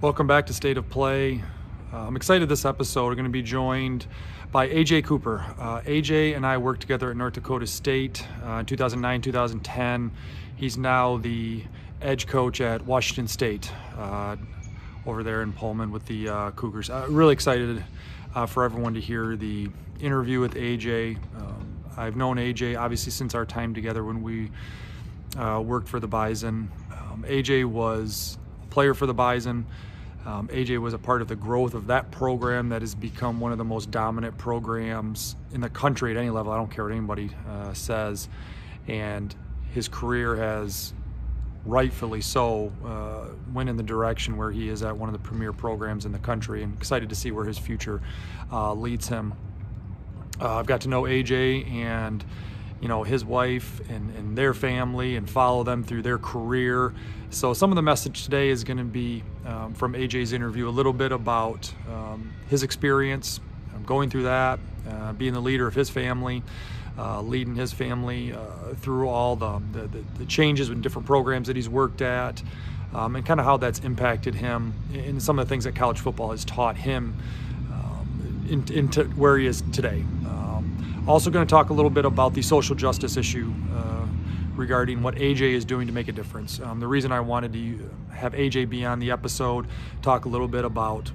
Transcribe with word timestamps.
Welcome 0.00 0.26
back 0.26 0.46
to 0.46 0.52
State 0.52 0.76
of 0.76 0.90
Play. 0.90 1.42
Uh, 1.90 1.98
I'm 1.98 2.16
excited 2.16 2.46
this 2.48 2.66
episode. 2.66 3.06
We're 3.06 3.14
going 3.14 3.24
to 3.24 3.30
be 3.30 3.42
joined 3.42 4.06
by 4.52 4.68
AJ 4.68 5.04
Cooper. 5.04 5.46
Uh, 5.58 5.80
AJ 5.82 6.36
and 6.36 6.44
I 6.44 6.58
worked 6.58 6.82
together 6.82 7.10
at 7.10 7.16
North 7.16 7.34
Dakota 7.34 7.66
State 7.66 8.26
uh, 8.44 8.56
in 8.56 8.66
2009 8.66 9.22
2010. 9.22 10.10
He's 10.56 10.76
now 10.76 11.16
the 11.18 11.62
edge 12.02 12.26
coach 12.26 12.60
at 12.60 12.84
Washington 12.84 13.28
State 13.28 13.70
uh, 13.96 14.36
over 15.06 15.22
there 15.22 15.40
in 15.42 15.54
Pullman 15.54 15.90
with 15.90 16.04
the 16.04 16.28
uh, 16.28 16.50
Cougars. 16.50 16.90
Uh, 16.90 17.06
really 17.08 17.32
excited 17.32 17.82
for 18.48 18.64
everyone 18.64 18.92
to 18.94 19.00
hear 19.00 19.36
the 19.36 19.70
interview 20.00 20.40
with 20.40 20.54
AJ. 20.54 21.16
Um, 21.38 21.82
I've 21.96 22.16
known 22.16 22.36
AJ 22.36 22.78
obviously 22.78 23.12
since 23.12 23.34
our 23.34 23.46
time 23.46 23.72
together 23.72 24.04
when 24.04 24.22
we 24.22 24.50
worked 25.36 25.88
for 25.88 26.00
the 26.00 26.08
Bison. 26.08 26.70
Um, 26.92 27.24
AJ 27.26 27.64
was 27.66 28.36
player 28.74 28.92
for 28.92 29.06
the 29.06 29.14
Bison. 29.14 29.64
Um, 30.26 30.48
AJ 30.48 30.80
was 30.80 30.94
a 30.94 30.98
part 30.98 31.22
of 31.22 31.28
the 31.28 31.36
growth 31.36 31.74
of 31.74 31.86
that 31.86 32.10
program 32.10 32.70
that 32.70 32.82
has 32.82 32.92
become 32.92 33.38
one 33.38 33.52
of 33.52 33.58
the 33.58 33.64
most 33.64 33.92
dominant 33.92 34.36
programs 34.36 35.36
in 35.52 35.60
the 35.60 35.68
country 35.68 36.10
at 36.10 36.16
any 36.16 36.28
level. 36.28 36.50
I 36.50 36.56
don't 36.56 36.72
care 36.72 36.82
what 36.82 36.92
anybody 36.92 37.30
uh, 37.48 37.72
says. 37.72 38.28
And 38.88 39.32
his 39.72 39.86
career 39.86 40.34
has 40.34 40.92
rightfully 41.64 42.20
so 42.20 42.72
uh, 42.84 43.32
went 43.52 43.68
in 43.68 43.76
the 43.76 43.82
direction 43.84 44.36
where 44.36 44.50
he 44.50 44.68
is 44.68 44.82
at 44.82 44.96
one 44.96 45.08
of 45.08 45.12
the 45.12 45.20
premier 45.20 45.52
programs 45.52 46.04
in 46.04 46.10
the 46.10 46.18
country 46.18 46.64
and 46.64 46.76
excited 46.76 47.08
to 47.08 47.14
see 47.14 47.30
where 47.30 47.44
his 47.44 47.58
future 47.58 48.02
uh, 48.50 48.74
leads 48.74 49.06
him. 49.06 49.34
Uh, 50.40 50.56
I've 50.56 50.66
got 50.66 50.80
to 50.80 50.88
know 50.88 51.02
AJ 51.02 51.70
and 51.70 52.24
you 52.80 52.88
know 52.88 53.02
his 53.02 53.24
wife 53.24 53.80
and, 53.88 54.14
and 54.16 54.36
their 54.36 54.54
family 54.54 55.16
and 55.16 55.28
follow 55.28 55.62
them 55.62 55.84
through 55.84 56.02
their 56.02 56.18
career. 56.18 56.94
So 57.30 57.52
some 57.52 57.72
of 57.72 57.76
the 57.76 57.82
message 57.82 58.24
today 58.24 58.48
is 58.48 58.62
going 58.62 58.78
to 58.78 58.84
be 58.84 59.22
um, 59.46 59.74
from 59.74 59.94
aj's 59.94 60.32
interview 60.32 60.68
a 60.68 60.70
little 60.70 60.92
bit 60.92 61.12
about 61.12 61.72
um, 61.92 62.32
his 62.48 62.62
experience 62.62 63.40
um, 63.74 63.82
going 63.84 64.10
through 64.10 64.24
that 64.24 64.60
uh, 64.88 65.12
being 65.14 65.32
the 65.32 65.40
leader 65.40 65.66
of 65.66 65.74
his 65.74 65.90
family 65.90 66.42
uh, 66.96 67.20
leading 67.20 67.56
his 67.56 67.72
family 67.72 68.32
uh, 68.32 68.38
through 68.76 69.08
all 69.08 69.34
the, 69.34 69.60
the, 69.72 70.04
the, 70.18 70.24
changes 70.26 70.70
in 70.70 70.80
different 70.80 71.06
programs 71.06 71.48
that 71.48 71.56
he's 71.56 71.68
worked 71.68 72.02
at 72.02 72.40
um, 72.94 73.16
and 73.16 73.26
kind 73.26 73.40
of 73.40 73.46
how 73.46 73.56
that's 73.56 73.80
impacted 73.80 74.34
him 74.34 74.72
and 74.92 75.20
some 75.20 75.38
of 75.38 75.46
the 75.46 75.48
things 75.48 75.64
that 75.64 75.74
college 75.74 75.98
football 75.98 76.30
has 76.30 76.44
taught 76.44 76.76
him 76.76 77.16
um, 77.72 78.46
into 78.48 79.04
where 79.16 79.36
he 79.38 79.46
is 79.46 79.62
today 79.72 80.04
also 81.06 81.30
going 81.30 81.46
to 81.46 81.50
talk 81.50 81.70
a 81.70 81.72
little 81.72 81.90
bit 81.90 82.04
about 82.04 82.34
the 82.34 82.42
social 82.42 82.74
justice 82.74 83.16
issue 83.16 83.52
uh, 83.74 84.06
regarding 84.54 85.02
what 85.02 85.16
AJ 85.16 85.52
is 85.52 85.64
doing 85.64 85.86
to 85.86 85.92
make 85.92 86.08
a 86.08 86.12
difference. 86.12 86.60
Um, 86.60 86.80
the 86.80 86.86
reason 86.86 87.12
I 87.12 87.20
wanted 87.20 87.52
to 87.52 87.90
have 88.12 88.32
AJ 88.32 88.70
be 88.70 88.84
on 88.84 88.98
the 89.00 89.10
episode, 89.10 89.66
talk 90.00 90.24
a 90.24 90.28
little 90.28 90.48
bit 90.48 90.64
about 90.64 91.12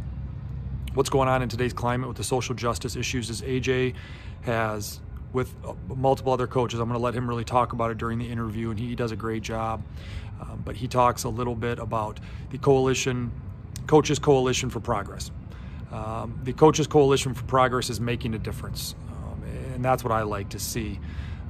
what's 0.93 1.09
going 1.09 1.27
on 1.27 1.41
in 1.41 1.49
today's 1.49 1.73
climate 1.73 2.07
with 2.07 2.17
the 2.17 2.23
social 2.23 2.53
justice 2.53 2.95
issues 2.95 3.29
is 3.29 3.41
AJ 3.41 3.95
has 4.41 4.99
with 5.33 5.53
uh, 5.65 5.73
multiple 5.95 6.33
other 6.33 6.47
coaches. 6.47 6.79
I'm 6.79 6.87
going 6.87 6.99
to 6.99 7.03
let 7.03 7.15
him 7.15 7.27
really 7.27 7.45
talk 7.45 7.73
about 7.73 7.91
it 7.91 7.97
during 7.97 8.19
the 8.19 8.29
interview, 8.29 8.69
and 8.69 8.79
he 8.79 8.95
does 8.95 9.11
a 9.11 9.15
great 9.15 9.41
job. 9.41 9.83
Um, 10.41 10.61
but 10.63 10.75
he 10.75 10.87
talks 10.87 11.23
a 11.23 11.29
little 11.29 11.55
bit 11.55 11.79
about 11.79 12.19
the 12.51 12.57
coalition, 12.57 13.31
Coaches 13.87 14.19
Coalition 14.19 14.69
for 14.69 14.79
Progress. 14.79 15.31
Um, 15.91 16.39
the 16.43 16.53
Coaches 16.53 16.87
Coalition 16.87 17.33
for 17.33 17.43
Progress 17.43 17.89
is 17.89 17.99
making 17.99 18.35
a 18.35 18.39
difference 18.39 18.95
and 19.80 19.85
that's 19.85 20.03
what 20.03 20.11
I 20.11 20.23
like 20.23 20.49
to 20.49 20.59
see. 20.59 20.99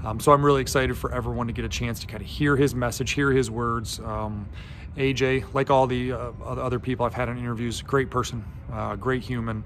Um, 0.05 0.19
so 0.19 0.31
I'm 0.31 0.45
really 0.45 0.61
excited 0.61 0.95
for 0.95 1.11
everyone 1.11 1.47
to 1.47 1.53
get 1.53 1.66
a 1.66 1.69
chance 1.69 1.99
to 2.02 2.05
kind 2.05 2.22
of 2.22 2.30
hear 2.30 2.55
his 2.55 2.75
message, 2.75 3.13
hear 3.13 3.31
his 3.31 3.49
words. 3.49 3.99
Um, 3.99 4.47
AJ, 4.97 5.52
like 5.55 5.71
all 5.71 5.88
the 5.88 6.11
uh, 6.11 6.31
other 6.44 6.77
people 6.77 7.08
I've 7.08 7.16
had 7.16 7.27
in 7.27 7.39
interviews, 7.39 7.81
great 7.81 8.11
person, 8.11 8.45
uh, 8.71 8.95
great 8.97 9.23
human, 9.23 9.63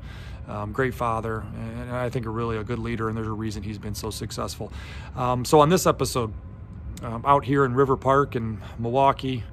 um, 0.47 0.71
great 0.71 0.93
father, 0.93 1.43
and 1.57 1.91
I 1.91 2.09
think 2.09 2.25
a 2.25 2.29
really 2.29 2.55
a 2.55 2.63
good 2.63 2.79
leader. 2.79 3.09
And 3.09 3.17
there's 3.17 3.27
a 3.27 3.31
reason 3.31 3.63
he's 3.63 3.77
been 3.77 3.95
so 3.95 4.09
successful. 4.09 4.71
Um, 5.17 5.43
so 5.43 5.59
on 5.59 5.67
this 5.67 5.85
episode, 5.85 6.31
um, 7.01 7.21
out 7.25 7.43
here 7.43 7.65
in 7.65 7.73
River 7.73 7.97
Park 7.97 8.37
in 8.37 8.61
Milwaukee, 8.79 9.43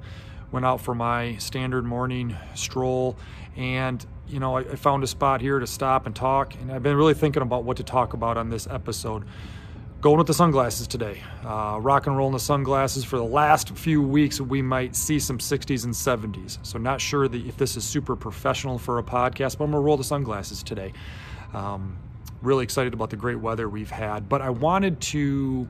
went 0.53 0.65
out 0.65 0.79
for 0.79 0.95
my 0.95 1.35
standard 1.35 1.83
morning 1.83 2.33
stroll, 2.55 3.17
and 3.57 4.05
you 4.31 4.39
know, 4.39 4.57
I, 4.57 4.61
I, 4.61 4.75
found 4.75 5.03
a 5.03 5.07
spot 5.07 5.41
here 5.41 5.59
to 5.59 5.67
stop 5.67 6.05
and 6.05 6.15
talk, 6.15 6.55
and 6.55 6.71
I've 6.71 6.81
been 6.81 6.95
really 6.95 7.13
thinking 7.13 7.41
about 7.41 7.63
what 7.63 7.77
to 7.77 7.83
talk 7.83 8.13
about 8.13 8.37
on 8.37 8.49
this 8.49 8.65
episode. 8.67 9.25
Going 9.99 10.17
with 10.17 10.25
the 10.25 10.33
sunglasses 10.33 10.87
today, 10.87 11.21
uh, 11.45 11.77
rock 11.79 12.07
and 12.07 12.17
roll 12.17 12.27
in 12.27 12.33
the 12.33 12.39
sunglasses. 12.39 13.03
For 13.03 13.17
the 13.17 13.23
last 13.23 13.77
few 13.77 14.01
weeks, 14.01 14.41
we 14.41 14.61
might 14.61 14.95
see 14.95 15.19
some 15.19 15.37
60s 15.37 15.83
and 15.83 15.93
70s. 15.93 16.57
So, 16.65 16.79
not 16.79 16.99
sure 16.99 17.27
that 17.27 17.45
if 17.45 17.57
this 17.57 17.77
is 17.77 17.83
super 17.83 18.15
professional 18.15 18.79
for 18.79 18.97
a 18.97 19.03
podcast, 19.03 19.57
but 19.57 19.65
I'm 19.65 19.71
gonna 19.71 19.81
roll 19.81 19.97
the 19.97 20.03
sunglasses 20.03 20.63
today. 20.63 20.93
Um, 21.53 21.97
really 22.41 22.63
excited 22.63 22.93
about 22.93 23.11
the 23.11 23.17
great 23.17 23.39
weather 23.39 23.69
we've 23.69 23.91
had, 23.91 24.27
but 24.27 24.41
I 24.41 24.49
wanted 24.49 24.99
to 25.01 25.67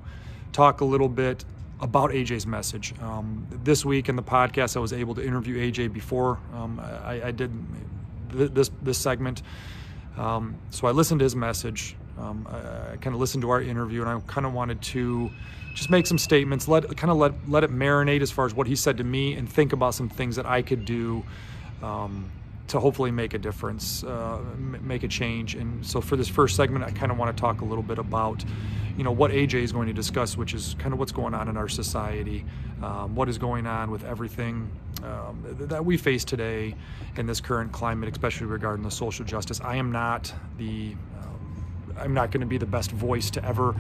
talk 0.54 0.80
a 0.80 0.86
little 0.86 1.10
bit 1.10 1.44
about 1.82 2.12
AJ's 2.12 2.46
message. 2.46 2.94
Um, 3.02 3.48
this 3.64 3.84
week 3.84 4.08
in 4.08 4.16
the 4.16 4.24
podcast, 4.24 4.78
I 4.78 4.80
was 4.80 4.94
able 4.94 5.16
to 5.16 5.26
interview 5.26 5.58
AJ 5.58 5.92
before 5.92 6.40
um, 6.54 6.80
I, 6.80 7.22
I, 7.24 7.32
did 7.32 7.52
this 8.32 8.72
this 8.82 8.98
segment. 8.98 9.42
Um, 10.18 10.56
so 10.70 10.88
I 10.88 10.92
listened 10.92 11.20
to 11.20 11.24
his 11.24 11.36
message. 11.36 11.96
Um, 12.20 12.48
I, 12.50 12.94
I 12.94 12.98
kind 12.98 13.16
of 13.16 13.22
listened 13.22 13.42
to 13.44 13.50
our 13.50 13.62
interview, 13.62 14.02
and 14.02 14.10
I 14.10 14.20
kind 14.28 14.46
of 14.46 14.54
wanted 14.54 14.82
to 14.82 15.30
just 15.74 15.90
make 15.90 16.06
some 16.06 16.18
statements, 16.18 16.68
let 16.68 16.86
kind 16.98 17.12
of 17.12 17.18
let 17.18 17.34
let 17.48 17.64
it 17.64 17.72
marinate 17.72 18.22
as 18.22 18.32
far 18.32 18.46
as 18.46 18.54
what 18.54 18.68
he 18.68 18.76
said 18.76 18.98
to 18.98 19.04
me, 19.04 19.34
and 19.34 19.50
think 19.50 19.74
about 19.74 19.94
some 19.96 20.10
things 20.10 20.36
that 20.36 20.46
I 20.46 20.62
could 20.62 20.86
do 20.86 21.24
um, 21.82 22.30
to 22.72 22.80
hopefully 22.80 23.12
make 23.12 23.34
a 23.34 23.38
difference, 23.38 24.02
uh, 24.06 24.40
make 24.58 25.04
a 25.04 25.08
change. 25.08 25.56
And 25.56 25.86
so 25.86 26.00
for 26.00 26.16
this 26.16 26.30
first 26.30 26.56
segment, 26.56 26.86
I 26.86 26.92
kind 26.92 27.12
of 27.12 27.18
want 27.18 27.36
to 27.36 27.40
talk 27.40 27.60
a 27.60 27.66
little 27.66 27.84
bit 27.84 27.98
about 28.00 28.44
you 28.98 29.04
know 29.04 29.12
what 29.12 29.32
AJ 29.32 29.56
is 29.56 29.72
going 29.74 29.88
to 29.88 29.94
discuss, 29.94 30.38
which 30.38 30.54
is 30.54 30.76
kind 30.80 30.94
of 30.94 31.00
what's 31.00 31.12
going 31.12 31.34
on 31.34 31.50
in 31.50 31.58
our 31.58 31.68
society, 31.68 32.46
um, 32.82 33.14
what 33.14 33.28
is 33.28 33.38
going 33.38 33.68
on 33.68 33.92
with 33.92 34.06
everything 34.06 34.70
um, 35.04 35.44
that 35.60 35.84
we 35.84 35.98
face 35.98 36.24
today 36.24 36.76
in 37.18 37.26
this 37.26 37.42
current 37.42 37.74
climate, 37.74 38.10
especially 38.10 38.48
regarding 38.48 38.84
the 38.84 38.92
social 38.92 39.26
justice. 39.26 39.60
I 39.62 39.76
am 39.76 39.92
not 39.92 40.34
the 40.58 40.96
um, 41.22 41.96
I'm 42.00 42.14
not 42.14 42.32
going 42.32 42.42
to 42.42 42.48
be 42.48 42.58
the 42.58 42.66
best 42.66 42.92
voice 42.92 43.30
to 43.32 43.46
ever, 43.46 43.76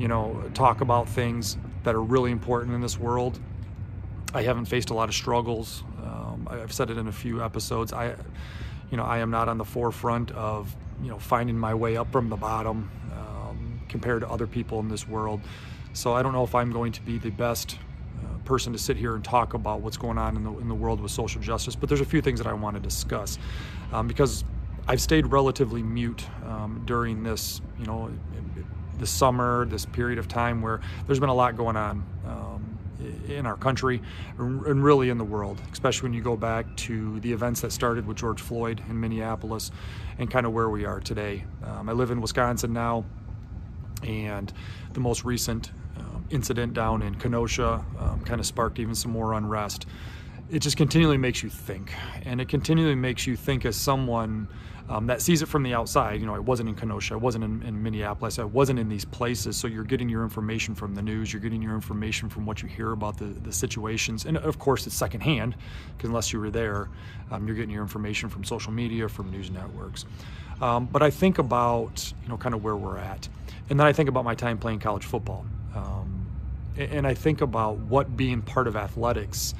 you 0.00 0.08
know, 0.08 0.50
talk 0.52 0.80
about 0.80 1.08
things 1.08 1.58
that 1.84 1.94
are 1.94 2.02
really 2.02 2.32
important 2.32 2.74
in 2.74 2.80
this 2.80 2.98
world. 2.98 3.38
I 4.34 4.42
haven't 4.42 4.64
faced 4.64 4.90
a 4.90 4.94
lot 4.94 5.08
of 5.08 5.14
struggles. 5.14 5.84
Um, 6.46 6.60
I've 6.60 6.72
said 6.72 6.90
it 6.90 6.98
in 6.98 7.08
a 7.08 7.12
few 7.12 7.42
episodes. 7.42 7.92
I, 7.92 8.14
you 8.90 8.96
know, 8.96 9.04
I 9.04 9.18
am 9.18 9.30
not 9.30 9.48
on 9.48 9.58
the 9.58 9.64
forefront 9.64 10.30
of 10.32 10.74
you 11.02 11.08
know 11.08 11.18
finding 11.18 11.58
my 11.58 11.74
way 11.74 11.96
up 11.96 12.10
from 12.12 12.28
the 12.28 12.36
bottom 12.36 12.90
compared 13.88 14.20
to 14.22 14.28
other 14.28 14.46
people 14.46 14.80
in 14.80 14.88
this 14.88 15.08
world. 15.08 15.40
So 15.92 16.12
I 16.12 16.22
don't 16.22 16.32
know 16.32 16.44
if 16.44 16.54
I'm 16.54 16.72
going 16.72 16.92
to 16.92 17.02
be 17.02 17.18
the 17.18 17.30
best 17.30 17.78
uh, 18.18 18.38
person 18.44 18.72
to 18.72 18.78
sit 18.78 18.96
here 18.96 19.14
and 19.14 19.24
talk 19.24 19.54
about 19.54 19.80
what's 19.80 19.96
going 19.96 20.18
on 20.18 20.36
in 20.36 20.44
the, 20.44 20.52
in 20.58 20.68
the 20.68 20.74
world 20.74 21.00
with 21.00 21.10
social 21.10 21.40
justice, 21.40 21.74
but 21.74 21.88
there's 21.88 22.00
a 22.00 22.06
few 22.06 22.20
things 22.20 22.38
that 22.38 22.46
I 22.46 22.52
want 22.52 22.76
to 22.76 22.82
discuss 22.82 23.38
um, 23.92 24.06
because 24.06 24.44
I've 24.88 25.00
stayed 25.00 25.26
relatively 25.26 25.82
mute 25.82 26.24
um, 26.44 26.82
during 26.84 27.22
this, 27.22 27.60
you 27.78 27.86
know, 27.86 28.10
the 28.98 29.06
summer, 29.06 29.66
this 29.66 29.84
period 29.84 30.18
of 30.18 30.28
time 30.28 30.62
where 30.62 30.80
there's 31.06 31.20
been 31.20 31.28
a 31.28 31.34
lot 31.34 31.56
going 31.56 31.76
on 31.76 32.04
um, 32.26 32.45
in 33.28 33.46
our 33.46 33.56
country 33.56 34.00
and 34.38 34.82
really 34.82 35.10
in 35.10 35.18
the 35.18 35.24
world, 35.24 35.60
especially 35.72 36.08
when 36.08 36.14
you 36.14 36.22
go 36.22 36.36
back 36.36 36.76
to 36.76 37.20
the 37.20 37.32
events 37.32 37.60
that 37.60 37.72
started 37.72 38.06
with 38.06 38.16
George 38.16 38.40
Floyd 38.40 38.82
in 38.88 38.98
Minneapolis 38.98 39.70
and 40.18 40.30
kind 40.30 40.46
of 40.46 40.52
where 40.52 40.68
we 40.68 40.84
are 40.84 41.00
today. 41.00 41.44
Um, 41.64 41.88
I 41.88 41.92
live 41.92 42.10
in 42.10 42.20
Wisconsin 42.20 42.72
now 42.72 43.04
and 44.02 44.52
the 44.92 45.00
most 45.00 45.24
recent 45.24 45.70
um, 45.98 46.26
incident 46.30 46.74
down 46.74 47.02
in 47.02 47.14
Kenosha 47.14 47.84
um, 47.98 48.20
kind 48.24 48.40
of 48.40 48.46
sparked 48.46 48.78
even 48.78 48.94
some 48.94 49.10
more 49.10 49.34
unrest. 49.34 49.86
It 50.48 50.60
just 50.60 50.76
continually 50.76 51.18
makes 51.18 51.42
you 51.42 51.50
think, 51.50 51.92
and 52.24 52.40
it 52.40 52.48
continually 52.48 52.94
makes 52.94 53.26
you 53.26 53.34
think 53.34 53.64
as 53.64 53.74
someone 53.74 54.46
um, 54.88 55.08
that 55.08 55.20
sees 55.20 55.42
it 55.42 55.46
from 55.46 55.64
the 55.64 55.74
outside. 55.74 56.20
You 56.20 56.26
know, 56.26 56.34
I 56.34 56.38
wasn't 56.38 56.68
in 56.68 56.76
Kenosha, 56.76 57.14
I 57.14 57.16
wasn't 57.16 57.42
in, 57.42 57.62
in, 57.62 57.82
Minneapolis, 57.82 58.38
I 58.38 58.44
wasn't 58.44 58.78
in 58.78 58.88
these 58.88 59.04
places. 59.04 59.56
So 59.56 59.66
you're 59.66 59.84
getting 59.84 60.08
your 60.08 60.22
information 60.22 60.74
from 60.74 60.94
the 60.94 61.02
news, 61.02 61.32
you're 61.32 61.42
getting 61.42 61.62
your 61.62 61.74
information 61.74 62.28
from 62.28 62.46
what 62.46 62.62
you 62.62 62.68
hear 62.68 62.92
about 62.92 63.18
the, 63.18 63.24
the 63.24 63.52
situations, 63.52 64.24
and 64.24 64.36
of 64.36 64.58
course 64.58 64.86
it's 64.86 64.94
secondhand, 64.94 65.56
because 65.96 66.08
unless 66.08 66.32
you 66.32 66.38
were 66.38 66.50
there, 66.50 66.88
um, 67.32 67.46
you're 67.46 67.56
getting 67.56 67.70
your 67.70 67.82
information 67.82 68.28
from 68.28 68.44
social 68.44 68.72
media, 68.72 69.08
from 69.08 69.30
news 69.32 69.50
networks. 69.50 70.04
Um, 70.62 70.86
but 70.86 71.02
I 71.02 71.10
think 71.10 71.38
about 71.38 72.12
you 72.22 72.28
know 72.28 72.36
kind 72.36 72.54
of 72.54 72.62
where 72.62 72.76
we're 72.76 72.98
at, 72.98 73.28
and 73.68 73.80
then 73.80 73.86
I 73.86 73.92
think 73.92 74.08
about 74.08 74.24
my 74.24 74.36
time 74.36 74.58
playing 74.58 74.78
college 74.78 75.04
football, 75.04 75.44
um, 75.74 76.28
and 76.76 77.04
I 77.04 77.14
think 77.14 77.40
about 77.40 77.78
what 77.78 78.16
being 78.16 78.42
part 78.42 78.68
of 78.68 78.76
athletics 78.76 79.54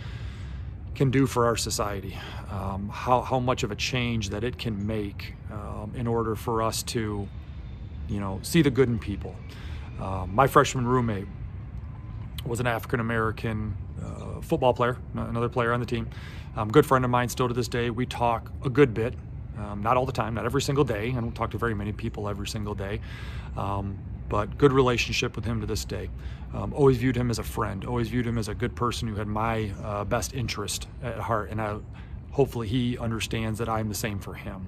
can 0.96 1.10
do 1.10 1.26
for 1.26 1.46
our 1.46 1.56
society, 1.56 2.19
um, 2.50 2.88
how 2.88 3.20
how 3.20 3.38
much 3.38 3.62
of 3.62 3.70
a 3.70 3.76
change 3.76 4.31
that 4.31 4.43
it 4.43 4.58
can 4.58 4.87
make 4.87 5.34
um, 5.52 5.93
in 5.94 6.06
order 6.06 6.34
for 6.34 6.62
us 6.62 6.82
to, 6.82 7.28
you 8.08 8.20
know, 8.20 8.40
see 8.43 8.62
the 8.62 8.70
good 8.70 8.88
in 8.88 8.98
people. 8.98 9.34
Um, 10.00 10.34
my 10.34 10.46
freshman 10.46 10.87
roommate 10.87 11.28
was 12.44 12.60
an 12.60 12.66
African 12.66 13.00
American 13.00 13.76
uh, 14.02 14.40
football 14.40 14.75
player, 14.75 14.96
another 15.14 15.48
player 15.48 15.72
on 15.72 15.81
the 15.81 15.87
team. 15.87 16.08
Um, 16.56 16.70
good 16.70 16.87
friend 16.87 17.04
of 17.04 17.10
mine 17.10 17.28
still 17.28 17.49
to 17.49 17.54
this 17.54 17.69
day. 17.69 17.90
We 17.90 18.06
talk 18.06 18.50
a 18.64 18.70
good 18.70 18.94
bit, 18.94 19.14
um, 19.58 19.82
not 19.82 19.96
all 19.96 20.06
the 20.06 20.12
time, 20.12 20.34
not 20.34 20.44
every 20.44 20.62
single 20.62 20.84
day. 20.84 21.08
I 21.10 21.20
don't 21.20 21.34
talk 21.34 21.50
to 21.52 21.58
very 21.58 21.75
many 21.75 21.92
people 21.92 22.28
every 22.28 22.46
single 22.46 22.75
day, 22.75 23.00
um, 23.56 23.99
but 24.28 24.58
good 24.58 24.73
relationship 24.73 25.37
with 25.37 25.44
him 25.44 25.61
to 25.61 25.67
this 25.67 25.84
day. 25.84 26.11
Um, 26.55 26.73
always 26.73 26.96
viewed 26.96 27.17
him 27.17 27.31
as 27.31 27.38
a 27.38 27.43
friend. 27.43 27.84
Always 27.84 28.08
viewed 28.08 28.26
him 28.26 28.38
as 28.38 28.49
a 28.49 28.55
good 28.55 28.75
person 28.75 29.08
who 29.08 29.17
had 29.17 29.26
my 29.26 29.70
uh, 29.82 30.05
best 30.05 30.34
interest 30.34 30.88
at 31.02 31.19
heart, 31.19 31.50
and 31.50 31.61
I, 31.61 31.76
hopefully 32.31 32.69
he 32.69 32.99
understands 32.99 33.58
that 33.58 33.69
I'm 33.69 33.88
the 33.88 33.94
same 33.94 34.19
for 34.19 34.34
him. 34.34 34.67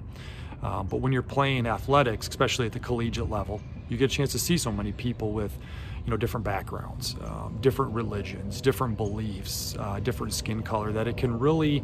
Um, 0.61 0.87
but 0.87 0.97
when 0.97 1.13
you're 1.13 1.21
playing 1.21 1.67
athletics, 1.67 2.27
especially 2.27 2.65
at 2.65 2.73
the 2.73 2.79
collegiate 2.79 3.29
level, 3.29 3.61
you 3.87 3.97
get 3.97 4.11
a 4.11 4.15
chance 4.15 4.31
to 4.33 4.39
see 4.39 4.57
so 4.57 4.71
many 4.71 4.91
people 4.91 5.31
with, 5.31 5.57
you 6.05 6.11
know, 6.11 6.17
different 6.17 6.43
backgrounds, 6.43 7.15
um, 7.23 7.57
different 7.61 7.93
religions, 7.93 8.61
different 8.61 8.97
beliefs, 8.97 9.75
uh, 9.79 9.99
different 10.01 10.33
skin 10.33 10.61
color. 10.61 10.91
That 10.91 11.07
it 11.07 11.17
can 11.17 11.39
really, 11.39 11.83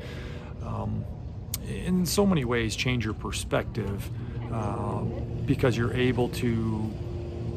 um, 0.63 1.05
in 1.67 2.05
so 2.05 2.25
many 2.25 2.45
ways, 2.45 2.75
change 2.75 3.05
your 3.05 3.13
perspective 3.13 4.09
uh, 4.51 5.01
because 5.45 5.77
you're 5.77 5.93
able 5.93 6.29
to 6.29 6.93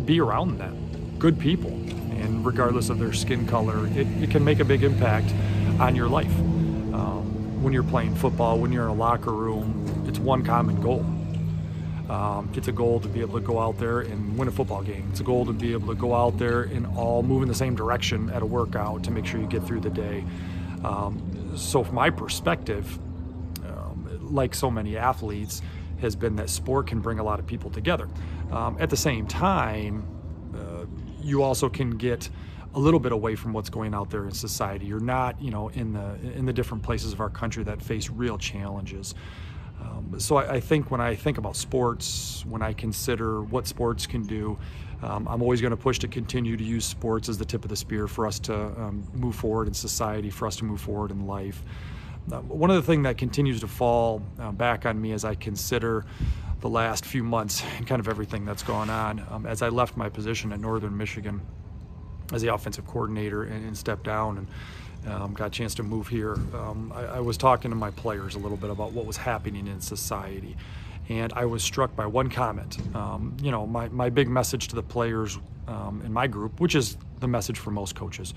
be 0.08 0.22
around 0.22 0.58
them, 0.58 1.14
good 1.18 1.38
people, 1.38 1.68
and 1.68 2.44
regardless 2.44 2.88
of 2.88 2.98
their 2.98 3.12
skin 3.12 3.46
color, 3.46 3.86
it, 3.88 4.06
it 4.22 4.30
can 4.30 4.42
make 4.42 4.58
a 4.58 4.64
big 4.64 4.82
impact 4.82 5.30
on 5.78 5.94
your 5.94 6.08
life. 6.08 6.34
Um, 6.94 7.62
when 7.62 7.74
you're 7.74 7.82
playing 7.82 8.14
football, 8.14 8.58
when 8.58 8.72
you're 8.72 8.84
in 8.84 8.88
a 8.88 8.94
locker 8.94 9.32
room, 9.32 10.06
it's 10.08 10.18
one 10.18 10.42
common 10.42 10.80
goal. 10.80 11.04
Um, 12.10 12.50
it's 12.54 12.68
a 12.68 12.72
goal 12.72 13.00
to 13.00 13.08
be 13.08 13.20
able 13.20 13.38
to 13.38 13.46
go 13.46 13.60
out 13.60 13.78
there 13.78 14.00
and 14.00 14.38
win 14.38 14.48
a 14.48 14.50
football 14.50 14.82
game. 14.82 15.06
It's 15.10 15.20
a 15.20 15.24
goal 15.24 15.44
to 15.44 15.52
be 15.52 15.72
able 15.72 15.88
to 15.88 15.94
go 15.94 16.14
out 16.14 16.38
there 16.38 16.62
and 16.62 16.86
all 16.96 17.22
move 17.22 17.42
in 17.42 17.48
the 17.48 17.54
same 17.54 17.76
direction 17.76 18.30
at 18.30 18.40
a 18.40 18.46
workout 18.46 19.04
to 19.04 19.10
make 19.10 19.26
sure 19.26 19.38
you 19.38 19.46
get 19.46 19.62
through 19.62 19.80
the 19.80 19.90
day. 19.90 20.24
Um, 20.84 21.52
so, 21.54 21.84
from 21.84 21.96
my 21.96 22.08
perspective, 22.08 22.98
um, 23.66 24.08
like 24.22 24.54
so 24.54 24.70
many 24.70 24.96
athletes, 24.96 25.60
has 26.00 26.16
been 26.16 26.36
that 26.36 26.48
sport 26.48 26.86
can 26.86 27.00
bring 27.00 27.18
a 27.18 27.24
lot 27.24 27.38
of 27.38 27.46
people 27.46 27.70
together. 27.70 28.08
Um, 28.50 28.76
at 28.80 28.90
the 28.90 28.96
same 28.96 29.26
time, 29.26 30.06
uh, 30.54 30.86
you 31.22 31.42
also 31.42 31.68
can 31.68 31.90
get 31.90 32.28
a 32.74 32.78
little 32.78 33.00
bit 33.00 33.12
away 33.12 33.34
from 33.34 33.52
what's 33.52 33.70
going 33.70 33.94
out 33.94 34.10
there 34.10 34.24
in 34.24 34.32
society. 34.32 34.86
You're 34.86 35.00
not, 35.00 35.40
you 35.40 35.50
know, 35.50 35.68
in 35.68 35.92
the 35.92 36.14
in 36.34 36.46
the 36.46 36.52
different 36.52 36.82
places 36.82 37.12
of 37.12 37.20
our 37.20 37.30
country 37.30 37.64
that 37.64 37.82
face 37.82 38.10
real 38.10 38.38
challenges. 38.38 39.14
Um, 39.80 40.18
so 40.18 40.36
I, 40.36 40.54
I, 40.54 40.60
think 40.60 40.90
when 40.90 41.00
I 41.00 41.14
think 41.14 41.38
about 41.38 41.54
sports, 41.54 42.44
when 42.46 42.62
I 42.62 42.72
consider 42.72 43.42
what 43.42 43.68
sports 43.68 44.08
can 44.08 44.24
do, 44.24 44.58
um, 45.02 45.28
I'm 45.28 45.40
always 45.40 45.60
going 45.60 45.70
to 45.70 45.76
push 45.76 46.00
to 46.00 46.08
continue 46.08 46.56
to 46.56 46.64
use 46.64 46.84
sports 46.84 47.28
as 47.28 47.38
the 47.38 47.44
tip 47.44 47.64
of 47.64 47.70
the 47.70 47.76
spear 47.76 48.08
for 48.08 48.26
us 48.26 48.40
to 48.40 48.54
um, 48.54 49.06
move 49.14 49.36
forward 49.36 49.68
in 49.68 49.74
society, 49.74 50.30
for 50.30 50.48
us 50.48 50.56
to 50.56 50.64
move 50.64 50.80
forward 50.80 51.12
in 51.12 51.28
life. 51.28 51.62
Uh, 52.30 52.40
one 52.40 52.70
of 52.70 52.76
the 52.76 52.82
things 52.82 53.04
that 53.04 53.16
continues 53.16 53.60
to 53.60 53.68
fall 53.68 54.20
uh, 54.40 54.50
back 54.50 54.84
on 54.84 55.00
me 55.00 55.12
as 55.12 55.24
I 55.24 55.36
consider 55.36 56.04
the 56.60 56.68
last 56.68 57.04
few 57.04 57.22
months 57.22 57.62
and 57.76 57.86
kind 57.86 58.00
of 58.00 58.08
everything 58.08 58.44
that's 58.44 58.62
gone 58.62 58.90
on, 58.90 59.24
um, 59.30 59.46
as 59.46 59.62
I 59.62 59.68
left 59.68 59.96
my 59.96 60.08
position 60.08 60.52
at 60.52 60.60
Northern 60.60 60.96
Michigan 60.96 61.40
as 62.32 62.42
the 62.42 62.52
offensive 62.52 62.86
coordinator 62.86 63.44
and, 63.44 63.64
and 63.64 63.76
stepped 63.76 64.04
down 64.04 64.38
and 64.38 64.48
um, 65.12 65.34
got 65.34 65.46
a 65.46 65.50
chance 65.50 65.74
to 65.76 65.82
move 65.82 66.08
here. 66.08 66.34
Um, 66.54 66.92
I, 66.94 67.04
I, 67.04 67.20
was 67.20 67.36
talking 67.36 67.70
to 67.70 67.76
my 67.76 67.90
players 67.90 68.34
a 68.34 68.38
little 68.38 68.56
bit 68.56 68.68
about 68.68 68.92
what 68.92 69.06
was 69.06 69.16
happening 69.16 69.66
in 69.66 69.80
society, 69.80 70.56
and 71.08 71.32
I 71.32 71.44
was 71.46 71.62
struck 71.62 71.94
by 71.94 72.06
one 72.06 72.28
comment. 72.28 72.78
Um, 72.94 73.36
you 73.40 73.50
know, 73.50 73.66
my, 73.66 73.88
my 73.88 74.10
big 74.10 74.28
message 74.28 74.68
to 74.68 74.76
the 74.76 74.82
players 74.82 75.38
um, 75.66 76.02
in 76.04 76.12
my 76.12 76.26
group, 76.26 76.60
which 76.60 76.74
is 76.74 76.98
the 77.20 77.28
message 77.28 77.58
for 77.58 77.70
most 77.70 77.94
coaches, 77.94 78.34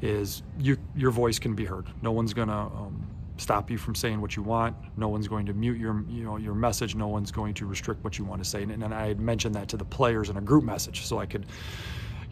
is 0.00 0.42
you 0.58 0.76
your 0.94 1.10
voice 1.10 1.38
can 1.38 1.54
be 1.54 1.64
heard. 1.64 1.86
No 2.02 2.12
one's 2.12 2.34
gonna 2.34 2.66
um, 2.66 3.06
stop 3.38 3.70
you 3.70 3.78
from 3.78 3.94
saying 3.94 4.20
what 4.20 4.36
you 4.36 4.42
want. 4.42 4.76
No 4.96 5.08
one's 5.08 5.28
going 5.28 5.46
to 5.46 5.54
mute 5.54 5.78
your 5.78 6.04
you 6.08 6.24
know 6.24 6.36
your 6.36 6.54
message. 6.54 6.94
No 6.94 7.08
one's 7.08 7.30
going 7.30 7.54
to 7.54 7.66
restrict 7.66 8.02
what 8.04 8.18
you 8.18 8.24
want 8.24 8.42
to 8.42 8.48
say. 8.48 8.62
And, 8.62 8.82
and 8.82 8.94
I 8.94 9.08
had 9.08 9.20
mentioned 9.20 9.54
that 9.54 9.68
to 9.68 9.76
the 9.76 9.84
players 9.84 10.30
in 10.30 10.36
a 10.36 10.40
group 10.40 10.64
message, 10.64 11.06
so 11.06 11.18
I 11.18 11.26
could 11.26 11.46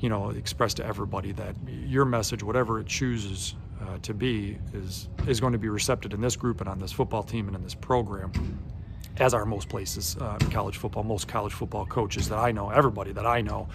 you 0.00 0.08
know 0.08 0.30
express 0.30 0.74
to 0.74 0.86
everybody 0.86 1.32
that 1.32 1.54
your 1.66 2.04
message, 2.04 2.42
whatever 2.42 2.80
it 2.80 2.86
chooses 2.86 3.54
uh, 3.80 3.98
to 4.02 4.14
be 4.14 4.58
is 4.72 5.08
is 5.26 5.40
going 5.40 5.52
to 5.52 5.58
be 5.58 5.68
receptive 5.68 6.12
in 6.12 6.20
this 6.20 6.36
group 6.36 6.60
and 6.60 6.68
on 6.68 6.78
this 6.78 6.92
football 6.92 7.22
team 7.22 7.48
and 7.48 7.56
in 7.56 7.62
this 7.62 7.74
program 7.74 8.32
as 9.18 9.32
are 9.32 9.44
most 9.44 9.68
places 9.68 10.16
uh, 10.20 10.36
in 10.40 10.50
college 10.50 10.76
football 10.76 11.02
most 11.02 11.28
college 11.28 11.52
football 11.52 11.86
coaches 11.86 12.28
that 12.28 12.38
i 12.38 12.50
know 12.50 12.70
everybody 12.70 13.12
that 13.12 13.26
i 13.26 13.40
know 13.40 13.68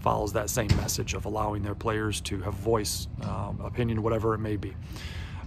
follows 0.00 0.32
that 0.32 0.50
same 0.50 0.68
message 0.76 1.14
of 1.14 1.24
allowing 1.26 1.62
their 1.62 1.74
players 1.74 2.20
to 2.20 2.40
have 2.40 2.54
voice 2.54 3.08
um, 3.22 3.60
opinion 3.62 4.02
whatever 4.02 4.34
it 4.34 4.38
may 4.38 4.56
be 4.56 4.74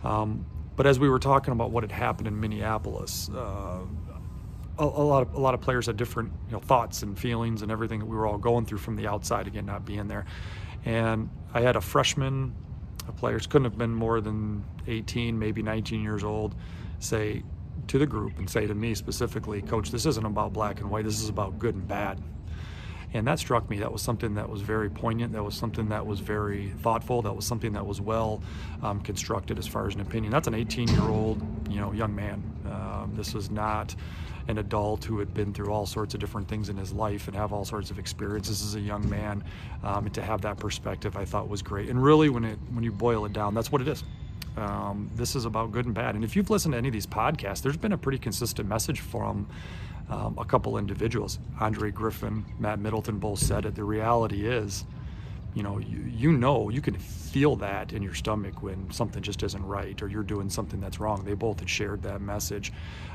um, 0.04 0.46
but 0.76 0.86
as 0.86 1.00
we 1.00 1.10
were 1.10 1.20
talking 1.20 1.52
about 1.52 1.72
what 1.72 1.84
had 1.84 1.92
happened 1.92 2.28
in 2.28 2.40
minneapolis 2.40 3.30
uh, 3.34 3.80
a, 4.78 4.84
a, 4.84 4.86
lot 4.86 5.22
of 5.22 5.34
a 5.34 5.40
lot 5.40 5.54
of 5.54 5.62
players 5.62 5.86
had 5.86 5.98
different 5.98 6.32
you 6.48 6.54
know 6.54 6.60
thoughts 6.60 7.04
and 7.04 7.18
feelings 7.18 7.62
and 7.62 7.72
everything 7.72 8.00
that 8.00 8.06
we 8.06 8.16
were 8.16 8.28
all 8.28 8.38
going 8.38 8.66
through 8.66 8.78
from 8.78 8.96
the 8.96 9.08
outside 9.08 9.48
again 9.48 9.66
not 9.66 9.86
being 9.86 10.08
there 10.08 10.26
and 10.86 11.30
i 11.54 11.62
had 11.62 11.76
a 11.76 11.82
freshman 11.82 12.54
players 13.12 13.48
couldn't 13.48 13.66
have 13.66 13.78
been 13.78 13.94
more 13.94 14.22
than 14.22 14.64
18, 14.88 15.38
maybe 15.38 15.62
19 15.62 16.02
years 16.02 16.24
old, 16.24 16.56
say 17.00 17.44
to 17.88 18.00
the 18.00 18.06
group 18.06 18.38
and 18.40 18.50
say 18.50 18.66
to 18.66 18.74
me 18.74 18.96
specifically, 18.96 19.62
Coach, 19.62 19.92
this 19.92 20.06
isn't 20.06 20.26
about 20.26 20.54
black 20.54 20.80
and 20.80 20.90
white, 20.90 21.06
this 21.06 21.22
is 21.22 21.30
about 21.30 21.60
good 21.60 21.76
and 21.76 21.88
bad. 21.88 22.22
And 23.14 23.28
that 23.28 23.40
struck 23.40 23.70
me. 23.70 23.80
That 23.80 23.92
was 23.92 24.02
something 24.02 24.36
that 24.36 24.50
was 24.50 24.62
very 24.62 24.90
poignant. 24.90 25.34
That 25.34 25.44
was 25.44 25.56
something 25.56 25.90
that 25.90 26.06
was 26.06 26.20
very 26.20 26.74
thoughtful. 26.82 27.22
That 27.22 27.34
was 27.34 27.46
something 27.46 27.74
that 27.74 27.86
was 27.86 28.02
well 28.02 28.42
um, 28.84 29.00
constructed 29.02 29.58
as 29.58 29.68
far 29.68 29.88
as 29.88 29.96
an 29.96 30.02
opinion. 30.02 30.32
That's 30.32 30.48
an 30.48 30.54
18-year-old, 30.54 31.70
you 31.70 31.80
know, 31.80 31.92
young 31.94 32.14
man. 32.16 32.44
Um, 32.66 33.14
this 33.16 33.36
is 33.36 33.50
not 33.50 33.96
an 34.48 34.58
adult 34.60 35.04
who 35.04 35.20
had 35.20 35.34
been 35.34 35.54
through 35.54 35.72
all 35.72 35.86
sorts 35.86 36.14
of 36.14 36.20
different 36.20 36.48
things 36.48 36.70
in 36.70 36.78
his 36.78 36.94
life 36.94 37.28
and 37.28 37.36
have 37.36 37.52
all 37.52 37.66
sorts 37.66 37.90
of 37.90 37.98
experiences 37.98 38.62
as 38.62 38.76
a 38.76 38.80
young 38.80 39.08
man. 39.10 39.44
Um, 39.84 40.06
and 40.06 40.14
to 40.14 40.22
have 40.22 40.42
that 40.42 40.58
perspective, 40.58 41.18
I 41.18 41.26
thought 41.26 41.50
was 41.50 41.62
great. 41.62 41.90
And 41.90 42.02
really, 42.02 42.30
when 42.30 42.44
it 42.44 42.60
when 42.72 42.84
you 42.84 42.92
boil 42.92 43.26
it 43.26 43.34
down, 43.34 43.54
that's 43.54 43.72
what 43.72 43.82
it 43.82 43.88
is. 43.88 44.04
Um, 44.58 45.10
this 45.16 45.36
is 45.36 45.46
about 45.46 45.72
good 45.72 45.86
and 45.86 45.94
bad. 45.94 46.16
And 46.16 46.24
if 46.24 46.36
you've 46.36 46.50
listened 46.50 46.74
to 46.74 46.78
any 46.78 46.88
of 46.88 46.94
these 46.94 47.08
podcasts, 47.08 47.62
there's 47.62 47.78
been 47.78 47.92
a 47.92 47.98
pretty 47.98 48.18
consistent 48.18 48.70
message 48.70 49.02
from 49.02 49.48
um, 50.10 50.36
a 50.38 50.46
couple 50.46 50.78
individuals. 50.78 51.40
Andre 51.60 51.92
Griffin, 51.92 52.46
Matt 52.60 52.80
Middleton 52.80 53.20
both 53.20 53.40
said 53.40 53.66
it. 53.66 53.76
The 53.76 53.84
reality 53.84 54.48
is, 54.48 54.86
you 55.54 55.64
know, 55.64 55.80
you, 55.80 56.00
you 56.00 56.32
know, 56.34 56.70
you 56.70 56.82
can 56.82 56.96
feel 56.96 57.56
that 57.58 57.94
in 57.94 58.04
your 58.04 58.14
stomach 58.14 58.62
when 58.62 58.92
something 58.92 59.24
just 59.24 59.42
isn't 59.42 59.66
right 59.66 60.00
or 60.02 60.08
you're 60.08 60.24
doing 60.24 60.50
something 60.50 60.80
that's 60.80 61.00
wrong. 61.00 61.24
They 61.24 61.34
both 61.34 61.60
had 61.60 61.70
shared 61.70 62.04
that 62.04 62.22
message. 62.22 62.74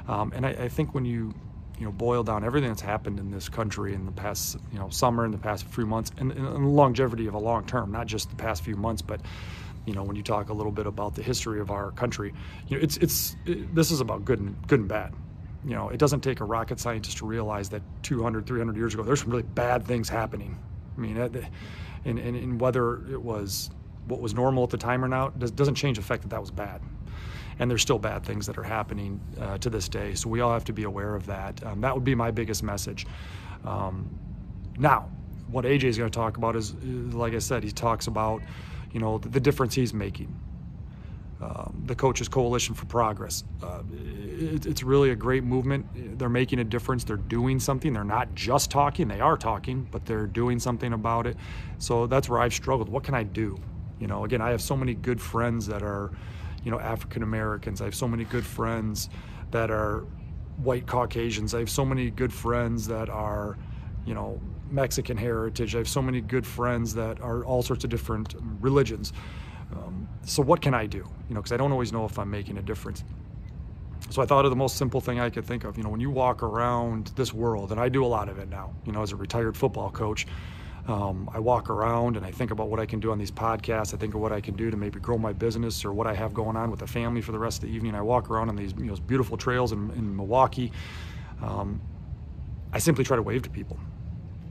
Um, 0.09 0.33
and 0.35 0.47
I, 0.47 0.51
I, 0.51 0.69
think 0.69 0.95
when 0.95 1.05
you, 1.05 1.35
you 1.79 1.85
know, 1.85 1.93
boil 1.93 2.23
down 2.23 2.43
everything 2.43 2.71
that's 2.71 2.81
happened 2.81 3.19
in 3.19 3.31
this 3.31 3.49
country 3.49 3.95
in 3.95 4.07
the 4.07 4.13
past, 4.13 4.57
you 4.73 4.79
know, 4.79 4.89
summer, 4.89 5.25
in 5.27 5.31
the 5.31 5.39
past 5.39 5.67
few 5.67 5.87
months, 5.87 6.11
and, 6.17 6.33
and 6.33 6.47
the 6.47 6.69
longevity 6.69 7.27
of 7.27 7.35
a 7.35 7.39
long 7.39 7.65
term, 7.67 7.93
not 7.93 8.07
just 8.07 8.31
the 8.31 8.37
past 8.37 8.65
few 8.65 8.77
months, 8.77 9.03
but 9.03 9.21
you 9.87 9.95
know, 9.95 10.03
when 10.03 10.17
you 10.17 10.23
talk 10.23 10.49
a 10.49 10.53
little 10.53 10.73
bit 10.73 10.87
about 10.87 11.15
the 11.15 11.23
history 11.23 11.61
of 11.61 11.71
our 11.71 11.91
country, 11.93 12.35
you 12.69 12.77
know, 12.77 12.83
it's 12.83 12.97
it's 12.99 13.37
it, 13.47 13.75
this 13.75 13.91
is 13.91 14.01
about 14.01 14.25
good 14.25 14.39
and 14.39 14.57
good 14.67 14.81
and 14.81 14.89
bad. 14.89 15.13
You 15.65 15.75
know, 15.75 15.91
it 15.91 15.99
doesn't 15.99 16.21
take 16.21 16.41
a 16.41 16.45
rocket 16.45 16.81
scientist 16.81 17.19
to 17.19 17.27
realize 17.27 17.69
that 17.71 17.83
200, 18.03 18.47
300 18.47 18.77
years 18.77 18.95
ago, 18.95 19.03
there's 19.03 19.21
some 19.21 19.31
really 19.31 19.43
bad 19.43 19.85
things 19.85 20.09
happening. 20.09 20.59
I 20.97 21.01
mean, 21.01 21.17
and, 21.17 21.39
and, 22.05 22.19
and 22.19 22.61
whether 22.61 23.07
it 23.13 23.21
was 23.21 23.71
what 24.07 24.21
was 24.21 24.35
normal 24.35 24.65
at 24.65 24.71
the 24.71 24.77
time 24.77 25.05
or 25.05 25.09
not 25.09 25.39
doesn't 25.57 25.75
change 25.75 25.97
the 25.97 26.03
fact 26.03 26.23
that 26.23 26.29
that 26.29 26.41
was 26.41 26.51
bad. 26.51 26.81
And 27.59 27.71
there's 27.71 27.83
still 27.83 27.99
bad 27.99 28.25
things 28.25 28.47
that 28.47 28.57
are 28.57 28.63
happening 28.63 29.21
uh, 29.39 29.59
to 29.59 29.69
this 29.69 29.89
day. 29.89 30.15
So 30.15 30.31
we 30.31 30.41
all 30.41 30.53
have 30.53 30.65
to 30.65 30.73
be 30.73 30.85
aware 30.85 31.15
of 31.15 31.27
that. 31.27 31.65
Um, 31.65 31.81
that 31.83 31.95
would 31.95 32.05
be 32.05 32.15
my 32.15 32.31
biggest 32.31 32.63
message. 32.63 33.07
Um, 33.65 34.09
now, 34.79 35.11
what 35.49 35.65
AJ 35.65 35.85
is 35.85 35.99
going 35.99 36.11
to 36.11 36.17
talk 36.17 36.39
about 36.39 36.57
is, 36.57 36.75
like 36.75 37.35
I 37.35 37.39
said, 37.39 37.63
he 37.63 37.71
talks 37.71 38.07
about, 38.07 38.41
you 38.93 39.01
know, 39.01 39.19
the, 39.19 39.29
the 39.29 39.41
difference 39.41 39.75
he's 39.75 39.93
making. 39.93 40.35
Um, 41.41 41.85
the 41.87 41.95
Coaches 41.95 42.29
Coalition 42.29 42.75
for 42.75 42.85
Progress. 42.85 43.45
Uh, 43.63 43.83
it, 43.91 44.67
it's 44.67 44.83
really 44.83 45.09
a 45.09 45.17
great 45.17 45.43
movement. 45.43 46.19
They're 46.19 46.29
making 46.29 46.59
a 46.59 46.65
difference. 46.65 47.03
They're 47.03 47.17
doing 47.17 47.59
something. 47.59 47.95
They're 47.95 48.05
not 48.05 48.35
just 48.35 48.71
talking. 48.71 49.09
They 49.09 49.21
are 49.21 49.39
talking, 49.39 49.89
but 49.91 50.05
they're 50.05 50.27
doing 50.27 50.59
something 50.59 50.93
about 50.93 51.27
it. 51.27 51.39
So 51.79 52.07
that's 52.07 52.29
where 52.29 52.41
I've 52.41 52.53
struggled. 52.53 52.91
What 52.91 53.05
can 53.05 53.15
I 53.15 53.23
do? 53.23 53.59
You 53.99 54.07
know, 54.07 54.25
again, 54.25 54.43
I 54.43 54.51
have 54.51 54.61
so 54.61 54.77
many 54.77 54.93
good 54.93 55.19
friends 55.19 55.67
that 55.67 55.83
are, 55.83 56.11
you 56.63 56.71
know, 56.71 56.79
African 56.79 57.23
Americans. 57.23 57.81
I 57.81 57.85
have 57.85 57.95
so 57.95 58.07
many 58.07 58.25
good 58.25 58.45
friends 58.45 59.09
that 59.51 59.71
are 59.71 60.05
white 60.59 60.87
Caucasians. 60.87 61.55
I 61.55 61.61
have 61.61 61.71
so 61.71 61.87
many 61.87 62.11
good 62.11 62.35
friends 62.35 62.87
that 62.89 63.09
are, 63.09 63.57
you 64.05 64.13
know, 64.13 64.39
Mexican 64.71 65.17
heritage. 65.17 65.75
I 65.75 65.79
have 65.79 65.89
so 65.89 66.03
many 66.03 66.21
good 66.21 66.47
friends 66.47 66.95
that 66.95 67.19
are 67.23 67.45
all 67.47 67.63
sorts 67.63 67.85
of 67.85 67.89
different 67.89 68.35
religions. 68.61 69.15
So 70.25 70.43
what 70.43 70.61
can 70.61 70.75
I 70.75 70.87
do? 70.87 70.99
You 70.99 71.35
know, 71.35 71.41
because 71.41 71.53
I 71.53 71.57
don't 71.57 71.73
always 71.73 71.93
know 71.93 72.05
if 72.05 72.19
I'm 72.19 72.31
making 72.31 72.59
a 72.59 72.63
difference. 72.63 73.05
So 74.11 74.23
I 74.23 74.27
thought 74.27 74.45
of 74.45 74.51
the 74.51 74.57
most 74.57 74.77
simple 74.77 75.01
thing 75.01 75.21
I 75.21 75.31
could 75.31 75.45
think 75.45 75.65
of. 75.65 75.77
You 75.77 75.83
know, 75.83 75.91
when 75.91 76.01
you 76.01 76.11
walk 76.11 76.43
around 76.43 77.13
this 77.17 77.33
world, 77.33 77.73
and 77.73 77.81
I 77.81 77.89
do 77.89 78.05
a 78.05 78.07
lot 78.07 78.29
of 78.29 78.39
it 78.39 78.49
now. 78.49 78.75
You 78.85 78.93
know, 78.93 79.03
as 79.03 79.13
a 79.13 79.17
retired 79.17 79.57
football 79.57 79.91
coach, 79.91 80.27
Um, 80.89 81.29
I 81.33 81.39
walk 81.39 81.69
around 81.71 82.17
and 82.17 82.25
I 82.27 82.33
think 82.33 82.51
about 82.51 82.69
what 82.71 82.81
I 82.81 82.87
can 82.87 83.01
do 83.01 83.13
on 83.13 83.19
these 83.19 83.31
podcasts. 83.31 83.95
I 83.95 83.99
think 83.99 84.15
of 84.15 84.21
what 84.21 84.33
I 84.33 84.41
can 84.41 84.57
do 84.57 84.71
to 84.71 84.77
maybe 84.77 84.99
grow 84.99 85.19
my 85.19 85.33
business 85.33 85.85
or 85.85 85.93
what 85.93 86.07
I 86.07 86.15
have 86.15 86.33
going 86.33 86.57
on 86.57 86.71
with 86.71 86.81
the 86.81 86.87
family 86.87 87.21
for 87.21 87.33
the 87.33 87.39
rest 87.39 87.63
of 87.63 87.69
the 87.69 87.77
evening. 87.77 87.95
I 87.95 88.01
walk 88.01 88.31
around 88.31 88.49
on 88.49 88.57
these 88.57 88.73
you 88.79 88.87
know, 88.87 88.97
beautiful 89.07 89.37
trails 89.37 89.73
in, 89.73 89.91
in 89.91 90.17
Milwaukee. 90.17 90.73
Um, 91.43 91.81
I 92.73 92.81
simply 92.81 93.05
try 93.05 93.17
to 93.17 93.23
wave 93.23 93.43
to 93.43 93.51
people. 93.51 93.77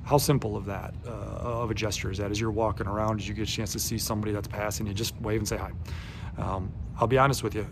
How 0.09 0.17
simple 0.17 0.57
of 0.57 0.65
that, 0.65 0.95
uh, 1.05 1.11
of 1.11 1.69
a 1.69 1.75
gesture 1.75 2.09
is 2.09 2.17
that? 2.17 2.31
As 2.31 2.41
you're 2.41 2.49
walking 2.49 2.87
around, 2.87 3.19
as 3.19 3.27
you 3.27 3.35
get 3.35 3.47
a 3.47 3.51
chance 3.51 3.73
to 3.73 3.79
see 3.79 3.99
somebody 3.99 4.31
that's 4.31 4.47
passing, 4.47 4.87
you 4.87 4.93
just 4.95 5.15
wave 5.21 5.39
and 5.39 5.47
say 5.47 5.57
hi. 5.57 5.71
Um, 6.39 6.73
I'll 6.99 7.05
be 7.05 7.19
honest 7.19 7.43
with 7.43 7.53
you, 7.53 7.67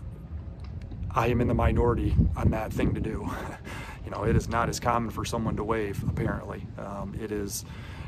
I 1.10 1.26
am 1.26 1.40
in 1.40 1.48
the 1.48 1.54
minority 1.54 2.14
on 2.36 2.48
that 2.52 2.72
thing 2.72 2.94
to 2.94 3.00
do. 3.00 3.28
you 4.04 4.12
know, 4.12 4.22
it 4.22 4.36
is 4.36 4.48
not 4.48 4.68
as 4.68 4.78
common 4.78 5.10
for 5.10 5.24
someone 5.24 5.56
to 5.56 5.64
wave, 5.64 6.00
apparently. 6.08 6.64
Um, 6.78 7.12
it 7.20 7.32
is, 7.32 7.64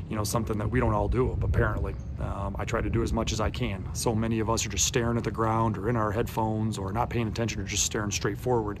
you 0.09 0.15
know, 0.15 0.23
something 0.23 0.57
that 0.59 0.71
we 0.71 0.79
don't 0.79 0.93
all 0.93 1.09
do, 1.09 1.37
apparently. 1.41 1.93
Um, 2.21 2.55
I 2.57 2.63
try 2.63 2.79
to 2.79 2.89
do 2.89 3.03
as 3.03 3.11
much 3.11 3.33
as 3.33 3.41
I 3.41 3.49
can. 3.49 3.83
So 3.91 4.15
many 4.15 4.39
of 4.39 4.49
us 4.49 4.65
are 4.65 4.69
just 4.69 4.85
staring 4.85 5.17
at 5.17 5.25
the 5.25 5.31
ground 5.31 5.77
or 5.77 5.89
in 5.89 5.97
our 5.97 6.09
headphones 6.13 6.77
or 6.77 6.93
not 6.93 7.09
paying 7.09 7.27
attention 7.27 7.59
or 7.59 7.65
just 7.65 7.83
staring 7.83 8.11
straight 8.11 8.37
forward. 8.37 8.79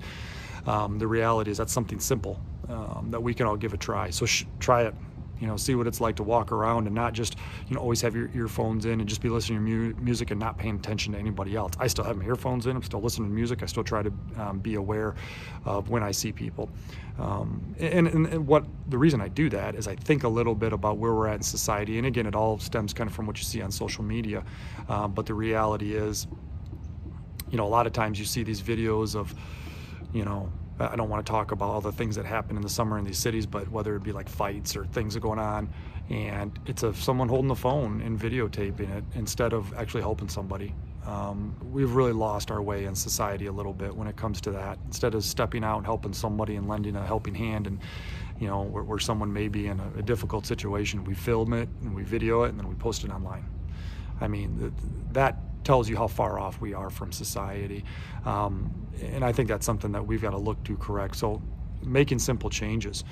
Um, 0.65 0.97
the 0.97 1.07
reality 1.07 1.51
is 1.51 1.57
that's 1.57 1.73
something 1.73 1.99
simple 1.99 2.39
um, 2.69 3.09
that 3.11 3.21
we 3.21 3.33
can 3.33 3.47
all 3.47 3.57
give 3.57 3.73
a 3.73 3.77
try. 3.77 4.11
So 4.11 4.25
sh- 4.25 4.45
try 4.61 4.83
it 4.83 4.95
you 5.41 5.47
know, 5.47 5.57
see 5.57 5.73
what 5.73 5.87
it's 5.87 5.99
like 5.99 6.15
to 6.17 6.23
walk 6.23 6.51
around 6.51 6.85
and 6.85 6.95
not 6.95 7.13
just, 7.13 7.35
you 7.67 7.75
know, 7.75 7.81
always 7.81 7.99
have 8.01 8.15
your 8.15 8.29
earphones 8.35 8.85
in 8.85 8.99
and 8.99 9.09
just 9.09 9.21
be 9.21 9.27
listening 9.27 9.57
to 9.57 9.63
mu- 9.63 9.93
music 9.99 10.29
and 10.29 10.39
not 10.39 10.57
paying 10.57 10.75
attention 10.75 11.13
to 11.13 11.19
anybody 11.19 11.55
else. 11.55 11.73
I 11.79 11.87
still 11.87 12.05
have 12.05 12.15
my 12.15 12.25
earphones 12.25 12.67
in. 12.67 12.75
I'm 12.75 12.83
still 12.83 13.01
listening 13.01 13.29
to 13.29 13.33
music. 13.33 13.63
I 13.63 13.65
still 13.65 13.83
try 13.83 14.03
to 14.03 14.13
um, 14.37 14.59
be 14.59 14.75
aware 14.75 15.15
of 15.65 15.89
when 15.89 16.03
I 16.03 16.11
see 16.11 16.31
people. 16.31 16.69
Um, 17.17 17.75
and, 17.79 18.07
and, 18.07 18.27
and, 18.27 18.47
what 18.47 18.65
the 18.89 18.97
reason 18.97 19.19
I 19.19 19.27
do 19.29 19.49
that 19.49 19.75
is 19.75 19.87
I 19.87 19.95
think 19.95 20.23
a 20.23 20.29
little 20.29 20.55
bit 20.55 20.73
about 20.73 20.97
where 20.97 21.13
we're 21.13 21.27
at 21.27 21.37
in 21.37 21.43
society. 21.43 21.97
And 21.97 22.05
again, 22.05 22.27
it 22.27 22.35
all 22.35 22.59
stems 22.59 22.93
kind 22.93 23.09
of 23.09 23.15
from 23.15 23.25
what 23.25 23.37
you 23.37 23.43
see 23.43 23.61
on 23.61 23.71
social 23.71 24.03
media. 24.03 24.43
Um, 24.89 25.11
but 25.13 25.25
the 25.25 25.33
reality 25.33 25.95
is, 25.95 26.27
you 27.49 27.57
know, 27.57 27.65
a 27.65 27.69
lot 27.69 27.87
of 27.87 27.93
times 27.93 28.19
you 28.19 28.25
see 28.25 28.43
these 28.43 28.61
videos 28.61 29.15
of, 29.15 29.33
you 30.13 30.23
know, 30.23 30.51
I 30.89 30.95
don't 30.95 31.09
want 31.09 31.25
to 31.25 31.29
talk 31.29 31.51
about 31.51 31.69
all 31.69 31.81
the 31.81 31.91
things 31.91 32.15
that 32.15 32.25
happen 32.25 32.55
in 32.55 32.61
the 32.61 32.69
summer 32.69 32.97
in 32.97 33.05
these 33.05 33.17
cities, 33.17 33.45
but 33.45 33.69
whether 33.69 33.95
it 33.95 34.03
be 34.03 34.11
like 34.11 34.29
fights 34.29 34.75
or 34.75 34.85
things 34.85 35.15
going 35.17 35.39
on, 35.39 35.69
and 36.09 36.57
it's 36.65 36.83
of 36.83 36.97
someone 37.01 37.27
holding 37.27 37.47
the 37.47 37.55
phone 37.55 38.01
and 38.01 38.19
videotaping 38.19 38.89
it 38.95 39.03
instead 39.15 39.53
of 39.53 39.73
actually 39.75 40.01
helping 40.01 40.27
somebody. 40.27 40.73
Um, 41.05 41.55
we've 41.71 41.91
really 41.91 42.11
lost 42.11 42.51
our 42.51 42.61
way 42.61 42.85
in 42.85 42.95
society 42.95 43.47
a 43.47 43.51
little 43.51 43.73
bit 43.73 43.95
when 43.95 44.07
it 44.07 44.15
comes 44.15 44.39
to 44.41 44.51
that. 44.51 44.77
Instead 44.85 45.15
of 45.15 45.23
stepping 45.23 45.63
out 45.63 45.77
and 45.77 45.85
helping 45.85 46.13
somebody 46.13 46.55
and 46.55 46.67
lending 46.67 46.95
a 46.95 47.05
helping 47.05 47.33
hand, 47.33 47.65
and 47.67 47.79
you 48.39 48.47
know 48.47 48.63
where, 48.63 48.83
where 48.83 48.99
someone 48.99 49.31
may 49.31 49.47
be 49.47 49.67
in 49.67 49.79
a, 49.79 49.99
a, 49.99 50.01
difficult 50.01 50.45
situation, 50.45 51.03
we 51.03 51.13
film 51.13 51.53
it 51.53 51.69
and 51.81 51.95
we 51.95 52.03
video 52.03 52.43
it 52.43 52.49
and 52.49 52.59
then 52.59 52.67
we 52.67 52.75
post 52.75 53.03
it 53.03 53.11
online. 53.11 53.45
I 54.21 54.27
mean, 54.27 54.73
that 55.11 55.37
tells 55.63 55.89
you 55.89 55.97
how 55.97 56.07
far 56.07 56.39
off 56.39 56.59
we 56.61 56.73
are 56.73 56.89
from 56.89 57.11
society. 57.11 57.83
Um, 58.25 58.87
and 59.01 59.23
I 59.23 59.31
think 59.31 59.47
that's 59.49 59.65
something 59.65 59.91
that 59.91 60.05
we've 60.05 60.21
got 60.21 60.31
to 60.31 60.37
look 60.37 60.63
to 60.65 60.77
correct. 60.77 61.15
So, 61.15 61.41
making 61.83 62.19
simple 62.19 62.49
changes. 62.49 63.03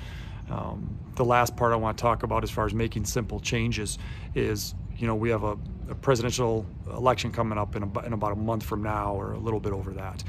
Um, 0.48 0.98
the 1.16 1.24
last 1.24 1.56
part 1.56 1.72
I 1.72 1.76
want 1.76 1.96
to 1.96 2.02
talk 2.02 2.22
about 2.22 2.42
as 2.42 2.50
far 2.50 2.66
as 2.66 2.74
making 2.74 3.04
simple 3.04 3.40
changes 3.40 3.98
is, 4.34 4.74
you 4.96 5.06
know, 5.06 5.14
we 5.14 5.30
have 5.30 5.44
a, 5.44 5.56
a 5.88 5.94
presidential 5.94 6.66
election 6.88 7.30
coming 7.30 7.58
up 7.58 7.76
in, 7.76 7.84
a, 7.84 8.06
in, 8.06 8.12
about 8.12 8.32
a 8.32 8.36
month 8.36 8.64
from 8.64 8.82
now 8.82 9.14
or 9.14 9.32
a 9.32 9.38
little 9.38 9.60
bit 9.60 9.72
over 9.72 9.92
that. 9.92 10.24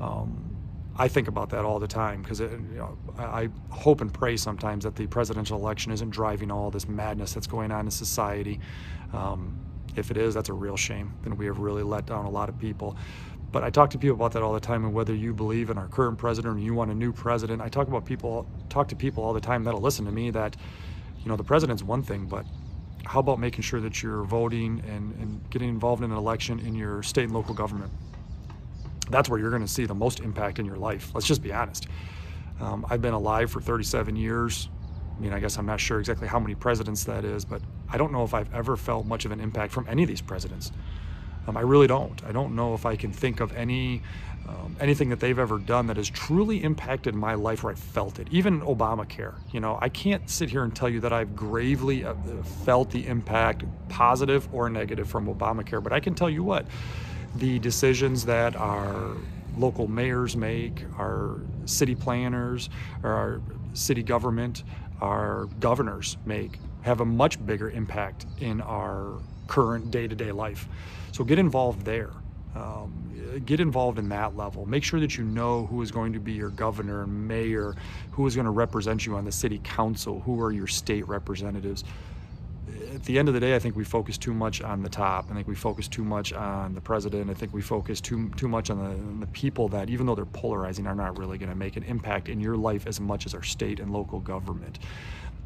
Um, 0.00 0.56
I 0.98 1.08
think 1.08 1.28
about 1.28 1.50
that 1.50 1.64
all 1.64 1.78
the 1.78 1.86
time 1.86 2.22
because 2.22 2.40
you 2.40 2.58
know, 2.74 2.96
I 3.18 3.50
hope 3.70 4.00
and 4.00 4.12
pray 4.12 4.38
sometimes 4.38 4.84
that 4.84 4.96
the 4.96 5.06
presidential 5.06 5.58
election 5.58 5.92
isn't 5.92 6.10
driving 6.10 6.50
all 6.50 6.70
this 6.70 6.88
madness 6.88 7.34
that's 7.34 7.46
going 7.46 7.70
on 7.70 7.84
in 7.84 7.90
society. 7.90 8.60
Um, 9.12 9.58
if 9.94 10.10
it 10.10 10.16
is, 10.16 10.34
that's 10.34 10.48
a 10.48 10.54
real 10.54 10.76
shame. 10.76 11.12
Then 11.22 11.36
we 11.36 11.46
have 11.46 11.58
really 11.58 11.82
let 11.82 12.06
down 12.06 12.24
a 12.24 12.30
lot 12.30 12.48
of 12.48 12.58
people. 12.58 12.96
But 13.52 13.62
I 13.64 13.70
talk 13.70 13.90
to 13.90 13.98
people 13.98 14.16
about 14.16 14.32
that 14.32 14.42
all 14.42 14.52
the 14.52 14.60
time, 14.60 14.84
and 14.84 14.92
whether 14.92 15.14
you 15.14 15.32
believe 15.32 15.70
in 15.70 15.78
our 15.78 15.88
current 15.88 16.18
president 16.18 16.56
or 16.56 16.58
you 16.58 16.74
want 16.74 16.90
a 16.90 16.94
new 16.94 17.12
president, 17.12 17.62
I 17.62 17.68
talk 17.68 17.88
about 17.88 18.04
people, 18.04 18.46
talk 18.68 18.88
to 18.88 18.96
people 18.96 19.24
all 19.24 19.32
the 19.32 19.40
time 19.40 19.64
that'll 19.64 19.80
listen 19.80 20.04
to 20.04 20.12
me. 20.12 20.30
That, 20.30 20.56
you 21.22 21.28
know, 21.28 21.36
the 21.36 21.44
president's 21.44 21.82
one 21.82 22.02
thing, 22.02 22.26
but 22.26 22.44
how 23.04 23.20
about 23.20 23.38
making 23.38 23.62
sure 23.62 23.80
that 23.80 24.02
you're 24.02 24.24
voting 24.24 24.82
and, 24.88 25.14
and 25.20 25.50
getting 25.50 25.68
involved 25.68 26.02
in 26.02 26.10
an 26.10 26.16
election 26.18 26.58
in 26.58 26.74
your 26.74 27.02
state 27.02 27.24
and 27.24 27.32
local 27.32 27.54
government? 27.54 27.92
That's 29.10 29.28
where 29.28 29.38
you're 29.38 29.50
going 29.50 29.62
to 29.62 29.68
see 29.68 29.86
the 29.86 29.94
most 29.94 30.20
impact 30.20 30.58
in 30.58 30.66
your 30.66 30.76
life. 30.76 31.12
Let's 31.14 31.26
just 31.26 31.42
be 31.42 31.52
honest. 31.52 31.86
Um, 32.60 32.84
I've 32.90 33.02
been 33.02 33.14
alive 33.14 33.50
for 33.50 33.60
37 33.60 34.16
years. 34.16 34.68
I 35.16 35.20
mean, 35.20 35.32
I 35.32 35.40
guess 35.40 35.56
I'm 35.56 35.66
not 35.66 35.80
sure 35.80 36.00
exactly 36.00 36.26
how 36.26 36.40
many 36.40 36.54
presidents 36.54 37.04
that 37.04 37.24
is, 37.24 37.44
but 37.44 37.62
I 37.90 37.96
don't 37.96 38.12
know 38.12 38.24
if 38.24 38.34
I've 38.34 38.52
ever 38.54 38.76
felt 38.76 39.06
much 39.06 39.24
of 39.24 39.32
an 39.32 39.40
impact 39.40 39.72
from 39.72 39.86
any 39.88 40.02
of 40.02 40.08
these 40.08 40.20
presidents. 40.20 40.72
Um, 41.46 41.56
I 41.56 41.60
really 41.60 41.86
don't. 41.86 42.22
I 42.24 42.32
don't 42.32 42.56
know 42.56 42.74
if 42.74 42.86
I 42.86 42.96
can 42.96 43.12
think 43.12 43.40
of 43.40 43.52
any 43.56 44.02
um, 44.48 44.76
anything 44.78 45.08
that 45.08 45.18
they've 45.18 45.38
ever 45.38 45.58
done 45.58 45.88
that 45.88 45.96
has 45.96 46.08
truly 46.08 46.62
impacted 46.62 47.16
my 47.16 47.34
life 47.34 47.64
where 47.64 47.72
I 47.72 47.76
felt 47.76 48.20
it. 48.20 48.28
Even 48.30 48.60
Obamacare. 48.60 49.34
You 49.50 49.58
know, 49.58 49.76
I 49.82 49.88
can't 49.88 50.30
sit 50.30 50.50
here 50.50 50.62
and 50.62 50.74
tell 50.74 50.88
you 50.88 51.00
that 51.00 51.12
I've 51.12 51.34
gravely 51.34 52.04
uh, 52.04 52.14
felt 52.64 52.90
the 52.90 53.04
impact, 53.08 53.64
positive 53.88 54.48
or 54.54 54.70
negative, 54.70 55.08
from 55.08 55.26
Obamacare, 55.26 55.82
but 55.82 55.92
I 55.92 55.98
can 55.98 56.14
tell 56.14 56.30
you 56.30 56.44
what 56.44 56.64
the 57.34 57.58
decisions 57.58 58.24
that 58.26 58.54
our 58.54 59.16
local 59.58 59.88
mayors 59.88 60.36
make, 60.36 60.84
our 60.96 61.40
city 61.64 61.96
planners, 61.96 62.70
our 63.02 63.40
city 63.74 64.02
government 64.04 64.62
our 65.00 65.46
governors 65.60 66.16
make 66.24 66.58
have 66.86 67.00
a 67.00 67.04
much 67.04 67.44
bigger 67.44 67.70
impact 67.70 68.26
in 68.40 68.60
our 68.60 69.20
current 69.48 69.90
day-to-day 69.90 70.32
life. 70.32 70.68
So 71.12 71.24
get 71.24 71.38
involved 71.38 71.84
there. 71.84 72.10
Um, 72.54 73.42
get 73.44 73.60
involved 73.60 73.98
in 73.98 74.08
that 74.08 74.36
level. 74.36 74.64
Make 74.64 74.84
sure 74.84 75.00
that 75.00 75.18
you 75.18 75.24
know 75.24 75.66
who 75.66 75.82
is 75.82 75.90
going 75.90 76.14
to 76.14 76.20
be 76.20 76.32
your 76.32 76.48
governor 76.48 77.02
and 77.02 77.28
mayor, 77.28 77.74
who 78.12 78.26
is 78.26 78.34
going 78.34 78.46
to 78.46 78.50
represent 78.50 79.04
you 79.04 79.16
on 79.16 79.24
the 79.24 79.32
city 79.32 79.60
council, 79.62 80.20
who 80.20 80.40
are 80.40 80.52
your 80.52 80.66
state 80.66 81.06
representatives 81.06 81.84
at 82.96 83.04
the 83.04 83.18
end 83.18 83.28
of 83.28 83.34
the 83.34 83.40
day, 83.40 83.54
I 83.54 83.58
think 83.58 83.76
we 83.76 83.84
focus 83.84 84.16
too 84.16 84.32
much 84.32 84.62
on 84.62 84.82
the 84.82 84.88
top. 84.88 85.26
I 85.30 85.34
think 85.34 85.46
we 85.46 85.54
focus 85.54 85.86
too 85.86 86.02
much 86.02 86.32
on 86.32 86.74
the 86.74 86.80
president. 86.80 87.30
I 87.30 87.34
think 87.34 87.52
we 87.52 87.62
focus 87.62 88.00
too 88.00 88.30
too 88.30 88.48
much 88.48 88.70
on 88.70 88.78
the, 88.78 88.90
on 88.90 89.20
the 89.20 89.26
people 89.28 89.68
that, 89.68 89.90
even 89.90 90.06
though 90.06 90.14
they're 90.14 90.24
polarizing, 90.24 90.86
are 90.86 90.94
not 90.94 91.18
really 91.18 91.38
going 91.38 91.50
to 91.50 91.56
make 91.56 91.76
an 91.76 91.82
impact 91.84 92.28
in 92.28 92.40
your 92.40 92.56
life 92.56 92.86
as 92.86 92.98
much 92.98 93.26
as 93.26 93.34
our 93.34 93.42
state 93.42 93.80
and 93.80 93.92
local 93.92 94.18
government. 94.18 94.78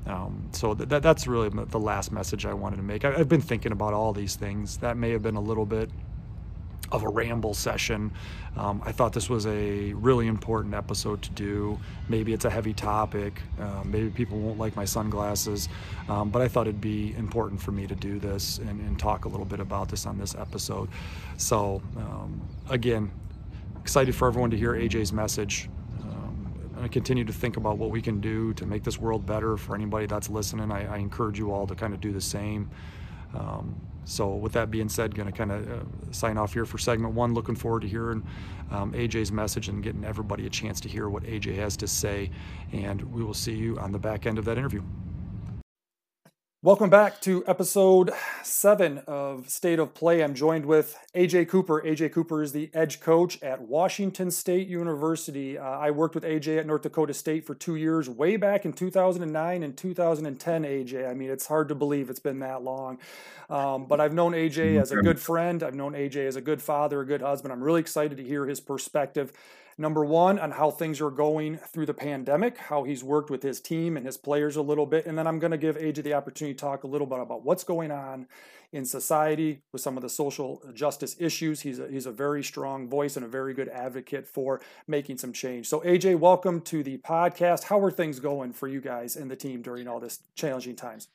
Um, 0.06 0.48
so 0.52 0.74
that, 0.74 1.02
that's 1.02 1.26
really 1.26 1.48
the 1.48 1.78
last 1.78 2.10
message 2.10 2.46
I 2.46 2.54
wanted 2.54 2.76
to 2.76 2.82
make. 2.82 3.04
I, 3.04 3.14
I've 3.14 3.28
been 3.28 3.40
thinking 3.40 3.72
about 3.72 3.92
all 3.92 4.12
these 4.12 4.36
things. 4.36 4.78
That 4.78 4.96
may 4.96 5.10
have 5.10 5.22
been 5.22 5.36
a 5.36 5.40
little 5.40 5.66
bit 5.66 5.90
of 6.92 7.04
a 7.04 7.08
ramble 7.08 7.54
session. 7.54 8.10
Um, 8.56 8.82
I 8.84 8.92
thought 8.92 9.12
this 9.12 9.30
was 9.30 9.46
a 9.46 9.92
really 9.92 10.26
important 10.26 10.74
episode 10.74 11.22
to 11.22 11.30
do. 11.30 11.78
Maybe 12.08 12.32
it's 12.32 12.44
a 12.44 12.50
heavy 12.50 12.72
topic. 12.72 13.40
Uh, 13.60 13.82
maybe 13.84 14.10
people 14.10 14.38
won't 14.38 14.58
like 14.58 14.74
my 14.74 14.84
sunglasses, 14.84 15.68
um, 16.08 16.30
but 16.30 16.42
I 16.42 16.48
thought 16.48 16.66
it'd 16.66 16.80
be 16.80 17.14
important 17.16 17.60
for 17.60 17.70
me 17.72 17.86
to 17.86 17.94
do 17.94 18.18
this 18.18 18.58
and, 18.58 18.80
and, 18.80 18.98
talk 18.98 19.24
a 19.24 19.28
little 19.28 19.46
bit 19.46 19.60
about 19.60 19.88
this 19.88 20.04
on 20.04 20.18
this 20.18 20.34
episode. 20.34 20.88
So, 21.36 21.80
um, 21.96 22.40
again, 22.68 23.10
excited 23.80 24.14
for 24.14 24.28
everyone 24.28 24.50
to 24.50 24.56
hear 24.56 24.72
AJ's 24.72 25.12
message. 25.12 25.70
I 26.80 26.88
continue 26.88 27.24
to 27.24 27.32
think 27.32 27.56
about 27.56 27.78
what 27.78 27.90
we 27.90 28.00
can 28.00 28.20
do 28.20 28.54
to 28.54 28.66
make 28.66 28.84
this 28.84 28.98
world 28.98 29.26
better 29.26 29.56
for 29.56 29.74
anybody 29.74 30.06
that's 30.06 30.30
listening. 30.30 30.72
I, 30.72 30.94
I 30.94 30.98
encourage 30.98 31.38
you 31.38 31.52
all 31.52 31.66
to 31.66 31.74
kind 31.74 31.92
of 31.92 32.00
do 32.00 32.12
the 32.12 32.20
same. 32.20 32.70
Um, 33.34 33.80
so 34.04 34.34
with 34.34 34.52
that 34.54 34.70
being 34.70 34.88
said, 34.88 35.14
going 35.14 35.30
to 35.30 35.36
kind 35.36 35.52
of 35.52 35.70
uh, 35.70 35.84
sign 36.10 36.38
off 36.38 36.52
here 36.52 36.64
for 36.64 36.78
segment 36.78 37.14
one. 37.14 37.34
Looking 37.34 37.54
forward 37.54 37.82
to 37.82 37.88
hearing 37.88 38.26
um, 38.70 38.92
AJ's 38.92 39.30
message 39.30 39.68
and 39.68 39.82
getting 39.82 40.04
everybody 40.04 40.46
a 40.46 40.50
chance 40.50 40.80
to 40.80 40.88
hear 40.88 41.08
what 41.08 41.22
AJ 41.24 41.56
has 41.56 41.76
to 41.78 41.86
say. 41.86 42.30
And 42.72 43.02
we 43.12 43.22
will 43.22 43.34
see 43.34 43.54
you 43.54 43.78
on 43.78 43.92
the 43.92 43.98
back 43.98 44.26
end 44.26 44.38
of 44.38 44.44
that 44.46 44.56
interview. 44.56 44.82
Welcome 46.62 46.90
back 46.90 47.22
to 47.22 47.42
episode 47.46 48.10
seven 48.42 48.98
of 49.06 49.48
State 49.48 49.78
of 49.78 49.94
Play. 49.94 50.22
I'm 50.22 50.34
joined 50.34 50.66
with 50.66 50.94
AJ 51.14 51.48
Cooper. 51.48 51.80
AJ 51.80 52.12
Cooper 52.12 52.42
is 52.42 52.52
the 52.52 52.70
edge 52.74 53.00
coach 53.00 53.42
at 53.42 53.62
Washington 53.62 54.30
State 54.30 54.68
University. 54.68 55.56
Uh, 55.56 55.64
I 55.64 55.90
worked 55.90 56.14
with 56.14 56.22
AJ 56.22 56.58
at 56.58 56.66
North 56.66 56.82
Dakota 56.82 57.14
State 57.14 57.46
for 57.46 57.54
two 57.54 57.76
years, 57.76 58.10
way 58.10 58.36
back 58.36 58.66
in 58.66 58.74
2009 58.74 59.62
and 59.62 59.74
2010. 59.74 60.62
AJ, 60.64 61.08
I 61.08 61.14
mean, 61.14 61.30
it's 61.30 61.46
hard 61.46 61.70
to 61.70 61.74
believe 61.74 62.10
it's 62.10 62.20
been 62.20 62.40
that 62.40 62.62
long. 62.62 62.98
Um, 63.48 63.86
but 63.86 63.98
I've 63.98 64.12
known 64.12 64.32
AJ 64.32 64.78
as 64.78 64.92
a 64.92 64.96
good 64.96 65.18
friend. 65.18 65.62
I've 65.62 65.74
known 65.74 65.94
AJ 65.94 66.26
as 66.26 66.36
a 66.36 66.42
good 66.42 66.60
father, 66.60 67.00
a 67.00 67.06
good 67.06 67.22
husband. 67.22 67.54
I'm 67.54 67.64
really 67.64 67.80
excited 67.80 68.18
to 68.18 68.22
hear 68.22 68.44
his 68.44 68.60
perspective 68.60 69.32
Number 69.80 70.04
one, 70.04 70.38
on 70.38 70.50
how 70.50 70.70
things 70.70 71.00
are 71.00 71.10
going 71.10 71.56
through 71.56 71.86
the 71.86 71.94
pandemic, 71.94 72.58
how 72.58 72.84
he's 72.84 73.02
worked 73.02 73.30
with 73.30 73.42
his 73.42 73.62
team 73.62 73.96
and 73.96 74.04
his 74.04 74.18
players 74.18 74.54
a 74.54 74.60
little 74.60 74.84
bit. 74.84 75.06
And 75.06 75.16
then 75.16 75.26
I'm 75.26 75.38
going 75.38 75.52
to 75.52 75.56
give 75.56 75.78
AJ 75.78 76.02
the 76.02 76.12
opportunity 76.12 76.52
to 76.52 76.60
talk 76.60 76.84
a 76.84 76.86
little 76.86 77.06
bit 77.06 77.18
about 77.18 77.46
what's 77.46 77.64
going 77.64 77.90
on 77.90 78.26
in 78.72 78.84
society 78.84 79.62
with 79.72 79.80
some 79.80 79.96
of 79.96 80.02
the 80.02 80.10
social 80.10 80.60
justice 80.74 81.16
issues. 81.18 81.62
He's 81.62 81.78
a, 81.78 81.88
he's 81.88 82.04
a 82.04 82.12
very 82.12 82.44
strong 82.44 82.90
voice 82.90 83.16
and 83.16 83.24
a 83.24 83.28
very 83.28 83.54
good 83.54 83.70
advocate 83.70 84.28
for 84.28 84.60
making 84.86 85.16
some 85.16 85.32
change. 85.32 85.66
So, 85.66 85.80
AJ, 85.80 86.18
welcome 86.18 86.60
to 86.60 86.82
the 86.82 86.98
podcast. 86.98 87.64
How 87.64 87.80
are 87.80 87.90
things 87.90 88.20
going 88.20 88.52
for 88.52 88.68
you 88.68 88.82
guys 88.82 89.16
and 89.16 89.30
the 89.30 89.36
team 89.36 89.62
during 89.62 89.88
all 89.88 89.98
this 89.98 90.20
challenging 90.34 90.76
times? 90.76 91.08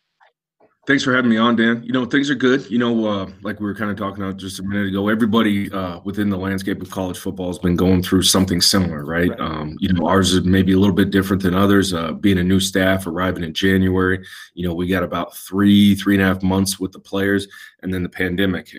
Thanks 0.88 1.04
for 1.04 1.15
having 1.15 1.32
me 1.32 1.38
on, 1.38 1.56
Dan. 1.56 1.82
You 1.84 1.92
know, 1.92 2.06
things 2.06 2.30
are 2.30 2.36
good. 2.36 2.70
You 2.70 2.77
know, 2.77 3.08
uh, 3.08 3.27
like 3.42 3.60
we 3.60 3.65
were 3.65 3.74
kind 3.74 3.89
of 3.89 3.98
talking 3.98 4.24
about 4.24 4.38
just 4.38 4.60
a 4.60 4.63
minute 4.63 4.88
ago, 4.88 5.10
everybody 5.10 5.72
uh, 5.72 6.00
within 6.04 6.30
the 6.30 6.38
landscape 6.38 6.80
of 6.80 6.92
college 6.92 7.18
football 7.18 7.48
has 7.48 7.58
been 7.58 7.75
going 7.75 8.04
through 8.04 8.22
something 8.22 8.62
similar, 8.62 9.04
right? 9.04 9.30
right. 9.30 9.39
Um, 9.39 9.77
you 9.80 9.92
know, 9.92 10.06
ours 10.06 10.34
is 10.34 10.44
maybe 10.44 10.74
a 10.74 10.77
little 10.77 10.94
bit 10.94 11.10
different 11.10 11.42
than 11.42 11.56
others. 11.56 11.92
Uh, 11.92 12.12
being 12.12 12.38
a 12.38 12.44
new 12.44 12.60
staff 12.60 13.08
arriving 13.08 13.44
in 13.44 13.51
January, 13.51 14.24
you 14.54 14.68
know, 14.68 14.75
we 14.75 14.86
got 14.86 15.01
about 15.01 15.36
three, 15.36 15.96
three 15.96 16.15
and 16.15 16.24
a 16.24 16.27
half 16.27 16.44
months 16.44 16.80
with 16.80 16.92
the 16.92 17.00
players, 17.00 17.48
and 17.82 17.92
then 17.92 18.04
the 18.04 18.10
pandemic. 18.10 18.72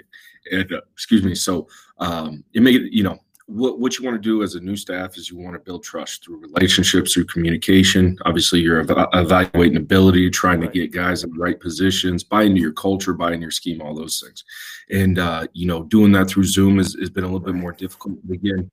And, 0.52 0.72
uh, 0.72 0.82
excuse 0.92 1.24
me. 1.24 1.34
So 1.34 1.66
um, 1.98 2.44
it 2.54 2.62
made 2.62 2.82
you 2.92 3.02
know 3.02 3.18
what, 3.46 3.78
what 3.78 3.96
you 3.96 4.04
want 4.04 4.20
to 4.20 4.28
do 4.28 4.42
as 4.42 4.56
a 4.56 4.60
new 4.60 4.76
staff 4.76 5.16
is 5.16 5.30
you 5.30 5.38
want 5.38 5.54
to 5.54 5.60
build 5.60 5.84
trust 5.84 6.24
through 6.24 6.40
relationships, 6.40 7.14
through 7.14 7.26
communication. 7.26 8.18
Obviously, 8.24 8.60
you're 8.60 8.80
ev- 8.80 9.08
evaluating 9.14 9.76
ability, 9.76 10.28
trying 10.30 10.60
right. 10.60 10.72
to 10.72 10.78
get 10.78 10.92
guys 10.92 11.22
in 11.22 11.30
the 11.30 11.38
right 11.38 11.58
positions, 11.60 12.24
buy 12.24 12.42
into 12.42 12.60
your 12.60 12.72
culture, 12.72 13.12
buy 13.12 13.32
into 13.32 13.42
your 13.42 13.52
scheme, 13.52 13.80
all 13.80 13.94
those 13.94 14.20
things. 14.20 14.44
And, 14.90 15.18
uh, 15.18 15.46
you 15.52 15.66
know, 15.66 15.84
doing 15.84 16.10
that 16.12 16.28
through 16.28 16.44
Zoom 16.44 16.78
has, 16.78 16.96
has 16.98 17.10
been 17.10 17.24
a 17.24 17.28
little 17.28 17.40
bit 17.40 17.54
more 17.54 17.72
difficult. 17.72 18.18
Again, 18.32 18.70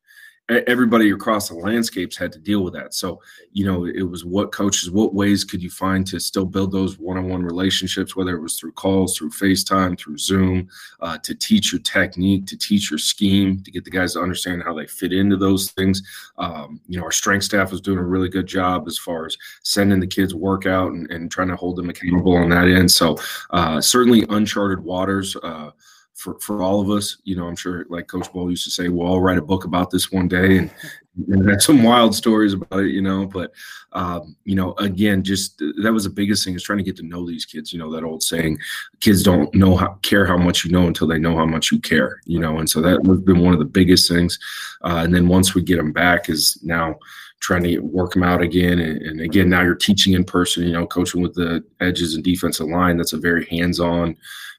everybody 0.49 1.11
across 1.11 1.47
the 1.47 1.55
landscapes 1.55 2.17
had 2.17 2.31
to 2.33 2.39
deal 2.39 2.63
with 2.63 2.73
that. 2.73 2.93
So, 2.93 3.21
you 3.53 3.65
know, 3.65 3.85
it 3.85 4.03
was 4.03 4.25
what 4.25 4.51
coaches, 4.51 4.91
what 4.91 5.13
ways 5.13 5.45
could 5.45 5.63
you 5.63 5.69
find 5.69 6.05
to 6.07 6.19
still 6.19 6.45
build 6.45 6.73
those 6.73 6.99
one-on-one 6.99 7.43
relationships, 7.43 8.15
whether 8.15 8.35
it 8.35 8.41
was 8.41 8.59
through 8.59 8.73
calls, 8.73 9.17
through 9.17 9.29
FaceTime, 9.29 9.97
through 9.97 10.17
Zoom, 10.17 10.67
uh, 10.99 11.17
to 11.19 11.33
teach 11.33 11.71
your 11.71 11.81
technique, 11.81 12.45
to 12.47 12.57
teach 12.57 12.91
your 12.91 12.97
scheme, 12.97 13.63
to 13.63 13.71
get 13.71 13.85
the 13.85 13.91
guys 13.91 14.13
to 14.13 14.19
understand 14.19 14.63
how 14.63 14.73
they 14.73 14.85
fit 14.85 15.13
into 15.13 15.37
those 15.37 15.71
things. 15.71 16.03
Um, 16.37 16.81
you 16.87 16.97
know, 16.97 17.05
our 17.05 17.11
strength 17.11 17.45
staff 17.45 17.71
was 17.71 17.81
doing 17.81 17.99
a 17.99 18.03
really 18.03 18.29
good 18.29 18.47
job 18.47 18.85
as 18.87 18.97
far 18.97 19.25
as 19.25 19.37
sending 19.63 20.01
the 20.01 20.07
kids 20.07 20.35
workout 20.35 20.91
and, 20.91 21.09
and 21.09 21.31
trying 21.31 21.49
to 21.49 21.55
hold 21.55 21.77
them 21.77 21.89
accountable 21.89 22.35
on 22.35 22.49
that 22.49 22.67
end. 22.67 22.91
So, 22.91 23.17
uh, 23.51 23.79
certainly 23.79 24.25
uncharted 24.29 24.81
waters. 24.81 25.37
Uh, 25.41 25.71
for, 26.13 26.39
for 26.39 26.61
all 26.61 26.79
of 26.79 26.89
us. 26.89 27.17
You 27.23 27.35
know, 27.35 27.47
I'm 27.47 27.55
sure 27.55 27.85
like 27.89 28.07
Coach 28.07 28.31
Bohl 28.31 28.49
used 28.49 28.63
to 28.65 28.71
say, 28.71 28.89
"Well, 28.89 29.07
I'll 29.07 29.21
write 29.21 29.37
a 29.37 29.43
book 29.43 29.65
about 29.65 29.89
this 29.91 30.11
one 30.11 30.27
day," 30.27 30.57
and, 30.57 30.71
and 31.29 31.49
had 31.49 31.61
some 31.61 31.83
wild 31.83 32.15
stories 32.15 32.53
about 32.53 32.79
it. 32.79 32.91
You 32.91 33.01
know, 33.01 33.25
but 33.25 33.51
um, 33.93 34.35
you 34.45 34.55
know, 34.55 34.73
again, 34.73 35.23
just 35.23 35.61
that 35.81 35.93
was 35.93 36.03
the 36.03 36.09
biggest 36.09 36.45
thing 36.45 36.55
is 36.55 36.63
trying 36.63 36.77
to 36.77 36.83
get 36.83 36.95
to 36.97 37.03
know 37.03 37.25
these 37.25 37.45
kids. 37.45 37.73
You 37.73 37.79
know, 37.79 37.91
that 37.91 38.03
old 38.03 38.23
saying, 38.23 38.59
"Kids 38.99 39.23
don't 39.23 39.53
know 39.53 39.75
how 39.75 39.99
care 40.01 40.25
how 40.25 40.37
much 40.37 40.63
you 40.63 40.71
know 40.71 40.87
until 40.87 41.07
they 41.07 41.19
know 41.19 41.35
how 41.35 41.45
much 41.45 41.71
you 41.71 41.79
care." 41.79 42.21
You 42.25 42.39
know, 42.39 42.59
and 42.59 42.69
so 42.69 42.81
that 42.81 43.05
has 43.05 43.21
been 43.21 43.39
one 43.39 43.53
of 43.53 43.59
the 43.59 43.65
biggest 43.65 44.09
things. 44.09 44.39
Uh, 44.83 45.01
and 45.03 45.13
then 45.13 45.27
once 45.27 45.55
we 45.55 45.61
get 45.61 45.77
them 45.77 45.91
back, 45.91 46.29
is 46.29 46.59
now 46.63 46.95
trying 47.39 47.63
to 47.63 47.79
work 47.79 48.13
them 48.13 48.23
out 48.23 48.41
again. 48.41 48.79
And, 48.79 49.01
and, 49.01 49.19
again, 49.19 49.49
now 49.49 49.61
you're 49.61 49.75
teaching 49.75 50.13
in 50.13 50.23
person, 50.23 50.63
you 50.63 50.71
know, 50.71 50.87
coaching 50.87 51.21
with 51.21 51.33
the 51.33 51.61
edges 51.81 52.15
and 52.15 52.23
defensive 52.23 52.67
line. 52.67 52.95
That's 52.95 53.11
a 53.11 53.17
very 53.17 53.45
hands 53.47 53.81
on 53.81 54.15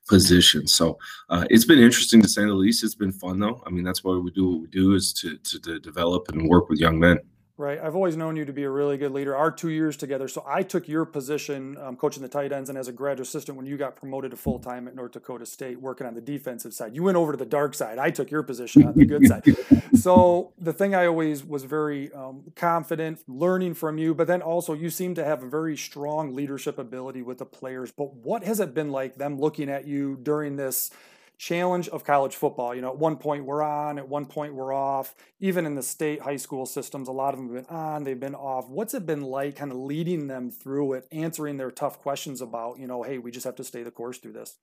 position. 0.09 0.67
So 0.67 0.99
uh, 1.31 1.45
it's 1.51 1.65
been 1.65 1.79
interesting 1.79 2.23
to 2.23 2.29
say 2.29 2.43
the 2.43 2.53
least. 2.53 2.85
It's 2.85 2.95
been 2.95 3.13
fun 3.13 3.39
though. 3.39 3.63
I 3.67 3.71
mean, 3.71 3.85
that's 3.85 4.05
why 4.05 4.17
we 4.17 4.31
do 4.31 4.49
what 4.49 4.61
we 4.61 4.67
do 4.69 4.95
is 4.95 5.13
to, 5.15 5.37
to, 5.37 5.59
to 5.61 5.81
develop 5.81 6.29
and 6.29 6.49
work 6.49 6.69
with 6.69 6.79
young 6.81 6.99
men. 6.99 7.19
Right. 7.57 7.79
I've 7.81 7.95
always 7.95 8.17
known 8.17 8.35
you 8.35 8.45
to 8.47 8.53
be 8.53 8.65
a 8.65 8.71
really 8.71 8.97
good 8.97 9.13
leader. 9.13 9.37
Our 9.37 9.53
two 9.53 9.69
years 9.69 9.97
together. 9.97 10.27
So 10.27 10.45
I 10.45 10.65
took 10.65 10.89
your 10.89 11.05
position 11.05 11.77
um, 11.79 11.95
coaching 11.95 12.21
the 12.21 12.29
tight 12.29 12.51
ends 12.51 12.69
and 12.69 12.77
as 12.77 12.89
a 12.89 12.93
graduate 12.93 13.29
assistant 13.29 13.57
when 13.57 13.65
you 13.65 13.77
got 13.77 13.95
promoted 13.95 14.33
to 14.33 14.37
full 14.37 14.59
time 14.59 14.89
at 14.89 14.97
North 14.97 15.13
Dakota 15.13 15.47
State, 15.47 15.81
working 15.81 16.05
on 16.05 16.15
the 16.15 16.21
defensive 16.21 16.75
side. 16.75 16.97
You 16.97 17.05
went 17.05 17.17
over 17.17 17.31
to 17.31 17.39
the 17.39 17.47
dark 17.47 17.75
side. 17.75 17.99
I 17.99 18.11
took 18.11 18.29
your 18.29 18.43
position 18.43 18.85
on 18.85 18.95
the 18.95 19.07
good 19.07 19.27
side. 19.27 19.45
So 19.95 20.53
the 20.59 20.73
thing 20.73 20.95
I 20.95 21.07
always 21.07 21.45
was 21.45 21.63
very 21.65 22.13
um, 22.13 22.43
confident 22.57 23.21
learning 23.29 23.75
from 23.75 23.97
you, 23.97 24.13
but 24.13 24.27
then 24.27 24.43
also 24.43 24.75
you 24.75 24.91
seem 24.91 25.15
to 25.15 25.25
have 25.25 25.43
a 25.43 25.49
very 25.49 25.77
strong 25.77 26.35
leadership 26.35 26.79
ability 26.79 27.23
with 27.23 27.39
the 27.39 27.47
players. 27.47 27.91
But 27.91 28.13
what 28.13 28.43
has 28.43 28.61
it 28.61 28.75
been 28.75 28.91
like 28.91 29.15
them 29.15 29.39
looking 29.39 29.71
at 29.71 29.87
you 29.87 30.19
during 30.23 30.57
this? 30.57 30.91
Challenge 31.38 31.88
of 31.88 32.05
college 32.05 32.37
football. 32.37 32.75
You 32.75 32.83
know, 32.83 32.91
at 32.91 32.99
one 32.99 33.17
point 33.17 33.45
we're 33.45 33.62
on, 33.62 33.99
at 33.99 34.09
one 34.09 34.26
point 34.26 34.55
we're 34.55 34.73
off. 34.73 35.14
Even 35.41 35.67
in 35.67 35.75
the 35.75 35.83
state 35.83 36.23
high 36.23 36.37
school 36.37 36.67
systems, 36.67 37.09
a 37.09 37.12
lot 37.12 37.35
of 37.35 37.41
them 37.41 37.55
have 37.55 37.67
been 37.67 37.76
on, 37.76 38.05
they've 38.05 38.19
been 38.19 38.35
off. 38.35 38.69
What's 38.69 38.95
it 38.95 39.07
been 39.07 39.23
like 39.23 39.57
kind 39.57 39.71
of 39.71 39.79
leading 39.79 40.26
them 40.26 40.50
through 40.50 40.95
it, 40.95 41.07
answering 41.12 41.57
their 41.57 41.70
tough 41.70 42.01
questions 42.01 42.40
about, 42.40 42.79
you 42.79 42.87
know, 42.87 43.03
hey, 43.03 43.18
we 43.18 43.31
just 43.31 43.44
have 43.44 43.57
to 43.57 43.64
stay 43.64 43.83
the 43.83 43.90
course 43.90 44.18
through 44.18 44.33
this? 44.33 44.59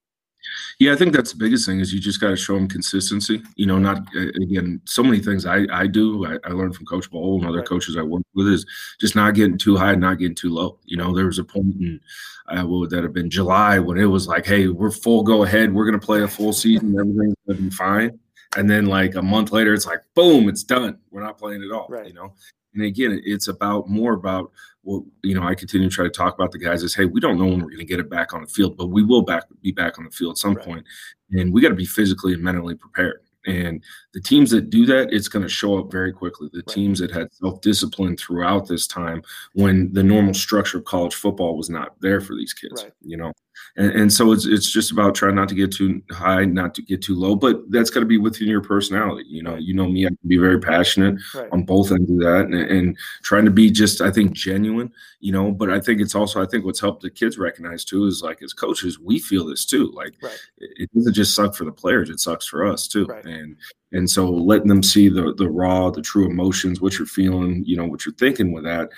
Yeah, 0.78 0.92
I 0.92 0.96
think 0.96 1.14
that's 1.14 1.32
the 1.32 1.38
biggest 1.38 1.66
thing 1.66 1.80
is 1.80 1.92
you 1.92 2.00
just 2.00 2.20
got 2.20 2.30
to 2.30 2.36
show 2.36 2.54
them 2.54 2.68
consistency. 2.68 3.42
You 3.56 3.66
know, 3.66 3.78
not 3.78 3.98
again, 4.14 4.80
so 4.84 5.02
many 5.02 5.20
things 5.20 5.46
I, 5.46 5.66
I 5.72 5.86
do, 5.86 6.26
I, 6.26 6.38
I 6.44 6.52
learned 6.52 6.74
from 6.74 6.86
Coach 6.86 7.10
Bohl 7.10 7.38
and 7.38 7.46
other 7.46 7.58
right. 7.58 7.68
coaches 7.68 7.96
I 7.96 8.02
work 8.02 8.22
with 8.34 8.48
is 8.48 8.66
just 9.00 9.14
not 9.14 9.34
getting 9.34 9.58
too 9.58 9.76
high, 9.76 9.94
not 9.94 10.18
getting 10.18 10.34
too 10.34 10.50
low. 10.50 10.78
You 10.84 10.96
know, 10.96 11.14
there 11.14 11.26
was 11.26 11.38
a 11.38 11.44
point 11.44 11.74
in 11.80 12.00
uh, 12.48 12.62
what 12.62 12.80
would 12.80 12.90
that 12.90 13.02
have 13.02 13.12
been 13.12 13.30
July 13.30 13.78
when 13.78 13.98
it 13.98 14.06
was 14.06 14.26
like, 14.26 14.46
hey, 14.46 14.68
we're 14.68 14.90
full 14.90 15.22
go 15.22 15.44
ahead, 15.44 15.72
we're 15.72 15.84
gonna 15.84 15.98
play 15.98 16.22
a 16.22 16.28
full 16.28 16.52
season, 16.52 16.94
everything's 17.00 17.36
gonna 17.46 17.60
be 17.60 17.70
fine. 17.70 18.18
And 18.56 18.68
then 18.68 18.86
like 18.86 19.14
a 19.14 19.22
month 19.22 19.52
later, 19.52 19.72
it's 19.72 19.86
like, 19.86 20.02
boom, 20.14 20.48
it's 20.48 20.62
done. 20.62 20.98
We're 21.10 21.22
not 21.22 21.38
playing 21.38 21.62
at 21.62 21.74
all. 21.74 21.86
Right. 21.88 22.06
You 22.06 22.12
know, 22.12 22.34
and 22.74 22.84
again, 22.84 23.20
it's 23.24 23.48
about 23.48 23.88
more 23.88 24.14
about 24.14 24.52
what 24.82 25.02
you 25.22 25.34
know. 25.34 25.42
I 25.42 25.54
continue 25.54 25.88
to 25.88 25.94
try 25.94 26.04
to 26.04 26.10
talk 26.10 26.34
about 26.34 26.52
the 26.52 26.58
guys 26.58 26.82
is, 26.82 26.94
hey, 26.94 27.04
we 27.04 27.20
don't 27.20 27.38
know 27.38 27.46
when 27.46 27.60
we're 27.60 27.70
going 27.70 27.78
to 27.78 27.84
get 27.84 28.00
it 28.00 28.10
back 28.10 28.34
on 28.34 28.42
the 28.42 28.46
field, 28.46 28.76
but 28.76 28.88
we 28.88 29.02
will 29.02 29.22
back 29.22 29.44
be 29.62 29.72
back 29.72 29.98
on 29.98 30.04
the 30.04 30.10
field 30.10 30.32
at 30.32 30.38
some 30.38 30.54
right. 30.54 30.64
point, 30.64 30.86
and 31.32 31.52
we 31.52 31.60
got 31.60 31.70
to 31.70 31.74
be 31.74 31.86
physically 31.86 32.34
and 32.34 32.42
mentally 32.42 32.74
prepared. 32.74 33.20
And 33.46 33.82
the 34.12 34.20
teams 34.20 34.50
that 34.50 34.68
do 34.68 34.84
that, 34.86 35.12
it's 35.12 35.28
going 35.28 35.42
to 35.42 35.48
show 35.48 35.78
up 35.78 35.90
very 35.90 36.12
quickly. 36.12 36.48
The 36.52 36.62
teams 36.62 36.98
that 36.98 37.10
had 37.10 37.32
self 37.32 37.60
discipline 37.62 38.16
throughout 38.16 38.68
this 38.68 38.86
time, 38.86 39.22
when 39.54 39.92
the 39.92 40.02
normal 40.02 40.34
structure 40.34 40.78
of 40.78 40.84
college 40.84 41.14
football 41.14 41.56
was 41.56 41.70
not 41.70 41.98
there 42.00 42.20
for 42.20 42.34
these 42.34 42.52
kids, 42.52 42.82
right. 42.82 42.92
you 43.00 43.16
know. 43.16 43.32
And, 43.76 43.90
and, 43.92 44.12
so 44.12 44.32
it's 44.32 44.44
it's 44.44 44.70
just 44.70 44.90
about 44.90 45.14
trying 45.14 45.34
not 45.34 45.48
to 45.48 45.54
get 45.54 45.72
too 45.72 46.02
high, 46.10 46.44
not 46.44 46.74
to 46.74 46.82
get 46.82 47.00
too 47.00 47.14
low. 47.14 47.34
But 47.34 47.70
that's 47.70 47.88
got 47.88 48.00
to 48.00 48.06
be 48.06 48.18
within 48.18 48.48
your 48.48 48.60
personality. 48.60 49.24
You 49.28 49.42
know, 49.42 49.56
you 49.56 49.72
know 49.72 49.88
me, 49.88 50.04
I 50.04 50.08
can 50.08 50.18
be 50.26 50.36
very 50.36 50.60
passionate 50.60 51.18
right. 51.34 51.48
on 51.52 51.62
both 51.64 51.90
ends 51.90 52.10
of 52.10 52.18
that, 52.18 52.46
and, 52.46 52.54
and 52.54 52.98
trying 53.22 53.46
to 53.46 53.50
be 53.50 53.70
just, 53.70 54.02
I 54.02 54.10
think, 54.10 54.32
genuine. 54.32 54.90
You 55.20 55.32
know, 55.32 55.50
but 55.52 55.70
I 55.70 55.80
think 55.80 56.00
it's 56.02 56.14
also, 56.14 56.42
I 56.42 56.46
think 56.46 56.66
what's 56.66 56.80
helped 56.80 57.02
the 57.02 57.10
kids 57.10 57.38
recognize 57.38 57.84
too 57.84 58.04
is 58.06 58.20
like 58.22 58.42
as 58.42 58.52
coaches, 58.52 58.98
we 58.98 59.18
feel 59.18 59.46
this 59.46 59.64
too. 59.64 59.90
Like 59.94 60.14
right. 60.22 60.38
it 60.58 60.90
doesn't 60.94 61.14
just 61.14 61.34
suck 61.34 61.54
for 61.54 61.64
the 61.64 61.72
players; 61.72 62.10
it 62.10 62.20
sucks 62.20 62.46
for 62.46 62.66
us 62.66 62.88
too. 62.88 63.06
Right. 63.06 63.24
And 63.24 63.56
and 63.92 64.08
so 64.08 64.30
letting 64.30 64.68
them 64.68 64.82
see 64.82 65.08
the 65.08 65.34
the 65.36 65.48
raw, 65.48 65.90
the 65.90 66.02
true 66.02 66.26
emotions, 66.26 66.80
what 66.80 66.98
you're 66.98 67.06
feeling, 67.06 67.64
you 67.66 67.76
know, 67.76 67.86
what 67.86 68.04
you're 68.04 68.14
thinking 68.14 68.52
with 68.52 68.64
that, 68.64 68.90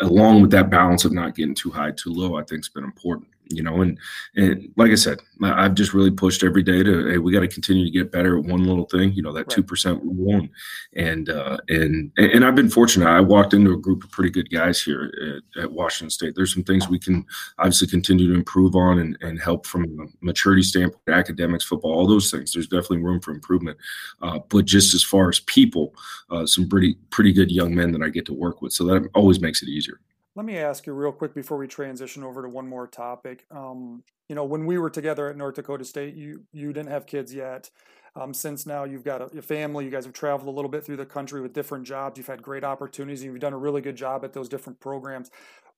along 0.00 0.42
with 0.42 0.50
that 0.52 0.70
balance 0.70 1.04
of 1.04 1.12
not 1.12 1.34
getting 1.34 1.54
too 1.54 1.70
high, 1.70 1.90
too 1.92 2.12
low, 2.12 2.36
I 2.36 2.44
think 2.44 2.60
has 2.64 2.68
been 2.68 2.84
important 2.84 3.31
you 3.52 3.62
know, 3.62 3.80
and 3.82 3.98
and 4.34 4.68
like 4.76 4.90
I 4.90 4.96
said, 4.96 5.20
I've 5.42 5.74
just 5.74 5.94
really 5.94 6.10
pushed 6.10 6.42
every 6.42 6.62
day 6.62 6.82
to 6.82 7.08
hey, 7.10 7.18
we 7.18 7.32
got 7.32 7.40
to 7.40 7.48
continue 7.48 7.84
to 7.84 7.90
get 7.90 8.12
better 8.12 8.38
at 8.38 8.44
one 8.44 8.64
little 8.64 8.86
thing, 8.86 9.12
you 9.12 9.22
know, 9.22 9.32
that 9.32 9.48
two 9.48 9.62
percent 9.62 10.02
rule, 10.02 10.46
and 10.94 11.28
uh, 11.28 11.58
and 11.68 12.12
and 12.16 12.44
I've 12.44 12.54
been 12.54 12.70
fortunate. 12.70 13.06
I 13.08 13.20
walked 13.20 13.54
into 13.54 13.72
a 13.72 13.78
group 13.78 14.04
of 14.04 14.10
pretty 14.10 14.30
good 14.30 14.50
guys 14.50 14.80
here 14.80 15.12
at, 15.56 15.62
at, 15.62 15.72
Washington 15.72 16.10
State. 16.10 16.34
There's 16.34 16.52
some 16.52 16.64
things 16.64 16.88
we 16.88 16.98
can 16.98 17.24
obviously 17.58 17.88
continue 17.88 18.28
to 18.28 18.34
improve 18.34 18.74
on 18.74 18.98
and, 18.98 19.16
and 19.20 19.40
help 19.40 19.66
from 19.66 19.84
a 19.84 20.06
maturity 20.24 20.62
standpoint, 20.62 21.08
academics, 21.08 21.64
football, 21.64 21.92
all 21.92 22.06
those 22.06 22.30
things. 22.30 22.52
There's 22.52 22.68
definitely 22.68 22.98
room 22.98 23.20
for 23.20 23.32
improvement, 23.32 23.78
uh, 24.20 24.38
but 24.48 24.64
just 24.64 24.94
as 24.94 25.02
far 25.02 25.28
as 25.28 25.40
people, 25.40 25.94
uh, 26.30 26.46
some 26.46 26.68
pretty 26.68 26.96
pretty 27.10 27.32
good 27.32 27.50
young 27.50 27.74
men 27.74 27.92
that 27.92 28.02
I 28.02 28.08
get 28.08 28.26
to 28.26 28.34
work 28.34 28.62
with, 28.62 28.72
so 28.72 28.84
that 28.84 29.08
always 29.14 29.40
makes 29.40 29.62
it 29.62 29.68
easier. 29.68 30.00
Let 30.34 30.46
me 30.46 30.56
ask 30.56 30.86
you 30.86 30.94
real 30.94 31.12
quick 31.12 31.34
before 31.34 31.58
we 31.58 31.66
transition 31.66 32.22
over 32.22 32.42
to 32.42 32.48
one 32.48 32.66
more 32.66 32.86
topic. 32.86 33.44
Um, 33.50 34.02
you 34.28 34.34
know, 34.34 34.44
when 34.44 34.64
we 34.64 34.78
were 34.78 34.88
together 34.88 35.28
at 35.28 35.36
North 35.36 35.56
Dakota 35.56 35.84
State, 35.84 36.14
you 36.14 36.44
you 36.52 36.72
didn't 36.72 36.90
have 36.90 37.06
kids 37.06 37.34
yet. 37.34 37.68
Um, 38.14 38.34
since 38.34 38.66
now 38.66 38.84
you've 38.84 39.04
got 39.04 39.22
a, 39.22 39.38
a, 39.38 39.42
family, 39.42 39.86
you 39.86 39.90
guys 39.90 40.04
have 40.04 40.12
traveled 40.12 40.46
a 40.46 40.50
little 40.50 40.70
bit 40.70 40.84
through 40.84 40.98
the 40.98 41.06
country 41.06 41.40
with 41.40 41.54
different 41.54 41.86
jobs. 41.86 42.18
You've 42.18 42.26
had 42.26 42.42
great 42.42 42.62
opportunities. 42.62 43.24
You've 43.24 43.40
done 43.40 43.54
a 43.54 43.58
really 43.58 43.80
good 43.80 43.96
job 43.96 44.22
at 44.22 44.34
those 44.34 44.50
different 44.50 44.80
programs. 44.80 45.30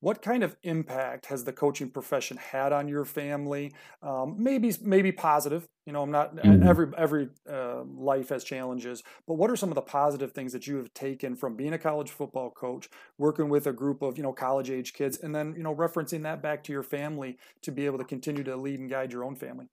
What 0.05 0.21
kind 0.21 0.43
of 0.43 0.55
impact 0.62 1.25
has 1.27 1.45
the 1.45 1.53
coaching 1.55 1.88
profession 1.88 2.37
had 2.37 2.75
on 2.75 2.88
your 2.88 3.07
family? 3.07 3.73
Um, 4.03 4.37
maybe 4.38 4.71
maybe 4.83 5.12
positive. 5.12 5.67
You 5.87 5.95
know, 5.95 6.03
I'm 6.03 6.11
not 6.11 6.37
mm-hmm. 6.37 6.62
every 6.62 6.88
every 6.99 7.29
uh, 7.51 7.85
life 7.85 8.29
has 8.29 8.45
challenges, 8.45 9.03
but 9.27 9.37
what 9.37 9.51
are 9.51 9.57
some 9.57 9.71
of 9.71 9.77
the 9.77 9.81
positive 9.81 10.33
things 10.33 10.53
that 10.53 10.67
you 10.67 10.77
have 10.77 10.93
taken 10.93 11.35
from 11.35 11.57
being 11.57 11.73
a 11.73 11.79
college 11.79 12.11
football 12.11 12.51
coach, 12.51 12.90
working 13.17 13.49
with 13.49 13.67
a 13.67 13.73
group 13.73 14.03
of 14.03 14.19
you 14.19 14.23
know 14.23 14.35
college 14.35 14.69
age 14.69 14.93
kids, 14.93 15.17
and 15.17 15.35
then 15.35 15.55
you 15.57 15.62
know 15.62 15.75
referencing 15.75 16.23
that 16.25 16.43
back 16.43 16.62
to 16.64 16.73
your 16.73 16.83
family 16.83 17.38
to 17.62 17.73
be 17.73 17.87
able 17.87 17.97
to 17.97 18.05
continue 18.05 18.45
to 18.45 18.57
lead 18.57 18.81
and 18.81 18.90
guide 18.90 19.11
your 19.11 19.25
own 19.25 19.35
family? 19.35 19.71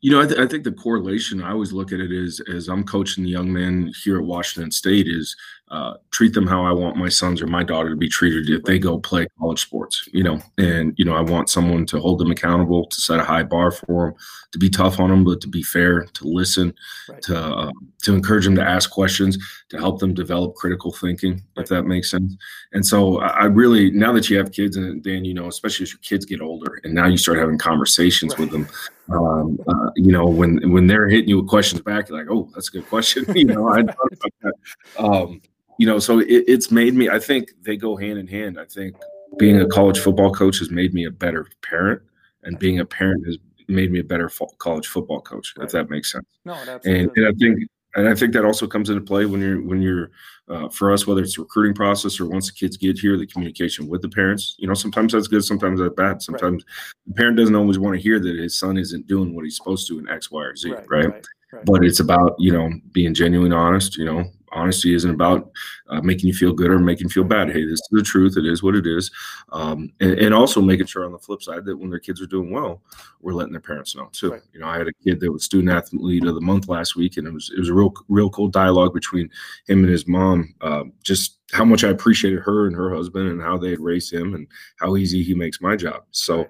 You 0.00 0.10
know, 0.10 0.20
I, 0.20 0.26
th- 0.26 0.38
I, 0.38 0.46
think 0.46 0.64
the 0.64 0.72
correlation 0.72 1.42
I 1.42 1.52
always 1.52 1.72
look 1.72 1.92
at 1.92 2.00
it 2.00 2.12
is 2.12 2.40
as 2.52 2.68
I'm 2.68 2.84
coaching 2.84 3.24
the 3.24 3.30
young 3.30 3.52
men 3.52 3.92
here 4.04 4.18
at 4.18 4.24
Washington 4.24 4.70
State 4.70 5.06
is 5.08 5.34
uh, 5.68 5.94
treat 6.12 6.32
them 6.32 6.46
how 6.46 6.64
I 6.64 6.70
want 6.70 6.96
my 6.96 7.08
sons 7.08 7.42
or 7.42 7.46
my 7.46 7.64
daughter 7.64 7.90
to 7.90 7.96
be 7.96 8.08
treated 8.08 8.48
if 8.48 8.62
they 8.62 8.78
go 8.78 8.98
play 8.98 9.26
college 9.38 9.60
sports. 9.60 10.08
You 10.12 10.22
know, 10.22 10.40
and 10.58 10.94
you 10.96 11.04
know 11.04 11.14
I 11.14 11.22
want 11.22 11.50
someone 11.50 11.86
to 11.86 11.98
hold 11.98 12.20
them 12.20 12.30
accountable, 12.30 12.86
to 12.86 13.00
set 13.00 13.18
a 13.18 13.24
high 13.24 13.42
bar 13.42 13.72
for 13.72 14.10
them, 14.10 14.14
to 14.52 14.58
be 14.58 14.70
tough 14.70 15.00
on 15.00 15.10
them, 15.10 15.24
but 15.24 15.40
to 15.40 15.48
be 15.48 15.62
fair, 15.62 16.04
to 16.04 16.24
listen, 16.24 16.72
right. 17.08 17.22
to 17.22 17.38
uh, 17.38 17.72
to 18.02 18.14
encourage 18.14 18.44
them 18.44 18.54
to 18.56 18.62
ask 18.62 18.90
questions, 18.90 19.38
to 19.68 19.78
help 19.78 19.98
them 19.98 20.14
develop 20.14 20.54
critical 20.54 20.92
thinking, 20.92 21.42
if 21.56 21.68
that 21.68 21.84
makes 21.84 22.10
sense. 22.10 22.36
And 22.72 22.86
so 22.86 23.20
I 23.20 23.46
really 23.46 23.90
now 23.90 24.12
that 24.12 24.30
you 24.30 24.38
have 24.38 24.52
kids, 24.52 24.76
and 24.76 25.02
Dan, 25.02 25.24
you 25.24 25.34
know, 25.34 25.48
especially 25.48 25.84
as 25.84 25.92
your 25.92 26.00
kids 26.00 26.24
get 26.24 26.40
older, 26.40 26.80
and 26.84 26.94
now 26.94 27.06
you 27.06 27.16
start 27.16 27.38
having 27.38 27.58
conversations 27.58 28.32
right. 28.32 28.40
with 28.40 28.50
them. 28.50 28.68
Um, 29.08 29.58
uh, 29.68 29.90
you 29.96 30.12
know, 30.12 30.26
when 30.26 30.70
when 30.70 30.86
they're 30.86 31.08
hitting 31.08 31.28
you 31.28 31.40
with 31.40 31.48
questions 31.48 31.80
back, 31.80 32.08
you're 32.08 32.18
like, 32.18 32.30
"Oh, 32.30 32.48
that's 32.54 32.68
a 32.68 32.72
good 32.72 32.88
question." 32.88 33.24
you 33.36 33.46
know, 33.46 33.68
I 33.68 33.82
thought 33.82 34.12
about 34.12 34.32
that. 34.42 34.54
Um, 34.98 35.40
you 35.78 35.86
know, 35.86 35.98
so 35.98 36.20
it, 36.20 36.26
it's 36.28 36.70
made 36.70 36.94
me. 36.94 37.08
I 37.08 37.18
think 37.18 37.52
they 37.62 37.76
go 37.76 37.96
hand 37.96 38.18
in 38.18 38.26
hand. 38.28 38.60
I 38.60 38.64
think 38.64 38.96
being 39.38 39.60
a 39.60 39.66
college 39.66 39.98
football 39.98 40.32
coach 40.32 40.58
has 40.60 40.70
made 40.70 40.94
me 40.94 41.06
a 41.06 41.10
better 41.10 41.46
parent, 41.62 42.02
and 42.44 42.58
being 42.58 42.78
a 42.78 42.84
parent 42.84 43.26
has 43.26 43.38
made 43.68 43.90
me 43.90 43.98
a 43.98 44.04
better 44.04 44.28
fo- 44.28 44.46
college 44.58 44.86
football 44.86 45.20
coach. 45.20 45.54
Right. 45.56 45.66
If 45.66 45.72
that 45.72 45.90
makes 45.90 46.12
sense. 46.12 46.24
No, 46.44 46.64
that's 46.64 46.86
and, 46.86 47.10
and 47.16 47.26
I 47.26 47.32
think 47.32 47.68
and 47.96 48.08
I 48.08 48.14
think 48.14 48.32
that 48.34 48.44
also 48.44 48.66
comes 48.66 48.90
into 48.90 49.00
play 49.00 49.26
when 49.26 49.40
you're 49.40 49.60
when 49.62 49.82
you're 49.82 50.10
uh, 50.48 50.68
for 50.68 50.92
us 50.92 51.06
whether 51.06 51.22
it's 51.22 51.38
recruiting 51.38 51.74
process 51.74 52.20
or 52.20 52.26
once 52.26 52.46
the 52.46 52.52
kids 52.52 52.76
get 52.76 52.98
here 52.98 53.16
the 53.16 53.26
communication 53.26 53.88
with 53.88 54.02
the 54.02 54.08
parents 54.08 54.54
you 54.58 54.68
know 54.68 54.74
sometimes 54.74 55.12
that's 55.12 55.26
good 55.26 55.44
sometimes 55.44 55.80
that's 55.80 55.94
bad 55.94 56.22
sometimes 56.22 56.62
right. 56.62 56.84
the 57.08 57.14
parent 57.14 57.36
doesn't 57.36 57.56
always 57.56 57.78
want 57.78 57.96
to 57.96 58.00
hear 58.00 58.20
that 58.20 58.36
his 58.36 58.56
son 58.56 58.76
isn't 58.76 59.06
doing 59.08 59.34
what 59.34 59.44
he's 59.44 59.56
supposed 59.56 59.88
to 59.88 59.98
in 59.98 60.08
x 60.08 60.30
y 60.30 60.44
or 60.44 60.54
z 60.54 60.70
right, 60.70 60.88
right? 60.88 61.08
right 61.08 61.26
but 61.64 61.84
it's 61.84 62.00
about 62.00 62.36
you 62.38 62.52
know 62.52 62.70
being 62.92 63.12
genuine 63.12 63.52
honest 63.52 63.96
you 63.96 64.04
know 64.04 64.24
honesty 64.52 64.94
isn't 64.94 65.10
about 65.10 65.50
uh, 65.88 66.00
making 66.00 66.28
you 66.28 66.34
feel 66.34 66.52
good 66.52 66.70
or 66.70 66.78
making 66.78 67.06
you 67.06 67.10
feel 67.10 67.24
bad. 67.24 67.50
Hey, 67.50 67.64
this 67.64 67.80
is 67.80 67.88
the 67.90 68.02
truth. 68.02 68.36
It 68.36 68.46
is 68.46 68.62
what 68.62 68.74
it 68.74 68.86
is. 68.86 69.10
Um, 69.52 69.92
and, 70.00 70.18
and, 70.18 70.34
also 70.34 70.60
making 70.60 70.86
sure 70.86 71.04
on 71.04 71.12
the 71.12 71.18
flip 71.18 71.42
side 71.42 71.64
that 71.64 71.76
when 71.76 71.90
their 71.90 72.00
kids 72.00 72.20
are 72.20 72.26
doing 72.26 72.50
well, 72.50 72.82
we're 73.20 73.32
letting 73.32 73.52
their 73.52 73.60
parents 73.60 73.94
know 73.96 74.08
too. 74.12 74.32
Right. 74.32 74.42
You 74.52 74.60
know, 74.60 74.66
I 74.66 74.78
had 74.78 74.88
a 74.88 74.92
kid 75.04 75.20
that 75.20 75.32
was 75.32 75.44
student 75.44 75.70
athlete 75.72 76.26
of 76.26 76.34
the 76.34 76.40
month 76.40 76.68
last 76.68 76.96
week, 76.96 77.16
and 77.16 77.26
it 77.26 77.32
was 77.32 77.50
it 77.54 77.58
was 77.58 77.68
a 77.68 77.74
real 77.74 77.92
real 78.08 78.30
cool 78.30 78.48
dialogue 78.48 78.92
between 78.92 79.30
him 79.66 79.80
and 79.84 79.88
his 79.88 80.06
mom. 80.06 80.54
Uh, 80.60 80.84
just 81.02 81.38
how 81.52 81.64
much 81.64 81.84
I 81.84 81.90
appreciated 81.90 82.40
her 82.40 82.66
and 82.66 82.74
her 82.74 82.94
husband 82.94 83.28
and 83.28 83.40
how 83.40 83.56
they 83.56 83.70
had 83.70 83.80
raised 83.80 84.12
him 84.12 84.34
and 84.34 84.48
how 84.80 84.96
easy 84.96 85.22
he 85.22 85.32
makes 85.32 85.60
my 85.60 85.76
job. 85.76 86.02
So, 86.10 86.48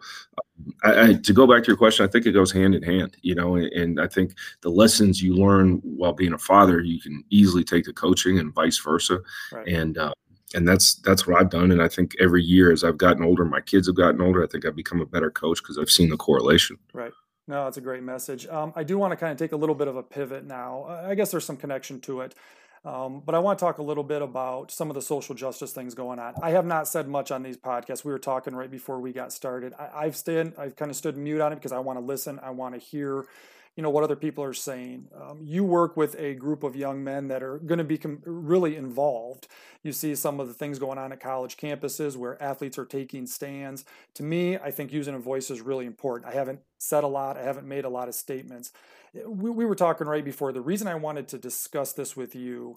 I, 0.82 1.08
I, 1.08 1.12
to 1.14 1.32
go 1.34 1.46
back 1.46 1.64
to 1.64 1.68
your 1.68 1.76
question, 1.76 2.06
I 2.06 2.10
think 2.10 2.24
it 2.24 2.32
goes 2.32 2.50
hand 2.50 2.74
in 2.74 2.82
hand, 2.82 3.16
you 3.20 3.34
know, 3.34 3.56
and, 3.56 3.66
and, 3.72 4.00
I 4.00 4.06
think 4.06 4.34
the 4.62 4.70
lessons 4.70 5.22
you 5.22 5.34
learn 5.34 5.80
while 5.82 6.14
being 6.14 6.32
a 6.32 6.38
father, 6.38 6.80
you 6.80 6.98
can 7.00 7.22
easily 7.28 7.62
take 7.62 7.84
to 7.84 7.92
coaching 7.92 8.38
and 8.38 8.54
vice 8.54 8.78
versa. 8.78 9.20
Right. 9.52 9.68
And, 9.68 9.98
uh, 9.98 10.12
and 10.54 10.66
that's 10.66 10.94
that's 10.94 11.26
what 11.26 11.40
I've 11.40 11.50
done. 11.50 11.72
And 11.72 11.82
I 11.82 11.88
think 11.88 12.14
every 12.20 12.42
year 12.42 12.72
as 12.72 12.84
I've 12.84 12.96
gotten 12.96 13.24
older, 13.24 13.44
my 13.44 13.60
kids 13.60 13.88
have 13.88 13.96
gotten 13.96 14.20
older. 14.20 14.44
I 14.44 14.46
think 14.46 14.64
I've 14.64 14.76
become 14.76 15.00
a 15.00 15.06
better 15.06 15.30
coach 15.30 15.60
because 15.62 15.76
I've 15.76 15.90
seen 15.90 16.08
the 16.08 16.16
correlation. 16.16 16.78
Right. 16.92 17.12
No, 17.48 17.64
that's 17.64 17.76
a 17.76 17.80
great 17.80 18.02
message. 18.02 18.46
Um, 18.46 18.72
I 18.74 18.82
do 18.82 18.96
want 18.98 19.12
to 19.12 19.16
kind 19.16 19.32
of 19.32 19.38
take 19.38 19.52
a 19.52 19.56
little 19.56 19.74
bit 19.74 19.88
of 19.88 19.96
a 19.96 20.02
pivot 20.02 20.44
now. 20.44 20.84
I 20.84 21.14
guess 21.14 21.30
there's 21.30 21.44
some 21.44 21.56
connection 21.56 22.00
to 22.02 22.22
it. 22.22 22.34
Um, 22.84 23.20
but 23.24 23.34
I 23.34 23.40
want 23.40 23.58
to 23.58 23.64
talk 23.64 23.78
a 23.78 23.82
little 23.82 24.04
bit 24.04 24.22
about 24.22 24.70
some 24.70 24.90
of 24.90 24.94
the 24.94 25.02
social 25.02 25.34
justice 25.34 25.72
things 25.72 25.94
going 25.94 26.20
on. 26.20 26.34
I 26.40 26.50
have 26.50 26.64
not 26.64 26.86
said 26.86 27.08
much 27.08 27.32
on 27.32 27.42
these 27.42 27.56
podcasts. 27.56 28.04
We 28.04 28.12
were 28.12 28.18
talking 28.18 28.54
right 28.54 28.70
before 28.70 29.00
we 29.00 29.12
got 29.12 29.32
started. 29.32 29.74
I, 29.74 30.04
have 30.04 30.14
stayed, 30.14 30.52
I've 30.56 30.76
kind 30.76 30.90
of 30.90 30.96
stood 30.96 31.16
mute 31.16 31.40
on 31.40 31.52
it 31.52 31.56
because 31.56 31.72
I 31.72 31.80
want 31.80 31.98
to 31.98 32.04
listen. 32.04 32.38
I 32.40 32.50
want 32.50 32.74
to 32.74 32.80
hear, 32.80 33.26
you 33.76 33.82
know, 33.82 33.90
what 33.90 34.02
other 34.02 34.16
people 34.16 34.42
are 34.42 34.54
saying. 34.54 35.08
Um, 35.14 35.38
you 35.42 35.62
work 35.62 35.96
with 35.96 36.18
a 36.18 36.34
group 36.34 36.62
of 36.62 36.74
young 36.74 37.04
men 37.04 37.28
that 37.28 37.42
are 37.42 37.58
going 37.58 37.78
to 37.78 37.84
be 37.84 37.98
com- 37.98 38.22
really 38.24 38.74
involved. 38.74 39.46
You 39.82 39.92
see 39.92 40.14
some 40.14 40.40
of 40.40 40.48
the 40.48 40.54
things 40.54 40.78
going 40.78 40.98
on 40.98 41.12
at 41.12 41.20
college 41.20 41.56
campuses 41.56 42.16
where 42.16 42.42
athletes 42.42 42.78
are 42.78 42.86
taking 42.86 43.26
stands. 43.26 43.84
To 44.14 44.22
me, 44.22 44.56
I 44.56 44.70
think 44.70 44.92
using 44.92 45.14
a 45.14 45.18
voice 45.18 45.50
is 45.50 45.60
really 45.60 45.86
important. 45.86 46.32
I 46.32 46.34
haven't 46.34 46.60
said 46.78 47.04
a 47.04 47.08
lot. 47.08 47.36
I 47.36 47.42
haven't 47.42 47.68
made 47.68 47.84
a 47.84 47.90
lot 47.90 48.08
of 48.08 48.14
statements 48.14 48.72
we, 49.24 49.50
we 49.50 49.64
were 49.64 49.74
talking 49.74 50.06
right 50.06 50.24
before. 50.24 50.52
The 50.52 50.60
reason 50.60 50.88
I 50.88 50.94
wanted 50.94 51.28
to 51.28 51.38
discuss 51.38 51.92
this 51.92 52.16
with 52.16 52.34
you, 52.34 52.76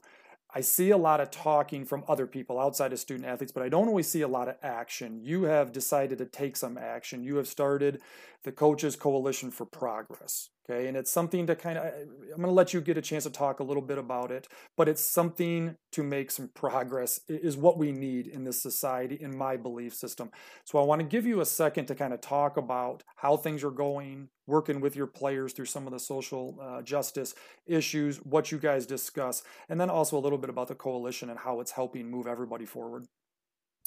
I 0.53 0.61
see 0.61 0.89
a 0.89 0.97
lot 0.97 1.19
of 1.19 1.31
talking 1.31 1.85
from 1.85 2.03
other 2.07 2.25
people 2.25 2.59
outside 2.59 2.93
of 2.93 2.99
student 2.99 3.27
athletes, 3.27 3.51
but 3.51 3.63
I 3.63 3.69
don't 3.69 3.87
always 3.87 4.07
see 4.07 4.21
a 4.21 4.27
lot 4.27 4.47
of 4.47 4.55
action. 4.63 5.21
You 5.23 5.43
have 5.43 5.71
decided 5.71 6.17
to 6.19 6.25
take 6.25 6.55
some 6.55 6.77
action. 6.77 7.23
You 7.23 7.37
have 7.37 7.47
started 7.47 8.01
the 8.43 8.51
Coaches 8.51 8.95
Coalition 8.95 9.51
for 9.51 9.65
Progress. 9.65 10.49
Okay, 10.69 10.87
and 10.87 10.95
it's 10.95 11.09
something 11.09 11.47
to 11.47 11.55
kind 11.55 11.79
of, 11.79 11.85
I'm 11.85 12.41
going 12.41 12.43
to 12.43 12.51
let 12.51 12.75
you 12.75 12.81
get 12.81 12.95
a 12.95 13.01
chance 13.01 13.23
to 13.23 13.31
talk 13.31 13.59
a 13.59 13.63
little 13.63 13.81
bit 13.81 13.97
about 13.97 14.29
it, 14.29 14.47
but 14.77 14.87
it's 14.87 15.01
something 15.01 15.75
to 15.93 16.03
make 16.03 16.29
some 16.29 16.49
progress, 16.49 17.21
is 17.27 17.57
what 17.57 17.79
we 17.79 17.91
need 17.91 18.27
in 18.27 18.43
this 18.43 18.61
society, 18.61 19.17
in 19.19 19.35
my 19.35 19.57
belief 19.57 19.95
system. 19.95 20.29
So 20.65 20.77
I 20.77 20.83
want 20.83 20.99
to 20.99 21.07
give 21.07 21.25
you 21.25 21.41
a 21.41 21.45
second 21.45 21.87
to 21.87 21.95
kind 21.95 22.13
of 22.13 22.21
talk 22.21 22.55
about 22.55 23.01
how 23.15 23.35
things 23.35 23.63
are 23.63 23.71
going, 23.71 24.29
working 24.45 24.79
with 24.79 24.95
your 24.95 25.07
players 25.07 25.53
through 25.53 25.65
some 25.65 25.87
of 25.87 25.93
the 25.93 25.99
social 25.99 26.59
uh, 26.61 26.83
justice 26.83 27.33
issues, 27.65 28.17
what 28.17 28.51
you 28.51 28.59
guys 28.59 28.85
discuss, 28.85 29.41
and 29.69 29.81
then 29.81 29.89
also 29.89 30.17
a 30.17 30.21
little 30.21 30.37
bit 30.37 30.51
about 30.51 30.67
the 30.67 30.75
coalition 30.75 31.31
and 31.31 31.39
how 31.39 31.61
it's 31.61 31.71
helping 31.71 32.11
move 32.11 32.27
everybody 32.27 32.65
forward. 32.65 33.05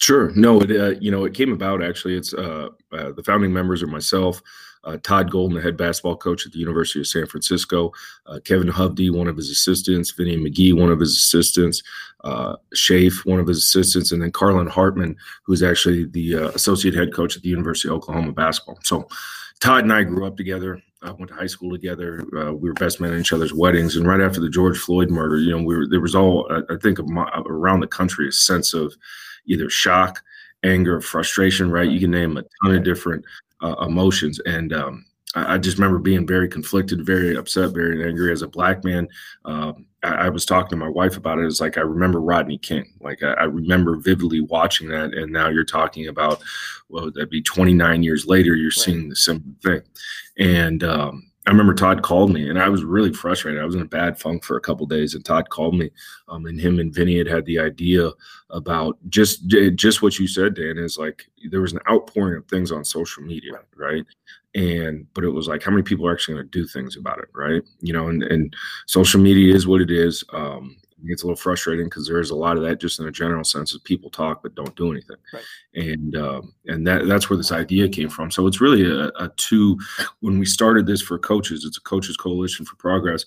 Sure. 0.02 0.32
No, 0.34 0.60
it 0.60 0.70
uh, 0.72 0.98
you 1.00 1.12
know 1.12 1.24
it 1.24 1.32
came 1.32 1.52
about 1.52 1.80
actually. 1.80 2.16
It's 2.16 2.34
uh, 2.34 2.70
uh, 2.90 3.12
the 3.12 3.22
founding 3.22 3.52
members 3.52 3.84
are 3.84 3.86
myself, 3.86 4.42
uh, 4.82 4.96
Todd 5.00 5.30
Golden, 5.30 5.54
the 5.54 5.62
head 5.62 5.76
basketball 5.76 6.16
coach 6.16 6.44
at 6.44 6.50
the 6.50 6.58
University 6.58 6.98
of 6.98 7.06
San 7.06 7.24
Francisco, 7.26 7.92
uh, 8.26 8.40
Kevin 8.44 8.66
Hovde, 8.66 9.16
one 9.16 9.28
of 9.28 9.36
his 9.36 9.48
assistants, 9.48 10.10
Vinny 10.10 10.36
McGee, 10.36 10.76
one 10.76 10.90
of 10.90 10.98
his 10.98 11.16
assistants, 11.16 11.84
uh, 12.24 12.56
Shafe, 12.74 13.24
one 13.24 13.38
of 13.38 13.46
his 13.46 13.58
assistants, 13.58 14.10
and 14.10 14.20
then 14.20 14.32
Carlin 14.32 14.66
Hartman, 14.66 15.14
who's 15.44 15.62
actually 15.62 16.06
the 16.06 16.34
uh, 16.34 16.48
associate 16.48 16.94
head 16.94 17.14
coach 17.14 17.36
at 17.36 17.42
the 17.42 17.48
University 17.48 17.88
of 17.88 17.94
Oklahoma 17.94 18.32
basketball. 18.32 18.80
So, 18.82 19.06
Todd 19.60 19.84
and 19.84 19.92
I 19.92 20.02
grew 20.02 20.26
up 20.26 20.36
together. 20.36 20.82
I 21.02 21.10
went 21.12 21.28
to 21.28 21.34
high 21.34 21.46
school 21.46 21.70
together. 21.70 22.24
Uh, 22.36 22.52
we 22.52 22.68
were 22.68 22.74
best 22.74 23.00
men 23.00 23.12
at 23.12 23.20
each 23.20 23.32
other's 23.32 23.52
weddings. 23.52 23.96
And 23.96 24.06
right 24.06 24.20
after 24.20 24.40
the 24.40 24.48
George 24.48 24.78
Floyd 24.78 25.10
murder, 25.10 25.38
you 25.38 25.50
know, 25.50 25.62
we 25.62 25.76
were 25.76 25.86
there 25.88 26.00
was 26.00 26.14
all 26.14 26.48
I 26.70 26.76
think 26.76 26.98
around 27.00 27.80
the 27.80 27.86
country 27.86 28.28
a 28.28 28.32
sense 28.32 28.74
of 28.74 28.94
either 29.46 29.68
shock, 29.68 30.22
anger, 30.62 31.00
frustration, 31.00 31.70
right? 31.70 31.90
You 31.90 32.00
can 32.00 32.10
name 32.10 32.36
a 32.36 32.44
ton 32.62 32.76
of 32.76 32.84
different 32.84 33.24
uh, 33.62 33.76
emotions. 33.80 34.40
And 34.40 34.72
um, 34.72 35.04
I, 35.34 35.54
I, 35.54 35.58
just 35.58 35.78
remember 35.78 35.98
being 35.98 36.26
very 36.26 36.48
conflicted, 36.48 37.06
very 37.06 37.36
upset, 37.36 37.72
very 37.72 38.06
angry 38.06 38.32
as 38.32 38.42
a 38.42 38.48
black 38.48 38.84
man. 38.84 39.08
Um, 39.44 39.86
I, 40.02 40.08
I, 40.08 40.28
was 40.28 40.44
talking 40.44 40.70
to 40.70 40.76
my 40.76 40.88
wife 40.88 41.16
about 41.16 41.38
it. 41.38 41.46
It's 41.46 41.60
like 41.60 41.78
I 41.78 41.82
remember 41.82 42.20
Rodney 42.20 42.58
King. 42.58 42.92
Like 43.00 43.22
I, 43.22 43.32
I, 43.32 43.44
remember 43.44 43.96
vividly 43.96 44.40
watching 44.40 44.88
that. 44.88 45.14
And 45.14 45.32
now 45.32 45.48
you're 45.48 45.64
talking 45.64 46.08
about, 46.08 46.42
well, 46.88 47.10
that'd 47.10 47.30
be 47.30 47.42
29 47.42 48.02
years 48.02 48.26
later, 48.26 48.54
you're 48.54 48.66
right. 48.66 48.72
seeing 48.72 49.08
the 49.08 49.16
same 49.16 49.56
thing. 49.62 49.82
And 50.38 50.84
um, 50.84 51.30
I 51.46 51.50
remember 51.50 51.74
Todd 51.74 52.02
called 52.02 52.32
me 52.32 52.48
and 52.48 52.58
I 52.58 52.68
was 52.68 52.84
really 52.84 53.12
frustrated. 53.12 53.60
I 53.60 53.64
was 53.64 53.74
in 53.74 53.82
a 53.82 53.86
bad 53.86 54.18
funk 54.18 54.44
for 54.44 54.56
a 54.56 54.60
couple 54.60 54.86
days 54.86 55.14
and 55.14 55.24
Todd 55.24 55.48
called 55.50 55.76
me 55.76 55.90
um, 56.28 56.46
and 56.46 56.60
him 56.60 56.78
and 56.78 56.94
Vinny 56.94 57.18
had 57.18 57.26
had 57.26 57.44
the 57.46 57.58
idea 57.58 58.10
about 58.50 58.96
just 59.08 59.48
just 59.48 60.02
what 60.02 60.18
you 60.20 60.28
said, 60.28 60.54
Dan, 60.54 60.78
is 60.78 60.98
like 60.98 61.26
there 61.50 61.60
was 61.60 61.72
an 61.72 61.80
outpouring 61.90 62.36
of 62.36 62.46
things 62.46 62.70
on 62.70 62.84
social 62.84 63.24
media, 63.24 63.54
right? 63.76 64.04
And 64.54 65.06
but 65.14 65.24
it 65.24 65.30
was 65.30 65.48
like 65.48 65.62
how 65.62 65.70
many 65.70 65.82
people 65.82 66.06
are 66.06 66.12
actually 66.12 66.34
going 66.34 66.46
to 66.46 66.58
do 66.58 66.66
things 66.66 66.96
about 66.96 67.18
it, 67.18 67.28
right? 67.34 67.62
You 67.80 67.92
know, 67.92 68.08
and 68.08 68.22
and 68.22 68.54
social 68.86 69.20
media 69.20 69.54
is 69.54 69.66
what 69.66 69.80
it 69.80 69.90
is. 69.90 70.22
Um, 70.32 70.76
it 71.02 71.08
gets 71.08 71.22
a 71.22 71.26
little 71.26 71.36
frustrating 71.36 71.86
because 71.86 72.06
there 72.06 72.20
is 72.20 72.30
a 72.30 72.36
lot 72.36 72.56
of 72.56 72.62
that 72.62 72.80
just 72.80 73.00
in 73.00 73.06
a 73.06 73.12
general 73.12 73.44
sense 73.44 73.74
of 73.74 73.82
people 73.84 74.10
talk 74.10 74.42
but 74.42 74.54
don't 74.54 74.76
do 74.76 74.90
anything 74.92 75.16
right. 75.32 75.42
and 75.74 76.16
um, 76.16 76.54
and 76.66 76.86
that 76.86 77.06
that's 77.06 77.28
where 77.28 77.36
this 77.36 77.52
idea 77.52 77.88
came 77.88 78.08
from 78.08 78.30
so 78.30 78.46
it's 78.46 78.60
really 78.60 78.84
a, 78.84 79.08
a 79.18 79.30
two 79.36 79.78
when 80.20 80.38
we 80.38 80.46
started 80.46 80.86
this 80.86 81.02
for 81.02 81.18
coaches 81.18 81.64
it's 81.64 81.78
a 81.78 81.82
coaches 81.82 82.16
coalition 82.16 82.64
for 82.64 82.76
progress 82.76 83.24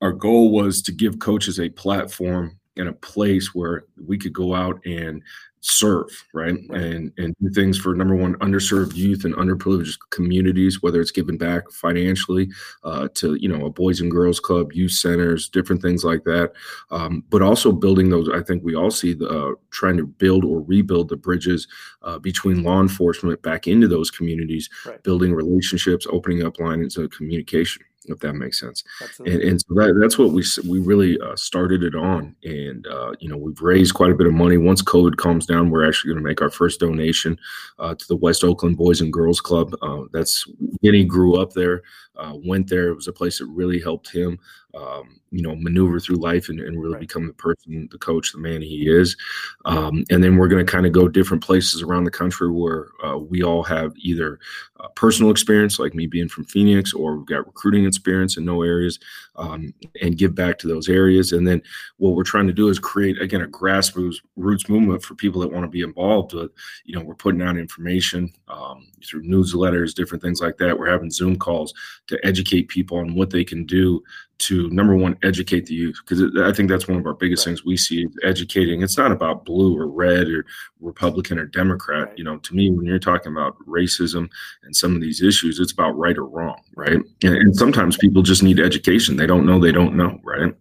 our 0.00 0.12
goal 0.12 0.52
was 0.52 0.82
to 0.82 0.92
give 0.92 1.18
coaches 1.20 1.60
a 1.60 1.68
platform 1.68 2.58
and 2.76 2.88
a 2.88 2.92
place 2.92 3.54
where 3.54 3.84
we 4.06 4.18
could 4.18 4.32
go 4.32 4.54
out 4.54 4.80
and 4.86 5.22
serve 5.64 6.08
right? 6.34 6.56
right, 6.68 6.82
and 6.82 7.12
and 7.18 7.36
do 7.40 7.48
things 7.50 7.78
for 7.78 7.94
number 7.94 8.16
one 8.16 8.34
underserved 8.36 8.96
youth 8.96 9.24
and 9.24 9.34
underprivileged 9.36 9.96
communities 10.10 10.82
whether 10.82 11.00
it's 11.00 11.12
giving 11.12 11.38
back 11.38 11.70
financially 11.70 12.50
uh, 12.82 13.06
to 13.14 13.36
you 13.36 13.48
know 13.48 13.66
a 13.66 13.70
boys 13.70 14.00
and 14.00 14.10
girls 14.10 14.40
club 14.40 14.72
youth 14.72 14.90
centers 14.90 15.48
different 15.48 15.80
things 15.80 16.04
like 16.04 16.24
that 16.24 16.52
um, 16.90 17.22
but 17.30 17.42
also 17.42 17.70
building 17.70 18.10
those 18.10 18.28
i 18.30 18.42
think 18.42 18.62
we 18.64 18.74
all 18.74 18.90
see 18.90 19.14
the 19.14 19.28
uh, 19.28 19.52
trying 19.70 19.96
to 19.96 20.04
build 20.04 20.44
or 20.44 20.62
rebuild 20.62 21.08
the 21.08 21.16
bridges 21.16 21.68
uh, 22.02 22.18
between 22.18 22.64
law 22.64 22.80
enforcement 22.80 23.40
back 23.42 23.68
into 23.68 23.86
those 23.86 24.10
communities 24.10 24.68
right. 24.84 25.02
building 25.04 25.32
relationships 25.32 26.08
opening 26.10 26.42
up 26.42 26.58
lines 26.58 26.96
of 26.96 27.08
communication 27.10 27.84
if 28.06 28.18
that 28.20 28.34
makes 28.34 28.58
sense. 28.60 28.84
And, 29.18 29.28
and, 29.28 29.60
so 29.60 29.74
that, 29.74 29.98
that's 30.00 30.18
what 30.18 30.30
we 30.30 30.44
we 30.68 30.80
really 30.80 31.18
uh, 31.20 31.36
started 31.36 31.82
it 31.82 31.94
on, 31.94 32.34
and 32.44 32.86
uh, 32.86 33.12
you 33.18 33.28
know 33.28 33.36
we've 33.36 33.60
raised 33.60 33.94
quite 33.94 34.10
a 34.10 34.14
bit 34.14 34.26
of 34.26 34.32
money. 34.32 34.56
Once 34.56 34.82
COVID 34.82 35.16
calms 35.16 35.46
down, 35.46 35.70
we're 35.70 35.86
actually 35.86 36.12
going 36.12 36.22
to 36.22 36.28
make 36.28 36.42
our 36.42 36.50
first 36.50 36.80
donation 36.80 37.38
uh, 37.78 37.94
to 37.94 38.08
the 38.08 38.16
West 38.16 38.44
Oakland 38.44 38.76
Boys 38.76 39.00
and 39.00 39.12
Girls 39.12 39.40
Club. 39.40 39.74
Uh, 39.82 40.02
that's 40.12 40.46
Vinny 40.82 41.04
grew 41.04 41.40
up 41.40 41.52
there, 41.52 41.82
uh, 42.16 42.34
went 42.34 42.68
there. 42.68 42.88
It 42.88 42.94
was 42.94 43.08
a 43.08 43.12
place 43.12 43.38
that 43.38 43.46
really 43.46 43.80
helped 43.80 44.10
him 44.10 44.38
um, 44.74 45.20
you 45.30 45.42
know, 45.42 45.54
maneuver 45.54 46.00
through 46.00 46.16
life 46.16 46.48
and, 46.48 46.60
and 46.60 46.80
really 46.80 46.94
right. 46.94 47.00
become 47.00 47.26
the 47.26 47.32
person, 47.34 47.88
the 47.90 47.98
coach, 47.98 48.32
the 48.32 48.38
man 48.38 48.62
he 48.62 48.88
is. 48.88 49.16
Um, 49.64 50.04
and 50.10 50.22
then 50.22 50.36
we're 50.36 50.48
going 50.48 50.64
to 50.64 50.70
kind 50.70 50.86
of 50.86 50.92
go 50.92 51.08
different 51.08 51.42
places 51.42 51.82
around 51.82 52.04
the 52.04 52.10
country 52.10 52.50
where 52.50 52.88
uh, 53.04 53.18
we 53.18 53.42
all 53.42 53.62
have 53.62 53.92
either 53.96 54.38
uh, 54.80 54.88
personal 54.88 55.30
experience, 55.30 55.78
like 55.78 55.94
me 55.94 56.06
being 56.06 56.28
from 56.28 56.44
Phoenix, 56.44 56.94
or 56.94 57.16
we've 57.16 57.26
got 57.26 57.46
recruiting 57.46 57.84
experience 57.84 58.36
in 58.36 58.44
no 58.44 58.62
areas, 58.62 58.98
um, 59.36 59.72
and 60.00 60.18
give 60.18 60.34
back 60.34 60.58
to 60.58 60.68
those 60.68 60.88
areas. 60.88 61.32
And 61.32 61.46
then 61.46 61.62
what 61.98 62.14
we're 62.14 62.22
trying 62.22 62.46
to 62.46 62.52
do 62.52 62.68
is 62.68 62.78
create, 62.78 63.20
again, 63.20 63.42
a 63.42 63.46
grassroots 63.46 64.16
roots 64.36 64.68
movement 64.68 65.02
for 65.02 65.14
people 65.14 65.40
that 65.42 65.52
want 65.52 65.64
to 65.64 65.70
be 65.70 65.82
involved 65.82 66.32
with, 66.34 66.50
you 66.84 66.94
know, 66.94 67.04
we're 67.04 67.14
putting 67.14 67.42
out 67.42 67.56
information 67.56 68.32
um, 68.48 68.86
through 69.04 69.22
newsletters, 69.22 69.94
different 69.94 70.22
things 70.22 70.40
like 70.40 70.56
that. 70.58 70.78
We're 70.78 70.90
having 70.90 71.10
Zoom 71.10 71.36
calls 71.36 71.74
to 72.08 72.18
educate 72.26 72.68
people 72.68 72.98
on 72.98 73.14
what 73.14 73.30
they 73.30 73.44
can 73.44 73.64
do 73.64 74.02
to 74.38 74.68
number 74.70 74.96
one 74.96 75.16
educate 75.22 75.66
the 75.66 75.74
youth. 75.74 75.96
Because 76.04 76.22
i 76.42 76.52
think 76.52 76.68
that's 76.68 76.88
one 76.88 76.98
of 76.98 77.06
our 77.06 77.14
biggest 77.14 77.46
right. 77.46 77.50
things 77.50 77.64
we 77.64 77.76
see 77.76 78.08
educating. 78.24 78.82
It's 78.82 78.98
not 78.98 79.12
about 79.12 79.44
blue 79.44 79.78
or 79.78 79.86
red 79.86 80.28
or 80.28 80.44
republican 80.80 81.38
or 81.38 81.46
democrat. 81.46 82.08
Right. 82.08 82.18
you 82.18 82.24
know 82.24 82.38
to 82.38 82.54
me 82.54 82.70
when 82.70 82.84
you're 82.84 82.98
talking 82.98 83.30
about 83.30 83.56
racism 83.66 84.28
and 84.64 84.74
some 84.74 84.96
of 84.96 85.00
these 85.00 85.22
issues 85.22 85.60
it's 85.60 85.72
about 85.72 85.96
right 85.96 86.18
or 86.18 86.26
wrong 86.26 86.60
right? 86.74 87.00
And, 87.22 87.36
and 87.36 87.56
sometimes 87.56 87.96
people 87.96 88.22
just 88.22 88.42
need 88.42 88.58
education. 88.58 89.16
They 89.16 89.26
don't 89.26 89.46
know 89.46 89.60
they 89.60 89.72
don't 89.72 89.96
know 89.96 90.18
right? 90.24 90.52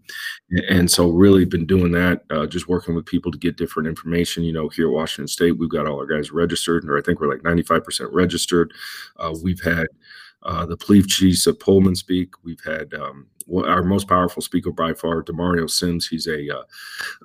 And 0.70 0.92
so 0.92 1.10
really 1.10 1.46
been 1.46 1.66
doing 1.66 1.92
that 1.94 2.24
uh, 2.30 2.46
just 2.46 2.68
working 2.68 2.94
with 2.94 3.06
people 3.06 3.32
to 3.32 3.38
get 3.38 3.58
different 3.58 3.90
information. 3.90 4.44
You 4.44 4.54
know 4.54 4.70
here 4.70 4.88
at 4.88 4.94
washington 4.94 5.28
state 5.28 5.58
we've 5.58 5.70
got 5.70 5.88
all 5.88 5.98
our 5.98 6.06
guys 6.06 6.32
registered 6.32 6.88
or 6.88 6.98
i 6.98 7.02
think 7.02 7.20
we're 7.20 7.32
like 7.32 7.42
95% 7.42 8.10
registered. 8.12 8.74
Uh, 9.18 9.34
we've 9.44 9.62
had 9.62 9.88
uh, 10.44 10.66
the 10.66 10.78
police 10.78 11.08
chiefs 11.08 11.48
of 11.48 11.60
Pullman 11.60 11.96
speak. 11.96 12.34
We've 12.44 12.64
had 12.64 12.94
um, 12.94 13.28
our 13.66 13.84
most 13.84 14.08
powerful 14.08 14.42
speaker 14.42 14.72
by 14.72 14.94
far, 14.94 15.24
Demario 15.24 15.70
Sims. 15.70 16.08
He's 16.08 16.28
a, 16.28 16.58
uh, 16.58 16.64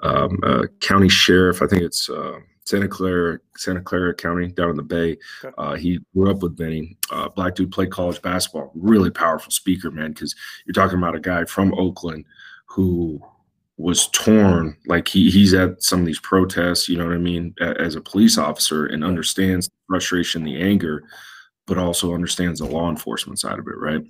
um, 0.02 0.38
a 0.42 0.68
county 0.80 1.08
sheriff. 1.08 1.62
I 1.62 1.66
think 1.66 1.82
it's 1.82 2.08
uh, 2.10 2.38
Santa 2.64 2.88
Clara, 2.88 3.38
Santa 3.56 3.80
Clara 3.80 4.14
County 4.14 4.48
down 4.48 4.70
in 4.70 4.76
the 4.76 4.82
Bay. 4.82 5.16
Okay. 5.44 5.54
Uh, 5.56 5.74
he 5.74 6.00
grew 6.14 6.30
up 6.30 6.42
with 6.42 6.56
Vinny. 6.56 6.96
Uh, 7.10 7.28
black 7.28 7.54
dude 7.54 7.72
played 7.72 7.90
college 7.90 8.20
basketball. 8.22 8.72
Really 8.74 9.10
powerful 9.10 9.50
speaker, 9.50 9.90
man. 9.90 10.12
Because 10.12 10.34
you're 10.66 10.74
talking 10.74 10.98
about 10.98 11.14
a 11.14 11.20
guy 11.20 11.44
from 11.44 11.72
Oakland 11.74 12.24
who 12.66 13.20
was 13.78 14.08
torn 14.08 14.76
like 14.86 15.06
he 15.06 15.30
he's 15.30 15.52
at 15.52 15.82
some 15.82 16.00
of 16.00 16.06
these 16.06 16.20
protests 16.20 16.88
you 16.88 16.96
know 16.96 17.04
what 17.04 17.14
i 17.14 17.18
mean 17.18 17.54
as 17.60 17.94
a 17.94 18.00
police 18.00 18.38
officer 18.38 18.86
and 18.86 19.04
understands 19.04 19.68
the 19.68 19.74
frustration 19.86 20.44
the 20.44 20.56
anger 20.56 21.02
but 21.66 21.78
also 21.78 22.14
understands 22.14 22.60
the 22.60 22.66
law 22.66 22.88
enforcement 22.88 23.38
side 23.38 23.58
of 23.58 23.66
it 23.66 23.78
right 23.78 24.04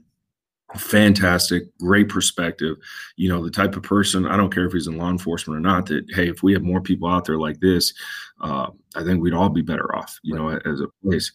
fantastic. 0.77 1.65
Great 1.79 2.09
perspective. 2.09 2.77
You 3.17 3.29
know 3.29 3.43
the 3.43 3.51
type 3.51 3.77
of 3.77 3.83
person 3.83 4.27
i 4.27 4.37
don't 4.37 4.53
care 4.53 4.67
if 4.67 4.73
he's 4.73 4.87
in 4.87 4.99
law 4.99 5.11
enforcement 5.11 5.57
or 5.57 5.61
not 5.61 5.87
that 5.87 6.05
hey 6.11 6.29
if 6.29 6.43
we 6.43 6.53
have 6.53 6.62
more 6.62 6.81
people 6.81 7.09
out 7.09 7.25
there 7.25 7.39
like 7.39 7.61
this 7.61 7.95
uh, 8.41 8.69
i 8.95 9.03
think 9.03 9.23
we'd 9.23 9.33
all 9.33 9.49
be 9.49 9.62
better 9.62 9.95
off 9.97 10.19
you 10.23 10.37
right. 10.37 10.62
know 10.65 10.71
as 10.71 10.81
a 10.81 10.89
place. 11.03 11.33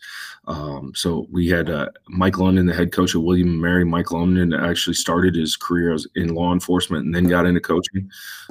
Um, 0.48 0.92
so 0.96 1.28
we 1.32 1.48
had 1.48 1.70
uh, 1.70 1.90
mike 2.08 2.38
london 2.38 2.66
the 2.66 2.74
head 2.74 2.92
coach 2.92 3.16
of 3.16 3.24
william 3.24 3.50
and 3.50 3.62
mary. 3.62 3.84
Mike 3.84 4.12
london 4.12 4.54
actually 4.54 4.94
started 4.94 5.36
his 5.36 5.56
career 5.56 5.94
as 5.94 6.08
in 6.16 6.36
law 6.36 6.54
enforcement 6.54 7.06
and 7.06 7.16
then 7.16 7.26
got 7.28 7.46
into 7.46 7.62
coaching. 7.62 8.10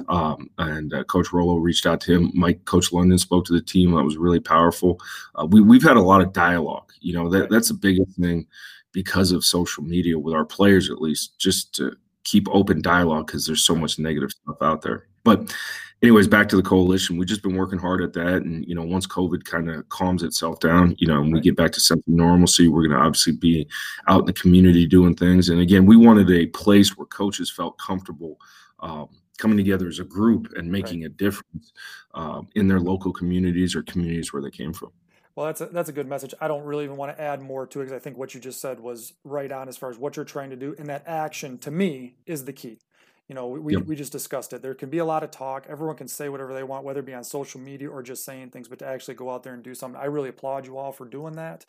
Um, 0.09 0.49
and 0.57 0.93
uh, 0.93 1.03
coach 1.05 1.31
rolo 1.31 1.55
reached 1.55 1.85
out 1.85 2.01
to 2.01 2.13
him. 2.13 2.31
Mike 2.33 2.65
coach 2.65 2.91
london 2.91 3.17
spoke 3.17 3.45
to 3.45 3.53
the 3.53 3.61
team. 3.61 3.91
That 3.91 4.03
was 4.03 4.17
really 4.17 4.39
powerful. 4.39 4.99
Uh, 5.35 5.45
we, 5.45 5.61
we've 5.61 5.83
had 5.83 5.97
a 5.97 6.01
lot 6.01 6.21
of 6.21 6.33
dialogue 6.33 6.91
you 7.01 7.13
know 7.13 7.29
that, 7.29 7.49
that's 7.49 7.67
the 7.67 7.73
biggest 7.73 8.15
thing 8.17 8.47
because 8.91 9.31
of 9.31 9.45
social 9.45 9.83
media 9.83 10.17
with 10.17 10.33
our 10.33 10.45
players 10.45 10.89
at 10.89 11.01
least 11.01 11.37
just 11.39 11.73
to 11.75 11.95
keep 12.23 12.47
open 12.51 12.81
dialogue 12.81 13.27
because 13.27 13.45
there's 13.45 13.63
so 13.63 13.75
much 13.75 13.99
negative 13.99 14.31
stuff 14.31 14.57
out 14.61 14.81
there. 14.81 15.07
But 15.23 15.55
anyways 16.01 16.27
back 16.27 16.49
to 16.49 16.55
the 16.55 16.61
coalition. 16.61 17.17
We've 17.17 17.27
just 17.27 17.43
been 17.43 17.55
working 17.55 17.79
hard 17.79 18.01
at 18.01 18.13
that 18.13 18.43
and 18.43 18.65
you 18.65 18.75
know 18.75 18.83
once 18.83 19.07
covid 19.07 19.43
kind 19.43 19.69
of 19.69 19.87
calms 19.89 20.23
itself 20.23 20.59
down 20.59 20.95
you 20.97 21.07
know 21.07 21.21
and 21.21 21.31
we 21.31 21.39
get 21.39 21.55
back 21.55 21.71
to 21.73 21.79
some 21.79 22.03
normalcy 22.07 22.67
we're 22.67 22.87
going 22.87 22.97
to 22.97 23.03
obviously 23.03 23.33
be 23.33 23.67
out 24.07 24.21
in 24.21 24.25
the 24.25 24.33
community 24.33 24.85
doing 24.85 25.15
things. 25.15 25.49
And 25.49 25.59
again 25.59 25.85
we 25.85 25.95
wanted 25.95 26.29
a 26.31 26.47
place 26.47 26.97
where 26.97 27.07
coaches 27.07 27.49
felt 27.49 27.77
comfortable 27.77 28.37
um, 28.79 29.09
coming 29.37 29.57
together 29.57 29.87
as 29.87 29.99
a 29.99 30.03
group 30.03 30.53
and 30.55 30.71
making 30.71 31.01
right. 31.01 31.11
a 31.11 31.13
difference 31.15 31.73
uh, 32.13 32.41
in 32.55 32.67
their 32.67 32.79
local 32.79 33.11
communities 33.11 33.75
or 33.75 33.83
communities 33.83 34.33
where 34.33 34.41
they 34.41 34.51
came 34.51 34.73
from 34.73 34.91
well, 35.35 35.45
that's 35.45 35.61
a, 35.61 35.67
that's 35.67 35.89
a 35.89 35.93
good 35.93 36.07
message. 36.07 36.33
I 36.41 36.47
don't 36.47 36.63
really 36.63 36.83
even 36.83 36.97
want 36.97 37.15
to 37.15 37.21
add 37.21 37.41
more 37.41 37.65
to 37.65 37.79
it 37.79 37.85
because 37.85 37.95
I 37.95 37.99
think 37.99 38.17
what 38.17 38.33
you 38.33 38.39
just 38.39 38.59
said 38.59 38.79
was 38.79 39.13
right 39.23 39.51
on 39.51 39.69
as 39.69 39.77
far 39.77 39.89
as 39.89 39.97
what 39.97 40.15
you're 40.15 40.25
trying 40.25 40.49
to 40.49 40.55
do. 40.55 40.75
And 40.77 40.89
that 40.89 41.03
action, 41.07 41.57
to 41.59 41.71
me, 41.71 42.15
is 42.25 42.45
the 42.45 42.53
key. 42.53 42.79
You 43.27 43.35
know, 43.35 43.47
we, 43.47 43.75
yep. 43.75 43.85
we 43.85 43.95
just 43.95 44.11
discussed 44.11 44.51
it. 44.51 44.61
There 44.61 44.73
can 44.73 44.89
be 44.89 44.97
a 44.97 45.05
lot 45.05 45.23
of 45.23 45.31
talk. 45.31 45.65
Everyone 45.69 45.95
can 45.95 46.09
say 46.09 46.27
whatever 46.27 46.53
they 46.53 46.63
want, 46.63 46.83
whether 46.83 46.99
it 46.99 47.05
be 47.05 47.13
on 47.13 47.23
social 47.23 47.61
media 47.61 47.89
or 47.89 48.03
just 48.03 48.25
saying 48.25 48.49
things, 48.49 48.67
but 48.67 48.79
to 48.79 48.85
actually 48.85 49.13
go 49.13 49.29
out 49.29 49.43
there 49.43 49.53
and 49.53 49.63
do 49.63 49.73
something, 49.73 49.99
I 49.99 50.05
really 50.05 50.27
applaud 50.27 50.65
you 50.65 50.77
all 50.77 50.91
for 50.91 51.05
doing 51.05 51.33
that. 51.37 51.65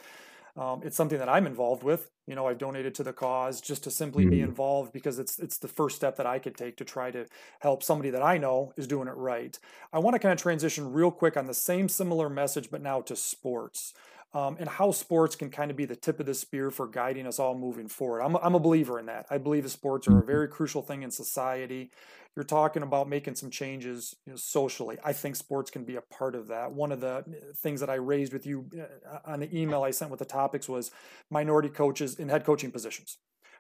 Um, 0.55 0.83
it's 0.85 0.97
something 0.97 1.19
that 1.19 1.31
I'm 1.31 1.47
involved 1.47 1.83
with. 1.83 2.11
You 2.27 2.35
know, 2.35 2.47
I've 2.47 2.59
donated 2.59 2.95
to 2.97 3.03
the 3.03 3.13
cause 3.13 3.61
just 3.61 3.85
to 3.85 3.91
simply 3.91 4.25
mm-hmm. 4.25 4.31
be 4.31 4.41
involved 4.43 4.93
because 4.93 5.19
it's 5.19 5.39
it's 5.39 5.59
the 5.59 5.69
first 5.69 5.97
step 5.97 6.17
that 6.17 6.27
I 6.27 6.39
could 6.39 6.57
take 6.57 6.77
to 6.77 6.85
try 6.85 7.11
to 7.11 7.27
help 7.61 7.83
somebody 7.83 8.11
that 8.11 8.23
I 8.23 8.37
know 8.37 8.73
is 8.77 8.87
doing 8.87 9.09
it 9.09 9.17
right. 9.17 9.59
I 9.93 9.99
want 9.99 10.15
to 10.15 10.19
kind 10.19 10.33
of 10.33 10.41
transition 10.41 10.93
real 10.93 11.11
quick 11.11 11.37
on 11.37 11.47
the 11.47 11.55
same 11.55 11.89
similar 11.89 12.29
message, 12.29 12.71
but 12.71 12.83
now 12.83 13.01
to 13.03 13.17
sports. 13.17 13.95
Um, 14.35 14.57
and 14.59 14.67
how 14.67 14.93
sports 14.93 15.37
can 15.37 15.51
kind 15.51 15.71
of 15.71 15.77
be 15.77 15.85
the 15.85 15.95
tip 15.95 16.19
of 16.19 16.25
the 16.25 16.33
spear 16.33 16.71
for 16.71 16.87
guiding 16.87 17.27
us 17.27 17.39
all 17.39 17.55
moving 17.55 17.87
forward. 17.87 18.23
I'm, 18.23 18.35
I'm 18.37 18.55
a 18.55 18.61
believer 18.61 18.99
in 18.99 19.05
that. 19.07 19.27
I 19.29 19.37
believe 19.37 19.63
the 19.63 19.69
sports 19.69 20.09
are 20.09 20.13
a 20.13 20.15
mm-hmm. 20.15 20.27
very 20.27 20.49
crucial 20.49 20.81
thing 20.81 21.03
in 21.03 21.11
society 21.11 21.91
you're 22.35 22.45
talking 22.45 22.83
about 22.83 23.09
making 23.09 23.35
some 23.35 23.51
changes 23.51 24.17
you 24.27 24.33
know, 24.33 24.37
socially. 24.37 24.97
I 25.05 25.13
think 25.13 25.37
sports 25.37 25.71
can 25.71 25.85
be 25.85 25.97
a 25.97 26.01
part 26.01 26.35
of 26.35 26.49
that. 26.49 26.73
One 26.73 26.93
of 26.93 27.01
the 27.01 27.17
uh, 27.17 27.23
things 27.57 27.81
that 27.81 27.91
I 27.91 27.95
raised 27.95 28.33
with 28.33 28.47
you 28.47 28.71
uh, 28.79 29.19
on 29.27 29.41
the 29.41 29.57
email 29.57 29.83
I 29.83 29.91
sent 29.91 30.11
with 30.11 30.19
the 30.19 30.25
topics 30.25 30.69
was 30.69 30.91
minority 31.31 31.69
coaches 31.69 32.19
in 32.19 32.29
head 32.29 32.45
coaching 32.45 32.71
positions. 32.71 33.19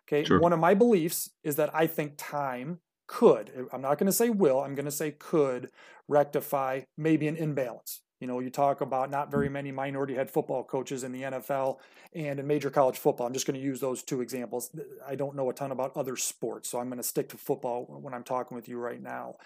Okay. 0.08 0.24
Sure. 0.24 0.40
One 0.40 0.52
of 0.52 0.58
my 0.58 0.74
beliefs 0.74 1.30
is 1.44 1.56
that 1.56 1.74
I 1.74 1.87
think 1.87 2.14
time 2.16 2.78
could, 3.06 3.68
I'm 3.72 3.82
not 3.82 3.98
going 3.98 4.06
to 4.06 4.12
say 4.12 4.30
will, 4.30 4.61
I'm 4.61 4.74
going 4.74 4.87
to 4.87 4.90
say 4.90 5.11
could 5.11 5.70
rectify 6.08 6.82
maybe 6.96 7.28
an 7.28 7.37
imbalance. 7.37 8.00
You 8.22 8.28
know, 8.28 8.38
you 8.38 8.50
talk 8.50 8.82
about 8.82 9.11
not 9.11 9.32
very 9.32 9.48
many 9.48 9.72
minority 9.72 10.14
head 10.14 10.30
football 10.30 10.62
coaches 10.62 11.02
in 11.02 11.11
the 11.11 11.22
NFL 11.22 11.78
and 12.14 12.38
in 12.38 12.46
major 12.46 12.70
college 12.70 12.96
football. 12.96 13.26
I'm 13.26 13.32
just 13.32 13.48
going 13.48 13.58
to 13.58 13.66
use 13.66 13.80
those 13.80 14.04
two 14.04 14.20
examples. 14.20 14.70
I 15.04 15.16
don't 15.16 15.35
know 15.35 15.50
a 15.50 15.52
ton 15.52 15.72
about 15.72 15.96
other 15.96 16.14
sports, 16.14 16.68
so 16.68 16.78
I'm 16.78 16.87
going 16.87 16.98
to 16.98 17.02
stick 17.02 17.30
to 17.30 17.37
football 17.37 17.85
when 18.00 18.14
I'm 18.14 18.22
talking 18.22 18.54
with 18.54 18.68
you 18.68 18.78
right 18.78 19.02
now. 19.02 19.38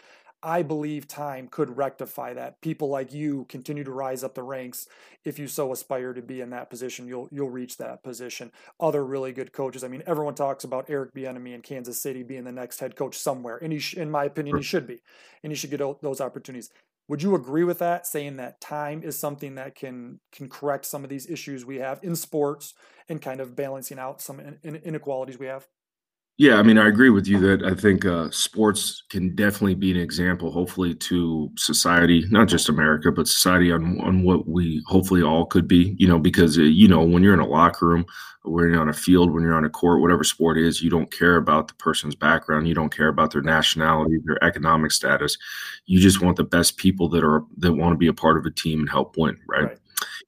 I 0.43 0.63
believe 0.63 1.09
time 1.09 1.49
could 1.49 1.79
rectify 1.79 2.35
that. 2.35 2.61
People 2.61 2.91
like 2.91 3.15
you 3.15 3.47
continue 3.49 3.83
to 3.83 3.91
rise 3.91 4.23
up 4.23 4.35
the 4.35 4.43
ranks. 4.43 4.87
If 5.25 5.39
you 5.39 5.49
so 5.49 5.73
aspire 5.73 6.13
to 6.13 6.21
be 6.21 6.43
in 6.43 6.51
that 6.51 6.69
position, 6.69 7.09
you'll 7.09 7.29
you'll 7.33 7.49
reach 7.49 7.79
that 7.79 8.03
position. 8.03 8.53
Other 8.79 9.07
really 9.07 9.33
good 9.33 9.53
coaches. 9.55 9.83
I 9.83 9.89
mean, 9.89 10.03
everyone 10.07 10.35
talks 10.35 10.65
about 10.65 10.91
Eric 10.91 11.15
Bieniemy 11.15 11.55
in 11.55 11.63
Kansas 11.63 12.01
City 12.01 12.23
being 12.23 12.45
the 12.45 12.53
next 12.53 12.79
head 12.79 12.95
coach 12.95 13.17
somewhere, 13.17 13.57
and 13.57 13.73
he, 13.73 13.79
sh- 13.79 13.95
in 13.95 14.11
my 14.11 14.25
opinion, 14.25 14.59
he 14.59 14.63
should 14.63 14.87
be, 14.87 15.01
and 15.43 15.51
he 15.51 15.57
should 15.57 15.71
get 15.71 15.81
those 16.03 16.21
opportunities. 16.21 16.71
Would 17.09 17.23
you 17.23 17.35
agree 17.37 17.65
with 17.65 17.79
that, 17.79 18.07
saying 18.07 18.37
that 18.37 18.61
time 18.61 19.03
is 19.03 19.19
something 19.19 19.55
that 19.55 19.75
can 19.77 20.21
can 20.33 20.49
correct 20.49 20.87
some 20.87 21.05
of 21.05 21.11
these 21.11 21.31
issues 21.31 21.65
we 21.65 21.77
have 21.77 22.01
in 22.03 22.17
sports 22.17 22.75
and 23.09 23.23
kind 23.23 23.41
of 23.41 23.55
balancing 23.55 23.99
out 23.99 24.21
some 24.21 24.41
inequalities 24.65 25.39
we 25.39 25.47
have? 25.47 25.67
Yeah, 26.39 26.57
I 26.57 26.63
mean, 26.63 26.77
I 26.77 26.87
agree 26.89 27.09
with 27.09 27.27
you 27.27 27.39
that 27.41 27.65
I 27.65 27.73
think 27.75 28.05
uh, 28.05 28.31
sports 28.31 29.05
can 29.09 29.35
definitely 29.35 29.75
be 29.75 29.91
an 29.91 29.97
example, 29.97 30.51
hopefully, 30.53 30.95
to 30.95 31.51
society, 31.57 32.27
not 32.31 32.47
just 32.47 32.69
America, 32.69 33.11
but 33.11 33.27
society 33.27 33.73
on 33.73 33.99
on 34.03 34.23
what 34.23 34.47
we 34.47 34.83
hopefully 34.87 35.23
all 35.23 35.47
could 35.47 35.67
be. 35.67 35.97
You 35.99 36.07
know, 36.09 36.19
because 36.19 36.59
uh, 36.59 36.63
you 36.63 36.89
know 36.89 37.03
when 37.03 37.23
you're 37.23 37.33
in 37.33 37.41
a 37.41 37.47
locker 37.47 37.87
room, 37.89 38.05
when 38.45 38.69
you're 38.71 38.81
on 38.83 38.91
a 38.91 38.93
field, 38.93 39.33
when 39.33 39.45
you're 39.45 39.55
on 39.57 39.65
a 39.65 39.71
court, 39.71 40.03
whatever 40.03 40.25
sport 40.25 40.59
is, 40.59 40.83
you 40.83 40.91
don't 40.91 41.11
care 41.11 41.37
about 41.37 41.69
the 41.69 41.75
person's 41.75 42.15
background, 42.15 42.69
you 42.69 42.75
don't 42.75 42.95
care 42.95 43.09
about 43.09 43.31
their 43.33 43.41
nationality, 43.43 44.19
their 44.27 44.43
economic 44.45 44.93
status. 44.93 45.39
You 45.87 46.01
just 46.01 46.21
want 46.21 46.37
the 46.37 46.45
best 46.45 46.77
people 46.77 47.09
that 47.11 47.25
are 47.25 47.45
that 47.59 47.73
want 47.73 47.95
to 47.95 47.99
be 47.99 48.09
a 48.09 48.13
part 48.13 48.37
of 48.37 48.45
a 48.45 48.51
team 48.51 48.81
and 48.81 48.91
help 48.91 49.17
win, 49.17 49.39
right? 49.49 49.65
right 49.65 49.79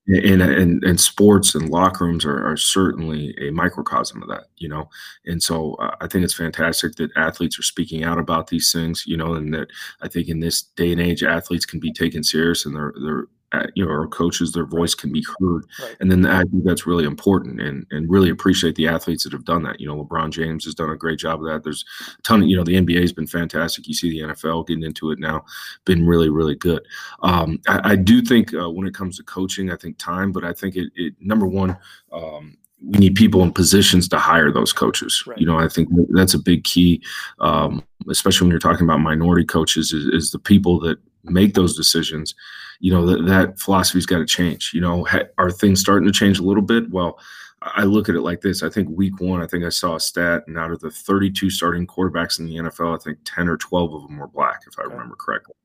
and 0.09 0.41
and 0.41 0.83
and 0.83 0.99
sports 0.99 1.53
and 1.55 1.69
locker 1.69 2.05
rooms 2.05 2.25
are, 2.25 2.45
are 2.45 2.57
certainly 2.57 3.35
a 3.39 3.51
microcosm 3.51 4.21
of 4.23 4.29
that 4.29 4.45
you 4.57 4.67
know? 4.67 4.89
And 5.25 5.41
so 5.41 5.75
uh, 5.75 5.95
i 6.01 6.07
think 6.07 6.23
it's 6.23 6.33
fantastic 6.33 6.95
that 6.95 7.15
athletes 7.15 7.59
are 7.59 7.63
speaking 7.63 8.03
out 8.03 8.17
about 8.17 8.47
these 8.47 8.71
things 8.71 9.03
you 9.05 9.17
know 9.17 9.33
and 9.35 9.53
that 9.53 9.67
i 10.01 10.07
think 10.07 10.27
in 10.27 10.39
this 10.39 10.63
day 10.63 10.91
and 10.91 11.01
age 11.01 11.23
athletes 11.23 11.65
can 11.65 11.79
be 11.79 11.93
taken 11.93 12.23
serious 12.23 12.65
and 12.65 12.75
they're 12.75 12.93
they're 13.03 13.25
you 13.73 13.83
know, 13.83 13.91
our 13.91 14.07
coaches, 14.07 14.51
their 14.51 14.65
voice 14.65 14.93
can 14.93 15.11
be 15.11 15.25
heard. 15.39 15.65
Right. 15.81 15.95
And 15.99 16.11
then 16.11 16.25
I 16.25 16.43
think 16.43 16.63
that's 16.63 16.85
really 16.85 17.05
important 17.05 17.61
and, 17.61 17.85
and 17.91 18.09
really 18.09 18.29
appreciate 18.29 18.75
the 18.75 18.87
athletes 18.87 19.23
that 19.23 19.33
have 19.33 19.45
done 19.45 19.63
that. 19.63 19.79
You 19.79 19.87
know, 19.87 20.03
LeBron 20.03 20.31
James 20.31 20.65
has 20.65 20.75
done 20.75 20.89
a 20.89 20.97
great 20.97 21.19
job 21.19 21.39
of 21.39 21.45
that. 21.47 21.63
There's 21.63 21.83
a 22.17 22.21
ton 22.21 22.43
of, 22.43 22.47
you 22.47 22.55
know, 22.55 22.63
the 22.63 22.75
NBA 22.75 23.01
has 23.01 23.13
been 23.13 23.27
fantastic. 23.27 23.87
You 23.87 23.93
see 23.93 24.09
the 24.09 24.33
NFL 24.33 24.67
getting 24.67 24.83
into 24.83 25.11
it 25.11 25.19
now, 25.19 25.45
been 25.85 26.05
really, 26.05 26.29
really 26.29 26.55
good. 26.55 26.85
Um, 27.23 27.59
I, 27.67 27.91
I, 27.91 27.95
do 27.95 28.21
think 28.21 28.53
uh, 28.53 28.69
when 28.69 28.87
it 28.87 28.93
comes 28.93 29.17
to 29.17 29.23
coaching, 29.23 29.71
I 29.71 29.75
think 29.75 29.97
time, 29.97 30.31
but 30.31 30.43
I 30.43 30.53
think 30.53 30.75
it, 30.75 30.91
it 30.95 31.15
number 31.19 31.45
one, 31.45 31.77
um, 32.11 32.57
we 32.81 32.97
need 32.97 33.15
people 33.15 33.43
in 33.43 33.51
positions 33.51 34.07
to 34.09 34.17
hire 34.17 34.51
those 34.51 34.71
coaches. 34.71 35.23
Right. 35.27 35.37
You 35.37 35.45
know, 35.45 35.57
I 35.57 35.67
think 35.67 35.89
that's 36.09 36.33
a 36.33 36.39
big 36.39 36.63
key, 36.63 37.01
um, 37.39 37.83
especially 38.09 38.45
when 38.45 38.51
you're 38.51 38.59
talking 38.59 38.85
about 38.85 39.01
minority 39.01 39.45
coaches, 39.45 39.91
is, 39.91 40.05
is, 40.05 40.31
the 40.31 40.39
people 40.39 40.79
that 40.81 40.97
make 41.23 41.53
those 41.53 41.75
decisions. 41.75 42.35
You 42.79 42.93
know, 42.93 43.05
that, 43.05 43.25
that 43.25 43.59
philosophy's 43.59 44.05
got 44.05 44.19
to 44.19 44.25
change. 44.25 44.71
You 44.73 44.81
know, 44.81 45.05
ha- 45.05 45.27
are 45.37 45.51
things 45.51 45.79
starting 45.79 46.07
to 46.07 46.13
change 46.13 46.39
a 46.39 46.43
little 46.43 46.63
bit? 46.63 46.89
Well, 46.89 47.19
I 47.61 47.83
look 47.83 48.07
at 48.07 48.15
it 48.15 48.21
like 48.21 48.41
this. 48.41 48.63
I 48.63 48.69
think 48.69 48.89
week 48.89 49.19
one, 49.19 49.41
I 49.41 49.47
think 49.47 49.65
I 49.65 49.69
saw 49.69 49.95
a 49.95 49.99
stat, 49.99 50.43
and 50.47 50.57
out 50.57 50.71
of 50.71 50.79
the 50.79 50.91
32 50.91 51.49
starting 51.49 51.85
quarterbacks 51.85 52.39
in 52.39 52.45
the 52.45 52.55
NFL, 52.55 52.95
I 52.95 53.03
think 53.03 53.19
10 53.25 53.49
or 53.49 53.57
12 53.57 53.93
of 53.93 54.07
them 54.07 54.17
were 54.17 54.27
black, 54.27 54.61
if 54.65 54.79
I 54.79 54.83
okay. 54.83 54.93
remember 54.93 55.15
correctly, 55.15 55.55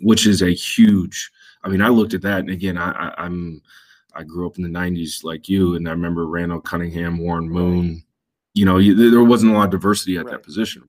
which 0.00 0.26
is 0.26 0.42
a 0.42 0.50
huge. 0.50 1.30
I 1.62 1.68
mean, 1.68 1.82
I 1.82 1.88
looked 1.88 2.14
at 2.14 2.22
that, 2.22 2.40
and 2.40 2.50
again, 2.50 2.78
I, 2.78 2.92
I, 2.92 3.24
I'm 3.24 3.60
I 4.14 4.22
grew 4.22 4.46
up 4.46 4.56
in 4.56 4.62
the 4.62 4.68
'90s 4.68 5.24
like 5.24 5.48
you, 5.48 5.74
and 5.74 5.88
I 5.88 5.90
remember 5.90 6.26
Randall 6.26 6.60
Cunningham, 6.60 7.18
Warren 7.18 7.48
Moon. 7.48 8.03
You 8.54 8.64
know, 8.64 8.78
you, 8.78 9.10
there 9.10 9.24
wasn't 9.24 9.52
a 9.52 9.56
lot 9.56 9.64
of 9.64 9.70
diversity 9.70 10.16
at 10.16 10.24
right. 10.24 10.32
that 10.32 10.42
position, 10.44 10.88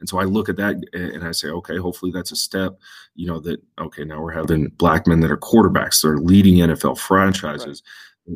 and 0.00 0.08
so 0.08 0.18
I 0.18 0.24
look 0.24 0.48
at 0.48 0.56
that 0.56 0.82
and 0.94 1.22
I 1.22 1.32
say, 1.32 1.48
okay, 1.48 1.76
hopefully 1.76 2.10
that's 2.12 2.32
a 2.32 2.36
step. 2.36 2.78
You 3.14 3.26
know 3.26 3.40
that 3.40 3.60
okay, 3.78 4.04
now 4.04 4.22
we're 4.22 4.32
having 4.32 4.68
black 4.68 5.06
men 5.06 5.20
that 5.20 5.30
are 5.30 5.36
quarterbacks, 5.36 6.02
they're 6.02 6.16
leading 6.16 6.56
NFL 6.56 6.98
franchises. 6.98 7.82
Right 7.84 7.90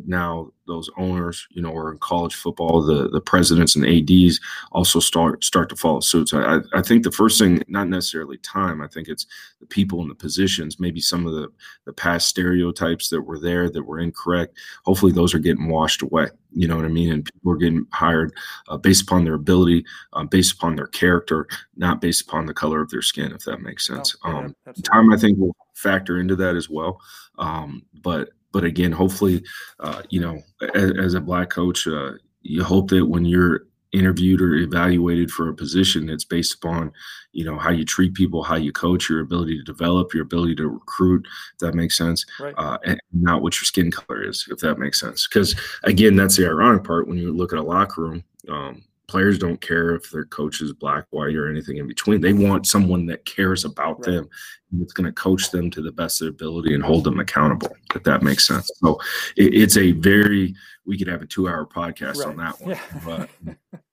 now 0.05 0.51
those 0.67 0.89
owners, 0.97 1.47
you 1.51 1.61
know, 1.61 1.71
or 1.71 1.91
in 1.91 1.97
college 1.97 2.35
football, 2.35 2.81
the 2.81 3.09
the 3.09 3.21
presidents 3.21 3.75
and 3.75 3.85
ads 3.85 4.39
also 4.71 4.99
start 4.99 5.43
start 5.43 5.67
to 5.69 5.75
follow 5.75 5.99
suit. 5.99 6.29
So 6.29 6.41
I, 6.41 6.77
I 6.77 6.81
think 6.81 7.03
the 7.03 7.11
first 7.11 7.39
thing, 7.39 7.63
not 7.67 7.87
necessarily 7.87 8.37
time, 8.37 8.81
I 8.81 8.87
think 8.87 9.07
it's 9.07 9.25
the 9.59 9.65
people 9.65 10.01
in 10.01 10.07
the 10.07 10.15
positions, 10.15 10.79
maybe 10.79 11.01
some 11.01 11.25
of 11.25 11.33
the 11.33 11.47
the 11.85 11.93
past 11.93 12.27
stereotypes 12.27 13.09
that 13.09 13.21
were 13.21 13.39
there 13.39 13.69
that 13.69 13.83
were 13.83 13.99
incorrect. 13.99 14.57
Hopefully, 14.85 15.11
those 15.11 15.33
are 15.33 15.39
getting 15.39 15.69
washed 15.69 16.03
away. 16.03 16.27
You 16.51 16.67
know 16.67 16.75
what 16.75 16.85
I 16.85 16.89
mean? 16.89 17.11
And 17.11 17.25
people 17.25 17.51
are 17.51 17.57
getting 17.57 17.85
hired 17.91 18.33
uh, 18.67 18.77
based 18.77 19.03
upon 19.03 19.23
their 19.23 19.35
ability, 19.35 19.85
uh, 20.13 20.23
based 20.23 20.53
upon 20.53 20.75
their 20.75 20.87
character, 20.87 21.47
not 21.77 22.01
based 22.01 22.21
upon 22.21 22.45
the 22.45 22.53
color 22.53 22.81
of 22.81 22.89
their 22.89 23.01
skin. 23.01 23.31
If 23.31 23.43
that 23.45 23.61
makes 23.61 23.87
sense. 23.87 24.15
Oh, 24.23 24.29
um, 24.29 24.55
time, 24.83 25.11
I 25.11 25.17
think, 25.17 25.39
will 25.39 25.55
factor 25.75 26.19
into 26.19 26.35
that 26.35 26.55
as 26.55 26.69
well. 26.69 26.99
Um, 27.37 27.85
but 28.01 28.29
but 28.51 28.63
again, 28.63 28.91
hopefully, 28.91 29.43
uh, 29.79 30.01
you 30.09 30.19
know, 30.19 30.41
as, 30.73 30.91
as, 30.97 31.13
a 31.13 31.21
black 31.21 31.49
coach, 31.49 31.87
uh, 31.87 32.13
you 32.41 32.63
hope 32.63 32.89
that 32.89 33.05
when 33.05 33.25
you're 33.25 33.67
interviewed 33.91 34.41
or 34.41 34.55
evaluated 34.55 35.31
for 35.31 35.49
a 35.49 35.53
position, 35.53 36.09
it's 36.09 36.23
based 36.23 36.55
upon, 36.55 36.91
you 37.31 37.43
know, 37.43 37.57
how 37.57 37.71
you 37.71 37.83
treat 37.83 38.13
people, 38.13 38.43
how 38.43 38.55
you 38.55 38.71
coach, 38.71 39.09
your 39.09 39.21
ability 39.21 39.57
to 39.57 39.63
develop, 39.63 40.13
your 40.13 40.23
ability 40.23 40.55
to 40.55 40.67
recruit. 40.67 41.25
If 41.53 41.59
that 41.59 41.75
makes 41.75 41.97
sense, 41.97 42.25
right. 42.39 42.53
uh, 42.57 42.77
and 42.85 42.99
not 43.13 43.41
what 43.41 43.55
your 43.55 43.65
skin 43.65 43.91
color 43.91 44.27
is, 44.27 44.47
if 44.49 44.59
that 44.59 44.79
makes 44.79 44.99
sense. 44.99 45.27
Because 45.27 45.55
again, 45.83 46.15
that's 46.15 46.37
the 46.37 46.47
ironic 46.47 46.83
part 46.83 47.07
when 47.07 47.17
you 47.17 47.35
look 47.35 47.53
at 47.53 47.59
a 47.59 47.63
locker 47.63 48.01
room. 48.01 48.23
Um, 48.47 48.83
players 49.09 49.39
don't 49.39 49.59
care 49.59 49.95
if 49.95 50.09
their 50.11 50.25
coach 50.25 50.61
is 50.61 50.71
black, 50.71 51.05
white, 51.09 51.35
or 51.35 51.49
anything 51.49 51.77
in 51.77 51.87
between. 51.87 52.21
They 52.21 52.33
want 52.33 52.67
someone 52.67 53.07
that 53.07 53.25
cares 53.25 53.65
about 53.65 54.05
right. 54.05 54.13
them 54.13 54.29
and 54.71 54.81
it's 54.83 54.93
going 54.93 55.05
to 55.05 55.11
coach 55.11 55.49
them 55.49 55.71
to 55.71 55.81
the 55.81 55.91
best 55.91 56.21
of 56.21 56.25
their 56.25 56.29
ability 56.29 56.75
and 56.75 56.83
hold 56.83 57.03
them 57.03 57.19
accountable, 57.19 57.75
if 57.95 58.03
that 58.03 58.21
makes 58.21 58.45
sense. 58.45 58.69
So 58.75 58.99
it, 59.35 59.53
it's 59.53 59.77
a 59.77 59.91
very, 59.93 60.55
we 60.85 60.97
could 60.97 61.07
have 61.07 61.23
a 61.23 61.25
two 61.25 61.49
hour 61.49 61.65
podcast 61.65 62.17
right. 62.17 62.27
on 62.27 62.37
that 62.37 62.61
one. 62.61 62.69
Yeah. 62.69 63.27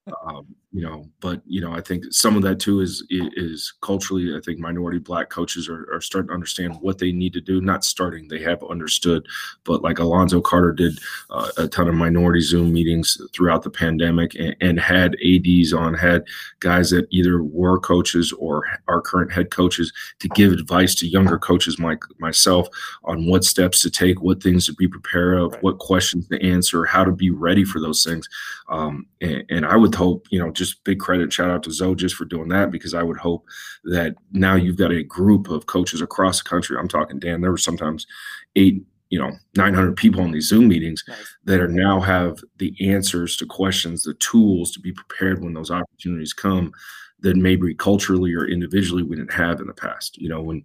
But 0.07 0.16
um, 0.26 0.46
you 0.76 0.82
know, 0.82 1.08
but 1.20 1.40
you 1.46 1.62
know, 1.62 1.72
I 1.72 1.80
think 1.80 2.04
some 2.10 2.36
of 2.36 2.42
that 2.42 2.60
too 2.60 2.80
is 2.82 3.02
is 3.08 3.72
culturally. 3.80 4.36
I 4.36 4.40
think 4.44 4.58
minority 4.58 4.98
black 4.98 5.30
coaches 5.30 5.70
are, 5.70 5.90
are 5.90 6.02
starting 6.02 6.28
to 6.28 6.34
understand 6.34 6.76
what 6.82 6.98
they 6.98 7.12
need 7.12 7.32
to 7.32 7.40
do. 7.40 7.62
Not 7.62 7.82
starting, 7.82 8.28
they 8.28 8.42
have 8.42 8.62
understood, 8.62 9.26
but 9.64 9.80
like 9.80 10.00
Alonzo 10.00 10.42
Carter 10.42 10.72
did 10.72 10.98
uh, 11.30 11.50
a 11.56 11.66
ton 11.66 11.88
of 11.88 11.94
minority 11.94 12.42
Zoom 12.42 12.74
meetings 12.74 13.18
throughout 13.32 13.62
the 13.62 13.70
pandemic, 13.70 14.34
and, 14.34 14.54
and, 14.60 14.78
had 14.78 15.16
ads 15.24 15.72
on, 15.72 15.94
had 15.94 16.24
guys 16.60 16.90
that 16.90 17.08
either 17.10 17.42
were 17.42 17.80
coaches 17.80 18.30
or 18.34 18.66
are 18.86 19.00
current 19.00 19.32
head 19.32 19.50
coaches 19.50 19.90
to 20.18 20.28
give 20.28 20.52
advice 20.52 20.94
to 20.96 21.08
younger 21.08 21.38
coaches 21.38 21.80
like 21.80 22.04
myself 22.18 22.68
on 23.04 23.26
what 23.26 23.44
steps 23.44 23.80
to 23.80 23.90
take, 23.90 24.20
what 24.20 24.42
things 24.42 24.66
to 24.66 24.74
be 24.74 24.86
prepared 24.86 25.38
of, 25.38 25.54
what 25.62 25.78
questions 25.78 26.28
to 26.28 26.42
answer, 26.46 26.84
how 26.84 27.02
to 27.02 27.12
be 27.12 27.30
ready 27.30 27.64
for 27.64 27.80
those 27.80 28.04
things. 28.04 28.28
Um, 28.68 29.06
and, 29.22 29.42
and 29.48 29.64
I 29.64 29.76
would 29.76 29.94
hope, 29.94 30.26
you 30.30 30.38
know, 30.38 30.50
just 30.50 30.65
big 30.74 31.00
credit, 31.00 31.33
shout 31.33 31.50
out 31.50 31.62
to 31.64 31.72
Zo 31.72 31.94
just 31.94 32.14
for 32.14 32.24
doing 32.24 32.48
that 32.48 32.70
because 32.70 32.94
I 32.94 33.02
would 33.02 33.18
hope 33.18 33.44
that 33.85 34.14
now 34.33 34.55
you've 34.55 34.76
got 34.76 34.92
a 34.92 35.02
group 35.02 35.48
of 35.48 35.66
coaches 35.66 36.00
across 36.00 36.42
the 36.42 36.48
country. 36.48 36.76
I'm 36.79 36.88
talking, 36.88 37.18
Dan, 37.18 37.40
there 37.40 37.50
were 37.50 37.59
sometimes 37.59 38.07
eight, 38.57 38.83
you 39.11 39.18
know, 39.18 39.33
900 39.57 39.96
people 39.96 40.22
in 40.22 40.33
these 40.33 40.48
Zoom 40.48 40.68
meetings 40.68 41.05
nice. 41.07 41.37
that 41.44 41.61
are 41.61 41.68
now 41.68 42.00
have 42.00 42.38
the 42.59 42.74
answers 42.81 43.37
to 43.37 43.46
questions, 43.46 44.02
the 44.02 44.14
tools 44.14 44.72
to 44.72 44.81
be 44.81 44.92
prepared 44.92 45.42
when 45.42 45.55
those 45.55 45.70
opportunities 45.70 46.33
come 46.33 46.72
that 47.20 47.37
maybe 47.37 47.74
culturally 47.74 48.35
or 48.35 48.46
individually 48.46 49.02
we 49.02 49.16
didn't 49.16 49.33
have 49.33 49.61
in 49.61 49.66
the 49.66 49.72
past. 49.72 50.18
You 50.18 50.29
know, 50.29 50.40
when 50.40 50.62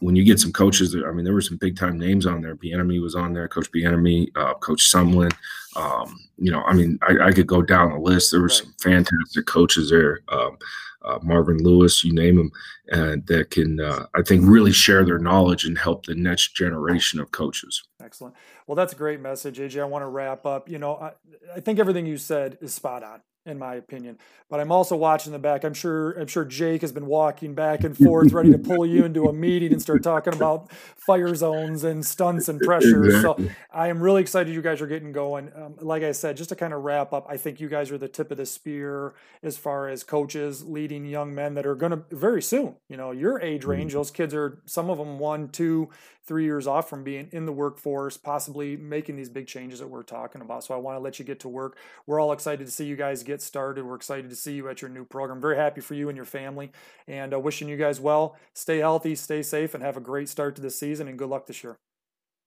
when 0.00 0.16
you 0.16 0.24
get 0.24 0.38
some 0.38 0.52
coaches, 0.52 0.92
that, 0.92 1.04
I 1.04 1.12
mean, 1.12 1.24
there 1.24 1.34
were 1.34 1.40
some 1.40 1.56
big 1.56 1.76
time 1.76 1.98
names 1.98 2.26
on 2.26 2.42
there. 2.42 2.56
Bieniemy 2.56 3.00
was 3.00 3.14
on 3.14 3.32
there, 3.32 3.48
Coach 3.48 3.70
Bieniemy, 3.72 4.28
uh, 4.36 4.54
Coach 4.54 4.90
Sumlin. 4.90 5.32
Um, 5.74 6.18
you 6.36 6.50
know, 6.50 6.62
I 6.62 6.74
mean, 6.74 6.98
I, 7.02 7.28
I, 7.28 7.32
could 7.32 7.46
go 7.46 7.62
down 7.62 7.92
the 7.92 7.98
list. 7.98 8.30
There 8.30 8.42
were 8.42 8.50
some 8.50 8.74
fantastic 8.82 9.46
coaches 9.46 9.88
there. 9.88 10.20
Um, 10.28 10.58
uh, 11.02 11.18
Marvin 11.22 11.58
Lewis, 11.62 12.04
you 12.04 12.12
name 12.12 12.36
them, 12.36 12.52
and 12.88 13.26
that 13.26 13.50
can, 13.50 13.80
uh, 13.80 14.06
I 14.14 14.22
think, 14.22 14.42
really 14.44 14.70
share 14.70 15.04
their 15.04 15.18
knowledge 15.18 15.64
and 15.64 15.76
help 15.76 16.06
the 16.06 16.14
next 16.14 16.54
generation 16.54 17.18
of 17.20 17.30
coaches. 17.30 17.82
Excellent. 18.02 18.34
Well, 18.66 18.76
that's 18.76 18.92
a 18.92 18.96
great 18.96 19.20
message, 19.20 19.58
AJ. 19.58 19.80
I 19.80 19.84
want 19.84 20.02
to 20.02 20.08
wrap 20.08 20.46
up. 20.46 20.68
You 20.68 20.78
know, 20.78 20.96
I, 20.96 21.12
I 21.56 21.60
think 21.60 21.78
everything 21.78 22.06
you 22.06 22.18
said 22.18 22.58
is 22.60 22.74
spot 22.74 23.02
on 23.02 23.22
in 23.44 23.58
my 23.58 23.74
opinion. 23.74 24.18
But 24.48 24.60
I'm 24.60 24.70
also 24.70 24.96
watching 24.96 25.32
the 25.32 25.38
back. 25.38 25.64
I'm 25.64 25.74
sure 25.74 26.12
I'm 26.12 26.26
sure 26.26 26.44
Jake 26.44 26.82
has 26.82 26.92
been 26.92 27.06
walking 27.06 27.54
back 27.54 27.84
and 27.84 27.96
forth, 28.04 28.32
ready 28.32 28.52
to 28.52 28.58
pull 28.58 28.86
you 28.86 29.04
into 29.04 29.26
a 29.26 29.32
meeting 29.32 29.72
and 29.72 29.82
start 29.82 30.02
talking 30.02 30.32
about 30.32 30.70
fire 31.06 31.34
zones 31.34 31.84
and 31.84 32.04
stunts 32.04 32.48
and 32.48 32.60
pressure. 32.60 33.04
Exactly. 33.04 33.48
So 33.48 33.54
I 33.72 33.88
am 33.88 34.00
really 34.00 34.20
excited 34.20 34.54
you 34.54 34.62
guys 34.62 34.80
are 34.80 34.86
getting 34.86 35.12
going. 35.12 35.50
Um, 35.54 35.76
like 35.80 36.02
I 36.02 36.12
said, 36.12 36.36
just 36.36 36.50
to 36.50 36.56
kind 36.56 36.72
of 36.72 36.82
wrap 36.82 37.12
up, 37.12 37.26
I 37.28 37.36
think 37.36 37.60
you 37.60 37.68
guys 37.68 37.90
are 37.90 37.98
the 37.98 38.08
tip 38.08 38.30
of 38.30 38.36
the 38.36 38.46
spear 38.46 39.14
as 39.42 39.56
far 39.56 39.88
as 39.88 40.04
coaches 40.04 40.64
leading 40.64 41.04
young 41.04 41.34
men 41.34 41.54
that 41.54 41.66
are 41.66 41.74
going 41.74 41.92
to 41.92 42.04
very 42.10 42.42
soon. 42.42 42.76
You 42.88 42.96
know, 42.96 43.10
your 43.10 43.40
age 43.40 43.64
range, 43.64 43.90
mm-hmm. 43.90 43.98
those 43.98 44.10
kids 44.10 44.34
are 44.34 44.62
some 44.66 44.90
of 44.90 44.98
them 44.98 45.18
one, 45.18 45.48
two, 45.48 45.90
three 46.24 46.44
years 46.44 46.66
off 46.66 46.88
from 46.88 47.02
being 47.02 47.28
in 47.32 47.46
the 47.46 47.52
workforce, 47.52 48.16
possibly 48.16 48.76
making 48.76 49.16
these 49.16 49.28
big 49.28 49.46
changes 49.46 49.80
that 49.80 49.88
we're 49.88 50.02
talking 50.02 50.40
about. 50.40 50.64
So 50.64 50.74
I 50.74 50.76
want 50.78 50.96
to 50.96 51.00
let 51.00 51.18
you 51.18 51.24
get 51.24 51.40
to 51.40 51.48
work. 51.48 51.76
We're 52.06 52.20
all 52.20 52.32
excited 52.32 52.64
to 52.64 52.70
see 52.70 52.84
you 52.84 52.96
guys 52.96 53.22
get 53.22 53.42
started. 53.42 53.84
We're 53.84 53.96
excited 53.96 54.30
to 54.30 54.36
see 54.36 54.54
you 54.54 54.68
at 54.68 54.80
your 54.82 54.90
new 54.90 55.04
program. 55.04 55.40
Very 55.40 55.56
happy 55.56 55.80
for 55.80 55.94
you 55.94 56.08
and 56.08 56.16
your 56.16 56.24
family, 56.24 56.70
and 57.06 57.34
uh, 57.34 57.40
wishing 57.40 57.68
you 57.68 57.76
guys 57.76 58.00
well. 58.00 58.36
Stay 58.54 58.78
healthy, 58.78 59.14
stay 59.14 59.42
safe, 59.42 59.74
and 59.74 59.82
have 59.82 59.96
a 59.96 60.00
great 60.00 60.28
start 60.28 60.54
to 60.56 60.62
the 60.62 60.70
season. 60.70 61.08
And 61.08 61.18
good 61.18 61.28
luck 61.28 61.46
this 61.46 61.64
year. 61.64 61.76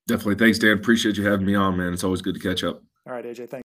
Definitely. 0.08 0.36
Thanks, 0.36 0.60
Dan. 0.60 0.74
Appreciate 0.74 1.18
you 1.18 1.26
having 1.26 1.46
me 1.46 1.56
on, 1.56 1.78
man. 1.78 1.92
It's 1.92 2.04
always 2.04 2.22
good 2.22 2.36
to 2.36 2.42
catch 2.42 2.64
up. 2.64 2.82
All 3.08 3.14
right, 3.14 3.26
AJ. 3.26 3.50
Thanks. 3.50 3.66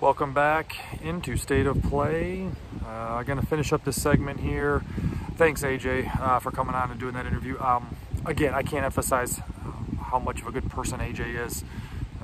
Welcome 0.00 0.32
back 0.32 0.76
into 1.02 1.36
State 1.36 1.66
of 1.66 1.82
Play. 1.82 2.48
Uh, 2.84 2.88
I'm 2.88 3.26
going 3.26 3.38
to 3.38 3.46
finish 3.46 3.70
up 3.70 3.84
this 3.84 4.00
segment 4.00 4.40
here. 4.40 4.82
Thanks, 5.36 5.62
AJ, 5.62 6.18
uh, 6.20 6.38
for 6.38 6.50
coming 6.50 6.74
on 6.74 6.90
and 6.90 6.98
doing 6.98 7.12
that 7.14 7.26
interview. 7.26 7.58
Um, 7.60 7.94
again, 8.26 8.54
I 8.54 8.62
can't 8.62 8.84
emphasize 8.84 9.40
how 10.00 10.18
much 10.18 10.40
of 10.40 10.46
a 10.46 10.52
good 10.52 10.68
person 10.70 11.00
AJ 11.00 11.46
is, 11.46 11.64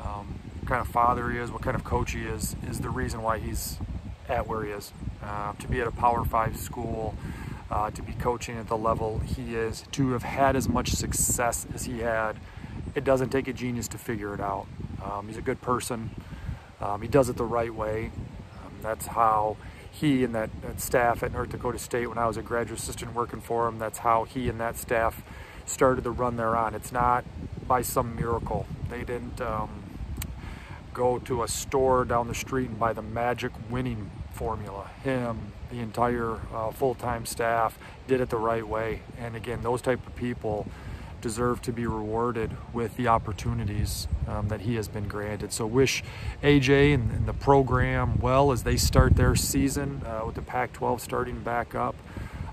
um, 0.03 0.39
what 0.61 0.69
kind 0.69 0.81
of 0.81 0.89
father 0.89 1.31
he 1.31 1.39
is, 1.39 1.51
what 1.51 1.63
kind 1.63 1.77
of 1.77 1.85
coach 1.85 2.13
he 2.13 2.23
is, 2.23 2.57
is 2.69 2.81
the 2.81 2.91
reason 2.91 3.23
why 3.23 3.39
he's 3.39 3.79
at 4.29 4.47
where 4.47 4.65
he 4.65 4.71
is. 4.71 4.93
Uh, 5.23 5.53
to 5.55 5.69
be 5.69 5.81
at 5.81 5.87
a 5.87 5.93
Power 5.93 6.25
5 6.25 6.57
school, 6.57 7.15
uh, 7.71 7.91
to 7.91 8.03
be 8.03 8.13
coaching 8.13 8.57
at 8.59 8.69
the 8.69 8.77
level 8.77 9.19
he 9.21 9.55
is, 9.55 9.85
to 9.93 10.13
have 10.13 10.23
had 10.23 10.57
as 10.57 10.69
much 10.69 10.91
success 10.91 11.67
as 11.75 11.85
he 11.85 12.01
had, 12.01 12.37
it 12.95 13.05
doesn't 13.05 13.31
take 13.31 13.49
a 13.49 13.53
genius 13.53 13.89
to 13.89 13.99
figure 13.99 14.35
it 14.35 14.41
out. 14.41 14.67
Um, 15.05 15.29
he's 15.29 15.37
a 15.37 15.43
good 15.43 15.61
person. 15.61 16.11
Um, 16.81 17.03
he 17.03 17.09
does 17.09 17.29
it 17.29 17.37
the 17.37 17.45
right 17.45 17.75
way. 17.75 18.11
Um, 18.65 18.73
that's 18.83 19.07
how 19.07 19.57
he 19.91 20.25
and 20.25 20.35
that, 20.35 20.51
that, 20.63 20.81
staff 20.81 21.23
at 21.23 21.33
North 21.33 21.51
Dakota 21.51 21.79
State, 21.79 22.07
when 22.07 22.19
I 22.19 22.27
was 22.27 22.37
a 22.37 22.43
graduate 22.43 22.79
assistant 22.79 23.15
working 23.15 23.41
for 23.41 23.67
him, 23.67 23.79
that's 23.79 23.99
how 23.99 24.25
he 24.25 24.49
and 24.49 24.61
that 24.61 24.77
staff 24.77 25.23
started 25.67 26.05
the 26.05 26.11
run 26.11 26.37
they're 26.37 26.57
on. 26.57 26.75
It's 26.75 26.93
not 26.93 27.25
by 27.67 27.83
some 27.83 28.17
miracle. 28.17 28.67
They 28.89 29.05
didn't 29.05 29.41
um, 29.41 29.83
go 30.95 31.19
to 31.21 31.43
a 31.43 31.49
store 31.49 32.05
down 32.05 32.29
the 32.29 32.35
street 32.35 32.69
and 32.71 32.79
buy 32.79 32.93
the 32.93 33.03
magic 33.03 33.53
winning 33.69 34.11
formula. 34.33 34.91
Him, 35.03 35.53
the 35.71 35.81
entire 35.81 36.41
uh, 36.55 36.71
full-time 36.71 37.27
staff 37.27 37.79
did 38.07 38.21
it 38.21 38.31
the 38.31 38.37
right 38.37 38.67
way. 38.67 39.03
And 39.19 39.35
again, 39.35 39.63
those 39.63 39.83
type 39.83 40.07
of 40.07 40.15
people 40.17 40.67
deserve 41.21 41.61
to 41.63 41.73
be 41.73 41.87
rewarded 41.87 42.57
with 42.73 42.97
the 42.97 43.09
opportunities 43.09 44.07
um, 44.29 44.49
that 44.49 44.61
he 44.61 44.77
has 44.77 44.87
been 44.87 45.09
granted. 45.09 45.53
So 45.53 45.67
wish 45.67 46.05
AJ 46.43 46.95
and, 46.95 47.11
and, 47.11 47.27
the 47.27 47.33
program 47.33 48.21
well 48.21 48.53
as 48.53 48.63
they 48.63 48.77
start 48.77 49.17
their 49.17 49.35
season 49.35 50.03
uh, 50.07 50.23
with 50.27 50.35
the 50.37 50.43
Pac-12 50.43 51.01
starting 51.01 51.41
back 51.41 51.75
up. 51.75 51.97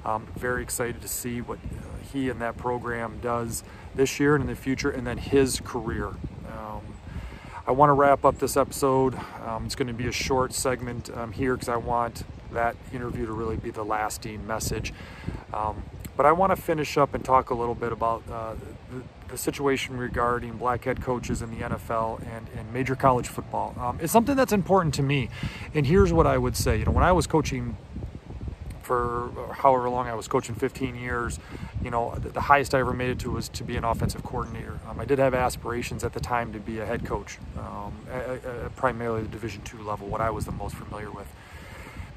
Um, 0.06 0.28
very 0.36 0.64
excited 0.64 1.02
to 1.02 1.08
see 1.08 1.42
what 1.42 1.60
uh, 1.60 1.93
he 2.14 2.30
and 2.30 2.40
that 2.42 2.56
program 2.58 3.20
does 3.22 3.64
this 3.96 4.20
year 4.20 4.36
and 4.36 4.44
in 4.44 4.48
the 4.48 4.56
future, 4.56 4.90
and 4.90 5.06
then 5.06 5.18
his 5.18 5.60
career. 5.60 6.08
Um, 6.48 6.82
I 7.68 7.72
want 7.72 7.90
to 7.90 7.94
wrap 7.94 8.24
up 8.24 8.40
this 8.40 8.56
episode. 8.56 9.16
Um, 9.46 9.66
it's 9.66 9.76
going 9.76 9.88
to 9.88 9.94
be 9.94 10.08
a 10.08 10.12
short 10.12 10.54
segment 10.54 11.10
um, 11.16 11.32
here 11.32 11.56
because 11.56 11.70
I 11.70 11.78
want 11.78 12.24
that 12.52 12.76
interview 12.94 13.26
to 13.26 13.34
really 13.34 13.58
be 13.58 13.72
the 13.72 13.84
lasting 13.84 14.46
message. 14.46 14.94
Um, 15.54 15.84
but 16.16 16.26
I 16.26 16.32
want 16.32 16.56
to 16.56 16.62
finish 16.62 16.98
up 16.98 17.16
and 17.16 17.26
talk 17.26 17.50
a 17.50 17.56
little 17.56 17.74
bit 17.74 17.92
about 17.92 18.24
uh, 18.32 18.54
the, 18.92 19.04
the, 19.30 19.38
situation 19.38 19.98
regarding 19.98 20.58
black 20.58 20.84
head 20.84 21.02
coaches 21.02 21.42
in 21.42 21.50
the 21.50 21.66
NFL 21.66 22.22
and, 22.28 22.48
and 22.56 22.72
major 22.72 22.96
college 22.96 23.28
football. 23.28 23.74
Um, 23.80 23.98
it's 24.00 24.14
something 24.14 24.36
that's 24.36 24.54
important 24.54 24.94
to 24.96 25.04
me. 25.04 25.30
And 25.74 25.88
here's 25.88 26.14
what 26.14 26.28
I 26.28 26.38
would 26.38 26.56
say. 26.56 26.78
You 26.78 26.86
know, 26.86 26.92
when 26.92 27.04
I 27.04 27.12
was 27.12 27.26
coaching 27.26 27.78
for 28.84 29.32
however 29.54 29.90
long 29.90 30.08
I 30.08 30.14
was 30.14 30.28
coaching 30.28 30.56
15 30.56 30.96
years, 30.96 31.40
you 31.82 31.90
know, 31.90 32.14
the, 32.16 32.30
the 32.30 32.42
highest 32.42 32.76
I 32.76 32.80
ever 32.80 32.94
made 32.94 33.10
it 33.10 33.20
to 33.20 33.32
was 33.32 33.50
to 33.50 33.64
be 33.64 33.78
an 33.78 33.84
offensive 33.84 34.24
coordinator. 34.24 34.80
Um, 34.88 35.00
I 35.00 35.06
did 35.06 35.20
have 35.20 35.34
aspirations 35.34 36.04
at 36.04 36.14
the 36.14 36.20
time 36.20 36.54
to 36.54 36.60
be 36.60 36.80
a 36.80 36.86
head 36.86 37.06
coach, 37.06 37.40
um, 37.58 37.94
primarily 38.76 39.24
the 39.24 39.30
Division 39.30 39.62
two 39.64 39.82
level, 39.82 40.08
what 40.08 40.22
I 40.22 40.30
was 40.30 40.46
the 40.46 40.52
most 40.52 40.76
familiar 40.76 41.12
with. 41.12 41.28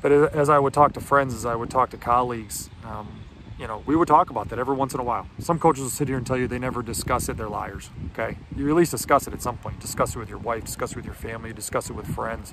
But 0.02 0.12
as 0.12 0.48
I 0.48 0.58
would 0.58 0.74
talk 0.74 0.92
to 0.94 1.00
friends, 1.00 1.34
as 1.34 1.46
I 1.46 1.54
would 1.54 1.70
talk 1.70 1.90
to 1.90 1.96
colleagues, 1.96 2.68
um, 2.84 3.22
you 3.58 3.66
know, 3.66 3.82
we 3.86 3.96
would 3.96 4.08
talk 4.08 4.28
about 4.28 4.50
that 4.50 4.58
every 4.58 4.74
once 4.74 4.92
in 4.92 5.00
a 5.00 5.02
while. 5.02 5.26
Some 5.38 5.58
coaches 5.58 5.82
will 5.82 5.90
sit 5.90 6.08
here 6.08 6.18
and 6.18 6.26
tell 6.26 6.36
you 6.36 6.46
they 6.46 6.58
never 6.58 6.82
discuss 6.82 7.28
it, 7.30 7.38
they're 7.38 7.48
liars, 7.48 7.88
okay? 8.12 8.36
You 8.54 8.68
at 8.68 8.76
least 8.76 8.90
discuss 8.90 9.26
it 9.26 9.32
at 9.32 9.40
some 9.40 9.56
point. 9.56 9.80
Discuss 9.80 10.14
it 10.14 10.18
with 10.18 10.28
your 10.28 10.38
wife, 10.38 10.64
discuss 10.64 10.90
it 10.90 10.96
with 10.96 11.06
your 11.06 11.14
family, 11.14 11.54
discuss 11.54 11.88
it 11.88 11.94
with 11.94 12.06
friends 12.06 12.52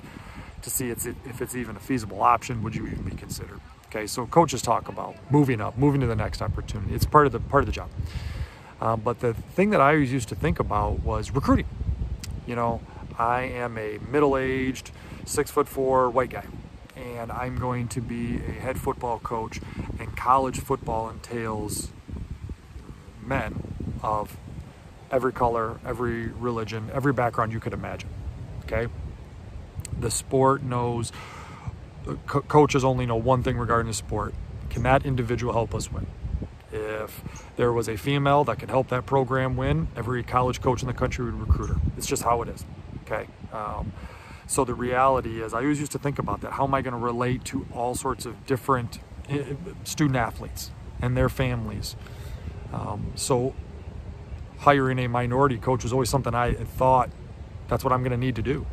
to 0.64 0.70
see 0.70 0.90
it's, 0.90 1.06
if 1.06 1.40
it's 1.40 1.54
even 1.54 1.76
a 1.76 1.80
feasible 1.80 2.22
option, 2.22 2.62
would 2.62 2.74
you 2.74 2.86
even 2.86 3.02
be 3.02 3.16
considered? 3.16 3.60
Okay, 3.86 4.06
so 4.06 4.26
coaches 4.26 4.60
talk 4.60 4.88
about 4.88 5.16
moving 5.30 5.60
up, 5.60 5.78
moving 5.78 6.00
to 6.00 6.06
the 6.06 6.16
next 6.16 6.42
opportunity. 6.42 6.94
It's 6.94 7.06
part 7.06 7.26
of 7.26 7.32
the 7.32 7.40
part 7.40 7.62
of 7.62 7.66
the 7.66 7.72
job. 7.72 7.90
Um, 8.80 9.00
but 9.00 9.20
the 9.20 9.34
thing 9.34 9.70
that 9.70 9.80
I 9.80 9.92
always 9.92 10.12
used 10.12 10.28
to 10.30 10.34
think 10.34 10.58
about 10.58 11.00
was 11.00 11.30
recruiting. 11.30 11.66
You 12.46 12.56
know, 12.56 12.80
I 13.18 13.42
am 13.42 13.78
a 13.78 13.98
middle-aged, 14.10 14.90
six 15.24 15.50
foot 15.50 15.68
four 15.68 16.10
white 16.10 16.30
guy 16.30 16.44
and 16.96 17.32
I'm 17.32 17.56
going 17.56 17.88
to 17.88 18.00
be 18.00 18.36
a 18.36 18.52
head 18.52 18.78
football 18.78 19.18
coach, 19.18 19.60
and 19.98 20.16
college 20.16 20.60
football 20.60 21.10
entails 21.10 21.88
men 23.22 23.62
of 24.02 24.36
every 25.10 25.32
color, 25.32 25.78
every 25.84 26.28
religion, 26.28 26.90
every 26.92 27.12
background 27.12 27.52
you 27.52 27.60
could 27.60 27.72
imagine. 27.72 28.08
Okay? 28.64 28.86
The 30.04 30.10
sport 30.10 30.62
knows, 30.62 31.12
co- 32.26 32.42
coaches 32.42 32.84
only 32.84 33.06
know 33.06 33.16
one 33.16 33.42
thing 33.42 33.56
regarding 33.56 33.86
the 33.86 33.94
sport. 33.94 34.34
Can 34.68 34.82
that 34.82 35.06
individual 35.06 35.54
help 35.54 35.74
us 35.74 35.90
win? 35.90 36.06
If 36.70 37.22
there 37.56 37.72
was 37.72 37.88
a 37.88 37.96
female 37.96 38.44
that 38.44 38.58
could 38.58 38.68
help 38.68 38.88
that 38.88 39.06
program 39.06 39.56
win, 39.56 39.88
every 39.96 40.22
college 40.22 40.60
coach 40.60 40.82
in 40.82 40.88
the 40.88 40.92
country 40.92 41.24
would 41.24 41.40
recruit 41.40 41.68
her. 41.68 41.76
It's 41.96 42.06
just 42.06 42.22
how 42.22 42.42
it 42.42 42.50
is. 42.50 42.66
Okay? 43.06 43.26
Um, 43.50 43.94
so 44.46 44.66
the 44.66 44.74
reality 44.74 45.40
is, 45.40 45.54
I 45.54 45.62
always 45.62 45.80
used 45.80 45.92
to 45.92 45.98
think 45.98 46.18
about 46.18 46.42
that. 46.42 46.52
How 46.52 46.64
am 46.64 46.74
I 46.74 46.82
going 46.82 46.92
to 46.92 47.00
relate 47.00 47.42
to 47.46 47.66
all 47.72 47.94
sorts 47.94 48.26
of 48.26 48.44
different 48.44 48.98
eh, 49.30 49.54
student 49.84 50.16
athletes 50.16 50.70
and 51.00 51.16
their 51.16 51.30
families? 51.30 51.96
Um, 52.74 53.12
so 53.14 53.54
hiring 54.58 54.98
a 54.98 55.08
minority 55.08 55.56
coach 55.56 55.82
was 55.82 55.94
always 55.94 56.10
something 56.10 56.34
I 56.34 56.52
thought 56.52 57.08
that's 57.68 57.82
what 57.82 57.94
I'm 57.94 58.00
going 58.00 58.12
to 58.12 58.18
need 58.18 58.36
to 58.36 58.42
do. 58.42 58.66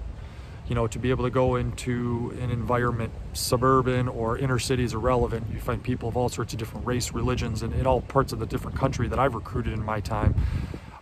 You 0.71 0.75
know, 0.75 0.87
to 0.87 0.99
be 0.99 1.09
able 1.09 1.25
to 1.25 1.29
go 1.29 1.57
into 1.57 2.33
an 2.41 2.49
environment, 2.49 3.11
suburban 3.33 4.07
or 4.07 4.37
inner 4.37 4.57
city 4.57 4.85
is 4.85 4.93
irrelevant. 4.93 5.47
You 5.51 5.59
find 5.59 5.83
people 5.83 6.07
of 6.07 6.15
all 6.15 6.29
sorts 6.29 6.53
of 6.53 6.59
different 6.59 6.87
race, 6.87 7.11
religions, 7.11 7.61
and 7.61 7.73
in 7.73 7.85
all 7.85 7.99
parts 7.99 8.31
of 8.31 8.39
the 8.39 8.45
different 8.45 8.77
country 8.77 9.09
that 9.09 9.19
I've 9.19 9.35
recruited 9.35 9.73
in 9.73 9.83
my 9.83 9.99
time. 9.99 10.33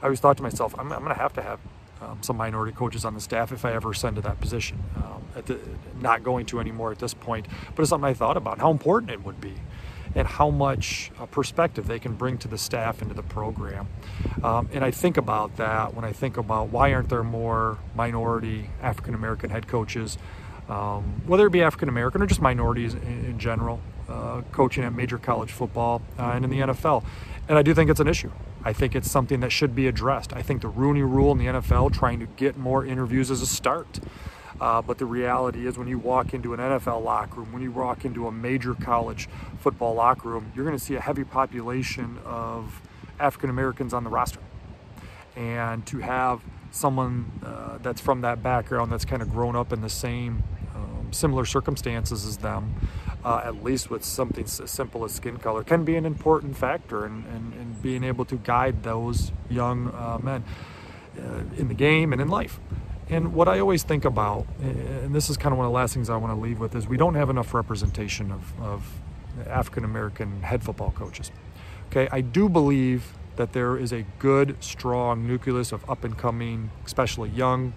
I 0.02 0.06
always 0.06 0.20
thought 0.20 0.38
to 0.38 0.42
myself, 0.42 0.74
I'm, 0.80 0.92
I'm 0.92 1.04
going 1.04 1.14
to 1.14 1.22
have 1.22 1.34
to 1.34 1.44
have 1.44 1.60
um, 2.02 2.18
some 2.24 2.36
minority 2.36 2.76
coaches 2.76 3.06
on 3.06 3.14
the 3.14 3.22
staff 3.22 3.52
if 3.52 3.64
I 3.64 3.72
ever 3.74 3.92
ascend 3.92 4.16
to 4.16 4.24
that 4.24 4.42
position. 4.42 4.84
Um, 4.96 5.44
the, 5.46 5.60
not 6.02 6.24
going 6.24 6.48
to 6.48 6.60
anymore 6.60 6.92
at 6.92 6.98
this 6.98 7.14
point, 7.14 7.46
but 7.76 7.84
it's 7.84 7.92
something 7.92 8.10
I 8.10 8.16
thought 8.16 8.38
about 8.38 8.58
how 8.58 8.72
important 8.72 9.12
it 9.12 9.24
would 9.24 9.40
be 9.40 9.54
and 10.16 10.28
how 10.28 10.50
much 10.50 11.12
uh, 11.20 11.26
perspective 11.26 11.88
they 11.88 12.00
can 12.00 12.16
bring 12.16 12.38
to 12.40 12.48
the 12.48 12.58
staff 12.58 13.02
and 13.02 13.10
to 13.10 13.16
the 13.16 13.24
program. 13.24 13.88
Um, 14.44 14.70
and 14.74 14.84
I 14.84 14.92
think 14.92 15.18
about 15.18 15.58
that 15.58 15.94
when 15.94 16.06
I 16.06 16.12
think 16.12 16.38
about 16.38 16.70
why 16.70 16.94
aren't 16.94 17.10
there 17.10 17.24
more 17.24 17.78
minority 17.96 18.70
African 18.82 19.14
American 19.14 19.50
head 19.50 19.68
coaches, 19.68 20.18
um, 20.68 21.22
whether 21.26 21.48
it 21.48 21.52
be 21.52 21.62
African 21.62 21.90
American 21.90 22.22
or 22.22 22.26
just 22.26 22.42
minorities 22.42 22.94
in, 22.94 23.26
in 23.26 23.40
general, 23.40 23.80
uh, 24.08 24.42
coaching 24.52 24.84
at 24.84 24.94
major 24.94 25.18
college 25.18 25.52
football 25.52 26.02
uh, 26.18 26.32
and 26.34 26.46
in 26.46 26.52
the 26.52 26.60
NFL. 26.60 27.04
And 27.48 27.58
I 27.58 27.62
do 27.62 27.74
think 27.74 27.90
it's 27.90 28.00
an 28.00 28.08
issue. 28.08 28.32
I 28.64 28.74
think 28.74 28.96
it's 28.96 29.10
something 29.10 29.40
that 29.40 29.52
should 29.52 29.74
be 29.74 29.88
addressed. 29.88 30.34
I 30.34 30.42
think 30.42 30.62
the 30.62 30.68
Rooney 30.68 31.02
Rule 31.02 31.32
in 31.32 31.38
the 31.38 31.46
NFL, 31.46 31.94
trying 31.94 32.20
to 32.20 32.26
get 32.26 32.58
more 32.58 32.86
interviews, 32.86 33.32
is 33.32 33.42
a 33.42 33.48
start. 33.48 34.00
Uh, 34.60 34.82
but 34.82 34.98
the 34.98 35.06
reality 35.06 35.66
is, 35.66 35.78
when 35.78 35.88
you 35.88 35.98
walk 35.98 36.34
into 36.34 36.54
an 36.54 36.60
NFL 36.60 37.04
locker 37.04 37.40
room, 37.40 37.54
when 37.54 37.62
you 37.62 37.72
walk 37.72 38.04
into 38.04 38.28
a 38.28 38.32
major 38.32 38.74
college 38.74 39.30
football 39.60 39.94
locker 39.94 40.30
room, 40.30 40.52
you're 40.56 40.66
going 40.66 40.78
to 40.78 40.84
see 40.84 40.96
a 40.96 41.02
heavy 41.02 41.24
population 41.24 42.20
of 42.26 42.82
African 43.20 43.50
Americans 43.50 43.94
on 43.94 44.04
the 44.04 44.10
roster. 44.10 44.42
And 45.36 45.86
to 45.88 46.00
have 46.00 46.42
someone 46.72 47.32
uh, 47.44 47.78
that's 47.82 48.02
from 48.02 48.22
that 48.22 48.44
background, 48.44 48.92
that's 48.92 49.06
kind 49.06 49.22
of 49.22 49.32
grown 49.32 49.56
up 49.56 49.72
in 49.72 49.82
the 49.82 49.90
same 49.90 50.44
um, 50.76 51.08
similar 51.12 51.46
circumstances 51.46 52.26
as 52.26 52.38
them, 52.38 52.76
uh, 53.24 53.42
at 53.44 53.64
least 53.64 53.90
with 53.90 54.04
something 54.04 54.44
as 54.44 54.62
simple 54.66 55.06
as 55.06 55.14
skin 55.14 55.38
color, 55.38 55.64
can 55.64 55.86
be 55.86 55.96
an 55.96 56.06
important 56.06 56.58
factor 56.58 57.06
in, 57.06 57.26
in, 57.28 57.60
in 57.60 57.74
being 57.82 58.04
able 58.04 58.26
to 58.26 58.36
guide 58.36 58.84
those 58.84 59.32
young 59.50 59.88
uh, 59.88 60.20
men 60.22 60.44
uh, 61.18 61.44
in 61.58 61.70
the 61.70 61.74
game 61.74 62.12
and 62.12 62.22
in 62.22 62.28
life. 62.28 62.60
And 63.10 63.34
what 63.34 63.48
I 63.48 63.60
always 63.60 63.82
think 63.82 64.06
about, 64.06 64.46
and 64.62 65.16
this 65.16 65.32
is 65.32 65.38
kind 65.38 65.52
of 65.52 65.58
one 65.58 65.66
of 65.66 65.72
the 65.72 65.76
last 65.76 65.96
things 65.96 66.12
I 66.12 66.18
want 66.18 66.32
to 66.32 66.40
leave 66.40 66.60
with, 66.60 66.76
is 66.76 66.88
we 66.88 66.98
don't 66.98 67.16
have 67.16 67.32
enough 67.32 67.56
representation 67.56 68.32
of, 68.32 68.62
of 68.62 69.02
African 69.48 69.84
American 69.84 70.44
head 70.44 70.64
football 70.64 70.92
coaches. 70.92 71.32
Okay, 71.88 72.08
I 72.12 72.22
do 72.22 72.48
believe 72.48 73.14
that 73.36 73.54
there 73.54 73.78
is 73.78 73.92
a 73.92 74.04
good, 74.20 74.56
strong 74.60 75.26
nucleus 75.26 75.72
of 75.72 75.90
up 75.90 76.04
and 76.04 76.16
coming, 76.16 76.70
especially 76.86 77.30
young 77.30 77.74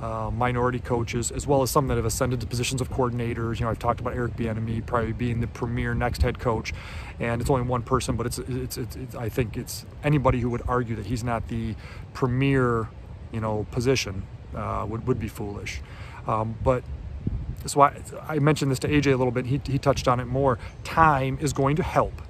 uh, 0.00 0.30
minority 0.30 0.78
coaches, 0.78 1.30
as 1.30 1.46
well 1.46 1.60
as 1.60 1.70
some 1.70 1.86
that 1.88 1.96
have 1.96 2.06
ascended 2.06 2.40
to 2.40 2.46
positions 2.46 2.80
of 2.80 2.90
coordinators. 2.90 3.60
You 3.60 3.66
know, 3.66 3.70
I've 3.70 3.78
talked 3.78 4.00
about 4.00 4.14
Eric 4.14 4.36
Bieniemy 4.36 4.86
probably 4.86 5.12
being 5.12 5.40
the 5.40 5.48
premier 5.48 5.92
next 5.92 6.22
head 6.22 6.38
coach, 6.38 6.72
and 7.20 7.42
it's 7.42 7.50
only 7.50 7.62
one 7.62 7.82
person, 7.82 8.16
but 8.16 8.24
it's, 8.24 8.38
it's, 8.38 8.78
it's, 8.78 8.96
it's 8.96 9.14
I 9.14 9.28
think 9.28 9.58
it's 9.58 9.84
anybody 10.02 10.40
who 10.40 10.48
would 10.48 10.62
argue 10.66 10.96
that 10.96 11.06
he's 11.06 11.22
not 11.22 11.48
the 11.48 11.74
premier, 12.14 12.88
you 13.32 13.40
know, 13.40 13.66
position 13.70 14.22
uh, 14.54 14.86
would 14.88 15.06
would 15.06 15.18
be 15.18 15.28
foolish. 15.28 15.80
Um, 16.26 16.56
but 16.62 16.84
that's 17.60 17.76
why 17.76 18.00
I 18.28 18.38
mentioned 18.38 18.70
this 18.70 18.78
to 18.80 18.88
AJ 18.88 19.12
a 19.12 19.16
little 19.16 19.30
bit. 19.30 19.46
He, 19.46 19.60
he 19.64 19.78
touched 19.78 20.08
on 20.08 20.20
it 20.20 20.26
more. 20.26 20.58
Time 20.84 21.38
is 21.40 21.52
going 21.52 21.76
to 21.76 21.82
help, 21.82 22.22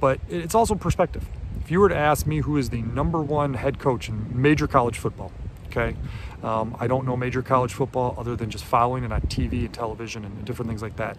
but 0.00 0.20
it's 0.28 0.54
also 0.54 0.74
perspective. 0.74 1.28
If 1.60 1.70
you 1.70 1.80
were 1.80 1.88
to 1.88 1.96
ask 1.96 2.26
me 2.26 2.38
who 2.38 2.56
is 2.56 2.70
the 2.70 2.82
number 2.82 3.22
one 3.22 3.54
head 3.54 3.78
coach 3.78 4.08
in 4.08 4.40
major 4.40 4.66
college 4.66 4.98
football, 4.98 5.32
okay, 5.66 5.96
um, 6.42 6.76
I 6.78 6.86
don't 6.86 7.06
know 7.06 7.16
major 7.16 7.42
college 7.42 7.72
football 7.72 8.14
other 8.18 8.36
than 8.36 8.50
just 8.50 8.64
following 8.64 9.04
it 9.04 9.12
on 9.12 9.22
TV 9.22 9.64
and 9.64 9.72
television 9.72 10.24
and 10.24 10.44
different 10.44 10.68
things 10.68 10.82
like 10.82 10.96
that. 10.96 11.16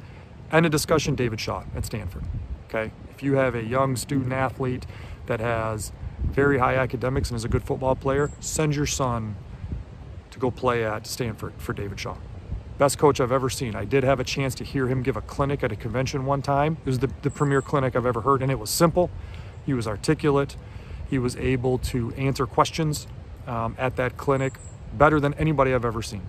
End 0.51 0.65
a 0.65 0.69
discussion, 0.69 1.15
David 1.15 1.39
Shaw 1.39 1.63
at 1.75 1.85
Stanford. 1.85 2.23
Okay, 2.67 2.91
if 3.11 3.23
you 3.23 3.33
have 3.33 3.55
a 3.55 3.63
young 3.63 3.95
student 3.95 4.33
athlete 4.33 4.85
that 5.27 5.39
has 5.39 5.91
very 6.23 6.57
high 6.57 6.75
academics 6.75 7.29
and 7.29 7.37
is 7.37 7.43
a 7.43 7.49
good 7.49 7.63
football 7.63 7.95
player, 7.95 8.31
send 8.39 8.75
your 8.75 8.85
son 8.85 9.35
to 10.35 10.39
go 10.39 10.51
play 10.51 10.83
at 10.83 11.07
Stanford 11.07 11.53
for 11.57 11.71
David 11.71 11.97
Shaw. 11.99 12.17
Best 12.77 12.97
coach 12.97 13.21
I've 13.21 13.31
ever 13.31 13.49
seen. 13.49 13.73
I 13.73 13.85
did 13.85 14.03
have 14.03 14.19
a 14.19 14.23
chance 14.25 14.53
to 14.55 14.65
hear 14.65 14.87
him 14.87 15.01
give 15.01 15.15
a 15.15 15.21
clinic 15.21 15.63
at 15.63 15.71
a 15.71 15.77
convention 15.77 16.25
one 16.25 16.41
time. 16.41 16.77
It 16.85 16.89
was 16.89 16.99
the, 16.99 17.09
the 17.21 17.31
premier 17.31 17.61
clinic 17.61 17.95
I've 17.95 18.05
ever 18.05 18.19
heard, 18.19 18.41
and 18.41 18.51
it 18.51 18.59
was 18.59 18.69
simple. 18.69 19.09
He 19.65 19.73
was 19.73 19.87
articulate. 19.87 20.57
He 21.09 21.17
was 21.19 21.37
able 21.37 21.77
to 21.77 22.11
answer 22.15 22.45
questions 22.45 23.07
um, 23.47 23.75
at 23.79 23.95
that 23.95 24.17
clinic 24.17 24.59
better 24.93 25.21
than 25.21 25.33
anybody 25.35 25.73
I've 25.73 25.85
ever 25.85 26.01
seen. 26.01 26.23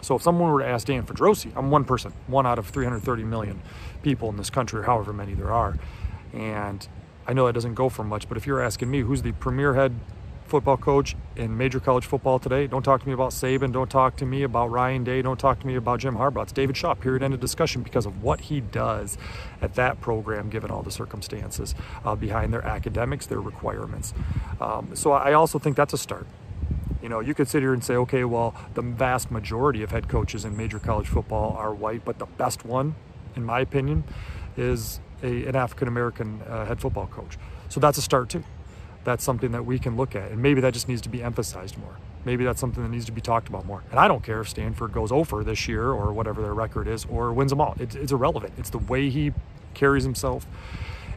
So 0.00 0.14
if 0.14 0.22
someone 0.22 0.52
were 0.52 0.60
to 0.60 0.66
ask 0.66 0.86
Dan 0.86 1.04
Fedrosi, 1.04 1.52
I'm 1.56 1.72
one 1.72 1.84
person, 1.84 2.12
one 2.28 2.46
out 2.46 2.60
of 2.60 2.68
330 2.68 3.24
million 3.24 3.60
people 4.02 4.28
in 4.28 4.36
this 4.36 4.50
country, 4.50 4.80
or 4.80 4.84
however 4.84 5.12
many 5.12 5.34
there 5.34 5.50
are. 5.50 5.76
And 6.32 6.86
I 7.26 7.32
know 7.32 7.46
that 7.46 7.52
doesn't 7.52 7.74
go 7.74 7.88
for 7.88 8.04
much, 8.04 8.28
but 8.28 8.36
if 8.36 8.46
you're 8.46 8.60
asking 8.60 8.92
me 8.92 9.00
who's 9.00 9.22
the 9.22 9.32
premier 9.32 9.74
head 9.74 9.98
football 10.52 10.76
coach 10.76 11.16
in 11.36 11.56
major 11.56 11.80
college 11.80 12.04
football 12.04 12.38
today. 12.38 12.66
Don't 12.66 12.82
talk 12.82 13.00
to 13.00 13.06
me 13.06 13.14
about 13.14 13.30
Saban. 13.30 13.72
Don't 13.72 13.90
talk 13.90 14.16
to 14.16 14.26
me 14.26 14.42
about 14.42 14.70
Ryan 14.70 15.02
Day. 15.02 15.22
Don't 15.22 15.40
talk 15.40 15.58
to 15.60 15.66
me 15.66 15.76
about 15.76 16.00
Jim 16.00 16.16
Harbaugh. 16.16 16.42
It's 16.42 16.52
David 16.52 16.76
Shaw, 16.76 16.92
period, 16.92 17.22
end 17.22 17.32
of 17.32 17.40
discussion, 17.40 17.82
because 17.82 18.04
of 18.04 18.22
what 18.22 18.42
he 18.42 18.60
does 18.60 19.16
at 19.62 19.76
that 19.76 20.02
program, 20.02 20.50
given 20.50 20.70
all 20.70 20.82
the 20.82 20.90
circumstances 20.90 21.74
uh, 22.04 22.14
behind 22.14 22.52
their 22.52 22.62
academics, 22.66 23.24
their 23.24 23.40
requirements. 23.40 24.12
Um, 24.60 24.90
so 24.92 25.12
I 25.12 25.32
also 25.32 25.58
think 25.58 25.74
that's 25.74 25.94
a 25.94 25.98
start. 25.98 26.26
You 27.02 27.08
know, 27.08 27.20
you 27.20 27.32
could 27.32 27.48
sit 27.48 27.62
here 27.62 27.72
and 27.72 27.82
say, 27.82 27.94
okay, 27.94 28.24
well, 28.24 28.54
the 28.74 28.82
vast 28.82 29.30
majority 29.30 29.82
of 29.82 29.90
head 29.90 30.06
coaches 30.06 30.44
in 30.44 30.54
major 30.54 30.78
college 30.78 31.08
football 31.08 31.56
are 31.56 31.72
white, 31.72 32.04
but 32.04 32.18
the 32.18 32.26
best 32.26 32.66
one, 32.66 32.94
in 33.36 33.42
my 33.42 33.60
opinion, 33.60 34.04
is 34.58 35.00
a, 35.22 35.46
an 35.46 35.56
African 35.56 35.88
American 35.88 36.42
uh, 36.42 36.66
head 36.66 36.78
football 36.78 37.06
coach. 37.06 37.38
So 37.70 37.80
that's 37.80 37.96
a 37.96 38.02
start 38.02 38.28
too. 38.28 38.44
That's 39.04 39.24
something 39.24 39.52
that 39.52 39.66
we 39.66 39.78
can 39.78 39.96
look 39.96 40.14
at, 40.14 40.30
and 40.30 40.40
maybe 40.40 40.60
that 40.60 40.74
just 40.74 40.88
needs 40.88 41.00
to 41.02 41.08
be 41.08 41.22
emphasized 41.22 41.76
more. 41.78 41.96
Maybe 42.24 42.44
that's 42.44 42.60
something 42.60 42.82
that 42.82 42.90
needs 42.90 43.04
to 43.06 43.12
be 43.12 43.20
talked 43.20 43.48
about 43.48 43.66
more. 43.66 43.82
And 43.90 43.98
I 43.98 44.06
don't 44.06 44.22
care 44.22 44.40
if 44.40 44.48
Stanford 44.48 44.92
goes 44.92 45.10
over 45.10 45.42
this 45.42 45.66
year 45.66 45.88
or 45.90 46.12
whatever 46.12 46.40
their 46.40 46.54
record 46.54 46.86
is, 46.86 47.04
or 47.06 47.32
wins 47.32 47.50
them 47.50 47.60
all. 47.60 47.74
It's, 47.80 47.96
it's 47.96 48.12
irrelevant. 48.12 48.54
It's 48.58 48.70
the 48.70 48.78
way 48.78 49.10
he 49.10 49.32
carries 49.74 50.04
himself 50.04 50.46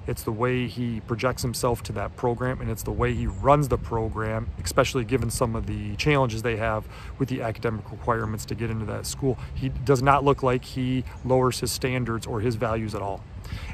it's 0.07 0.21
the 0.21 0.31
way 0.31 0.67
he 0.67 0.99
projects 1.01 1.41
himself 1.41 1.81
to 1.83 1.91
that 1.93 2.15
program, 2.15 2.61
and 2.61 2.69
it's 2.69 2.83
the 2.83 2.91
way 2.91 3.13
he 3.13 3.25
runs 3.25 3.69
the 3.69 3.77
program, 3.77 4.49
especially 4.63 5.03
given 5.03 5.31
some 5.31 5.55
of 5.55 5.65
the 5.65 5.95
challenges 5.95 6.43
they 6.43 6.57
have 6.57 6.88
with 7.17 7.29
the 7.29 7.41
academic 7.41 7.89
requirements 7.91 8.45
to 8.45 8.55
get 8.55 8.69
into 8.69 8.86
that 8.86 9.07
school. 9.07 9.38
He 9.55 9.69
does 9.69 10.03
not 10.03 10.23
look 10.23 10.43
like 10.43 10.63
he 10.63 11.03
lowers 11.23 11.59
his 11.59 11.71
standards 11.71 12.27
or 12.27 12.39
his 12.39 12.55
values 12.55 12.93
at 12.93 13.01
all. 13.01 13.21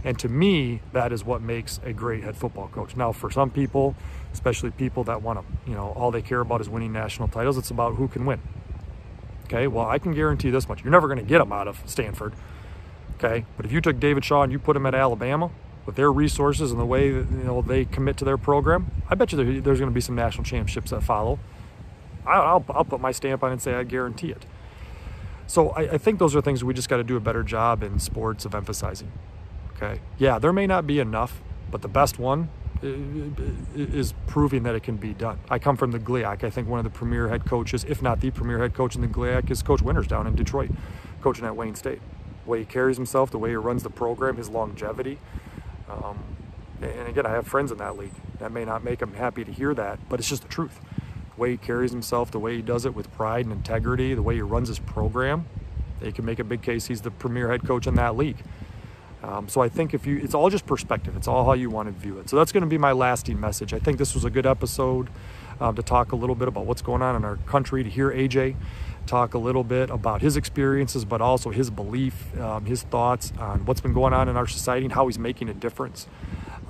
And 0.04 0.18
to 0.20 0.30
me, 0.30 0.82
that 0.94 1.12
is 1.12 1.24
what 1.24 1.42
makes 1.42 1.80
a 1.84 1.94
great 1.94 2.24
head 2.24 2.36
football 2.36 2.68
coach. 2.70 2.96
Now, 2.96 3.12
for 3.12 3.30
some 3.30 3.52
people, 3.52 3.96
especially 4.34 4.72
people 4.72 5.04
that 5.06 5.22
want 5.22 5.40
to, 5.40 5.70
you 5.70 5.76
know, 5.76 5.90
all 5.96 6.12
they 6.12 6.22
care 6.22 6.40
about 6.40 6.62
is 6.62 6.70
winning 6.70 6.92
national 6.92 7.28
titles, 7.28 7.58
it's 7.58 7.72
about 7.72 7.96
who 7.96 8.08
can 8.08 8.26
win. 8.26 8.40
Okay, 9.46 9.68
well, 9.68 9.86
I 9.86 10.00
can 10.00 10.14
guarantee 10.14 10.50
this 10.50 10.68
much. 10.68 10.84
You're 10.84 10.92
never 10.92 11.08
going 11.08 11.20
to 11.20 11.26
get 11.26 11.40
them 11.40 11.52
out 11.52 11.68
of 11.68 11.82
Stanford. 11.86 12.34
Okay, 13.18 13.46
but 13.58 13.66
if 13.66 13.72
you 13.72 13.82
took 13.82 14.00
David 14.00 14.26
Shaw 14.26 14.44
and 14.44 14.52
you 14.52 14.58
put 14.58 14.76
him 14.76 14.86
at 14.86 14.96
Alabama, 14.96 15.52
with 15.86 15.96
their 15.96 16.12
resources 16.12 16.72
and 16.72 16.80
the 16.80 16.86
way 16.86 17.12
that, 17.12 17.30
you 17.32 17.44
know 17.44 17.62
they 17.62 17.86
commit 17.86 18.18
to 18.18 18.26
their 18.26 18.38
program, 18.38 18.92
I 19.10 19.16
bet 19.16 19.32
you 19.32 19.38
there, 19.38 19.62
there's 19.62 19.80
going 19.80 19.90
to 19.90 19.94
be 19.94 20.02
some 20.02 20.16
national 20.16 20.44
championships 20.44 20.92
that 20.92 21.04
follow. 21.04 21.40
I'll, 22.26 22.64
I'll, 22.70 22.86
put 22.86 23.02
my 23.02 23.12
stamp 23.12 23.44
on 23.44 23.50
it 23.50 23.54
and 23.54 23.62
say 23.62 23.74
I 23.74 23.84
guarantee 23.84 24.30
it. 24.30 24.46
So 25.48 25.70
I, 25.70 25.94
I 25.94 25.98
think 25.98 26.20
those 26.20 26.36
are 26.36 26.42
things 26.42 26.64
we 26.64 26.74
just 26.74 26.88
got 26.88 26.98
to 26.98 27.04
do 27.04 27.18
a 27.18 27.20
better 27.20 27.42
job 27.42 27.82
in 27.82 28.00
sports 28.00 28.46
of 28.46 28.54
emphasizing. 28.54 29.12
Okay, 29.82 30.00
yeah, 30.20 30.38
there 30.38 30.54
may 30.54 30.68
not 30.68 30.86
be 30.86 31.00
enough, 31.00 31.42
but 31.72 31.82
the 31.82 31.88
best 31.88 32.20
one 32.20 32.50
is 32.84 34.14
proving 34.28 34.64
that 34.64 34.76
it 34.76 34.84
can 34.84 34.98
be 34.98 35.14
done. 35.14 35.40
I 35.50 35.58
come 35.58 35.76
from 35.76 35.92
the 35.92 36.00
GLIAC. 36.00 36.44
I 36.44 36.50
think 36.50 36.68
one 36.68 36.80
of 36.80 36.84
the 36.84 36.92
premier 36.92 37.30
head 37.30 37.46
coaches, 37.46 37.84
if 37.88 38.02
not 38.02 38.20
the 38.20 38.32
premier 38.32 38.60
head 38.60 38.74
coach 38.74 38.96
in 38.96 39.02
the 39.02 39.08
GLIAC, 39.08 39.50
is 39.50 39.64
Coach 39.64 39.82
Winters 39.82 40.08
down 40.08 40.28
in 40.28 40.36
Detroit, 40.36 40.70
coaching 41.22 41.46
at 41.46 41.56
Wayne 41.56 41.76
State. 41.76 42.02
The 42.44 42.50
way 42.50 42.60
he 42.60 42.66
carries 42.66 42.98
himself, 42.98 43.32
the 43.32 43.40
way 43.40 43.50
he 43.50 43.56
runs 43.56 43.82
the 43.84 43.90
program, 43.90 44.38
his 44.38 44.50
longevity, 44.50 45.20
um, 45.90 46.20
and 46.82 47.08
again, 47.08 47.26
I 47.26 47.32
have 47.32 47.48
friends 47.48 47.72
in 47.72 47.78
that 47.78 47.98
league. 47.98 48.14
That 48.40 48.52
may 48.52 48.66
not 48.66 48.84
make 48.84 49.00
them 49.00 49.14
happy 49.14 49.44
to 49.44 49.52
hear 49.52 49.74
that, 49.76 50.00
but 50.10 50.20
it's 50.20 50.30
just 50.30 50.42
the 50.44 50.48
truth. 50.48 50.80
The 51.36 51.42
way 51.42 51.52
he 51.52 51.58
carries 51.58 51.92
himself, 51.92 52.32
the 52.32 52.40
way 52.40 52.56
he 52.56 52.62
does 52.62 52.86
it 52.86 52.96
with 52.96 53.12
pride 53.14 53.46
and 53.46 53.54
integrity, 53.54 54.14
the 54.16 54.24
way 54.24 54.36
he 54.36 54.42
runs 54.42 54.68
his 54.68 54.80
program, 54.80 55.46
they 56.00 56.12
can 56.12 56.26
make 56.26 56.40
a 56.40 56.44
big 56.44 56.64
case 56.64 56.88
he's 56.88 57.02
the 57.02 57.12
premier 57.12 57.52
head 57.52 57.66
coach 57.66 57.86
in 57.86 57.96
that 57.96 58.16
league. 58.16 58.38
Um, 59.24 59.48
so 59.48 59.62
I 59.62 59.70
think 59.70 59.94
if 59.94 60.08
you, 60.08 60.18
it's 60.18 60.34
all 60.34 60.50
just 60.50 60.66
perspective. 60.66 61.16
It's 61.16 61.28
all 61.28 61.46
how 61.46 61.54
you 61.54 61.70
want 61.70 61.88
to 61.88 61.92
view 61.92 62.18
it. 62.20 62.30
So 62.30 62.38
that's 62.38 62.52
going 62.52 62.62
to 62.62 62.70
be 62.70 62.78
my 62.78 62.92
lasting 62.92 63.40
message. 63.40 63.74
I 63.74 63.80
think 63.80 63.98
this 63.98 64.16
was 64.16 64.26
a 64.26 64.30
good 64.30 64.46
episode 64.46 65.10
um, 65.60 65.76
to 65.76 65.84
talk 65.84 66.12
a 66.12 66.16
little 66.16 66.36
bit 66.36 66.48
about 66.48 66.66
what's 66.66 66.82
going 66.82 67.02
on 67.02 67.16
in 67.16 67.24
our 67.24 67.38
country, 67.38 67.84
to 67.84 67.90
hear 67.90 68.12
AJ 68.12 68.56
talk 69.08 69.34
a 69.34 69.38
little 69.38 69.64
bit 69.64 69.90
about 69.90 70.22
his 70.22 70.38
experiences, 70.38 71.06
but 71.06 71.22
also 71.22 71.50
his 71.50 71.70
belief, 71.70 72.38
um, 72.40 72.66
his 72.66 72.84
thoughts 72.84 73.34
on 73.40 73.66
what's 73.66 73.82
been 73.82 73.94
going 73.94 74.14
on 74.14 74.30
in 74.30 74.38
our 74.38 74.48
society 74.48 74.86
and 74.86 74.94
how 74.94 75.08
he's 75.08 75.20
making 75.20 75.50
a 75.50 75.54
difference. 75.54 76.08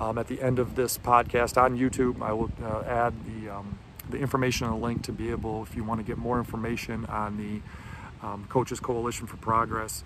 Um, 0.00 0.18
at 0.18 0.28
the 0.28 0.42
end 0.42 0.58
of 0.58 0.74
this 0.74 0.98
podcast 0.98 1.60
on 1.60 1.78
YouTube, 1.78 2.22
I 2.22 2.32
will 2.32 2.50
uh, 2.62 2.82
add 2.86 3.14
the, 3.26 3.50
um, 3.50 3.78
the 4.10 4.18
information 4.18 4.66
and 4.66 4.76
the 4.76 4.84
link 4.84 5.02
to 5.02 5.12
be 5.12 5.30
able, 5.30 5.62
if 5.62 5.76
you 5.76 5.84
want 5.84 6.00
to 6.00 6.04
get 6.04 6.18
more 6.18 6.38
information 6.38 7.04
on 7.06 7.36
the 7.36 8.26
um, 8.26 8.46
Coaches 8.48 8.80
Coalition 8.80 9.26
for 9.26 9.36
Progress. 9.36 10.04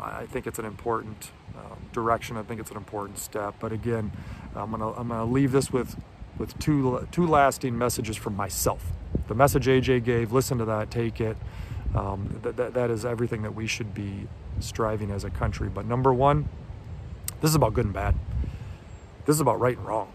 I 0.00 0.26
think 0.26 0.48
it's 0.48 0.58
an 0.58 0.64
important 0.64 1.30
uh, 1.60 1.74
direction. 1.92 2.36
I 2.36 2.42
think 2.42 2.60
it's 2.60 2.70
an 2.70 2.76
important 2.76 3.18
step. 3.18 3.54
But 3.60 3.72
again, 3.72 4.10
I'm 4.54 4.70
gonna 4.70 4.92
I'm 4.92 5.08
gonna 5.08 5.24
leave 5.24 5.52
this 5.52 5.72
with 5.72 6.00
with 6.38 6.58
two 6.58 7.06
two 7.12 7.26
lasting 7.26 7.76
messages 7.76 8.16
from 8.16 8.34
myself 8.34 8.92
the 9.28 9.34
message 9.34 9.66
AJ 9.66 10.04
gave, 10.04 10.32
listen 10.32 10.58
to 10.58 10.64
that, 10.66 10.90
take 10.90 11.20
it. 11.20 11.36
Um, 11.94 12.40
that, 12.42 12.56
that, 12.56 12.74
that 12.74 12.90
is 12.90 13.04
everything 13.04 13.42
that 13.42 13.54
we 13.54 13.66
should 13.66 13.94
be 13.94 14.28
striving 14.60 15.10
as 15.10 15.24
a 15.24 15.30
country. 15.30 15.68
But 15.68 15.86
number 15.86 16.12
one, 16.12 16.48
this 17.40 17.50
is 17.50 17.54
about 17.54 17.74
good 17.74 17.84
and 17.84 17.94
bad. 17.94 18.14
This 19.26 19.36
is 19.36 19.40
about 19.40 19.60
right 19.60 19.76
and 19.76 19.86
wrong. 19.86 20.12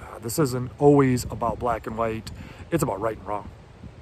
Uh, 0.00 0.18
this 0.18 0.38
isn't 0.38 0.70
always 0.78 1.24
about 1.24 1.58
black 1.58 1.86
and 1.86 1.96
white. 1.96 2.30
It's 2.70 2.82
about 2.82 3.00
right 3.00 3.16
and 3.16 3.26
wrong. 3.26 3.48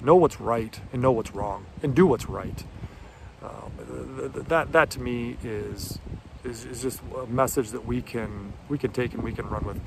Know 0.01 0.17
what's 0.17 0.41
right 0.41 0.81
and 0.93 1.03
know 1.03 1.13
what's 1.13 1.35
wrong 1.35 1.67
and 1.83 1.95
do 1.95 2.07
what's 2.07 2.27
right. 2.27 2.65
Um, 3.43 3.73
that, 4.49 4.73
that 4.73 4.91
to 4.91 5.01
me 5.01 5.37
is, 5.43 5.99
is, 6.49 6.65
is 6.65 6.83
just 6.83 7.01
a 7.17 7.27
message 7.27 7.71
that 7.71 7.87
we 7.87 8.03
can, 8.03 8.53
we 8.69 8.79
can 8.79 8.93
take 8.93 9.15
and 9.15 9.23
we 9.23 9.33
can 9.33 9.49
run 9.49 9.65
with 9.65 9.81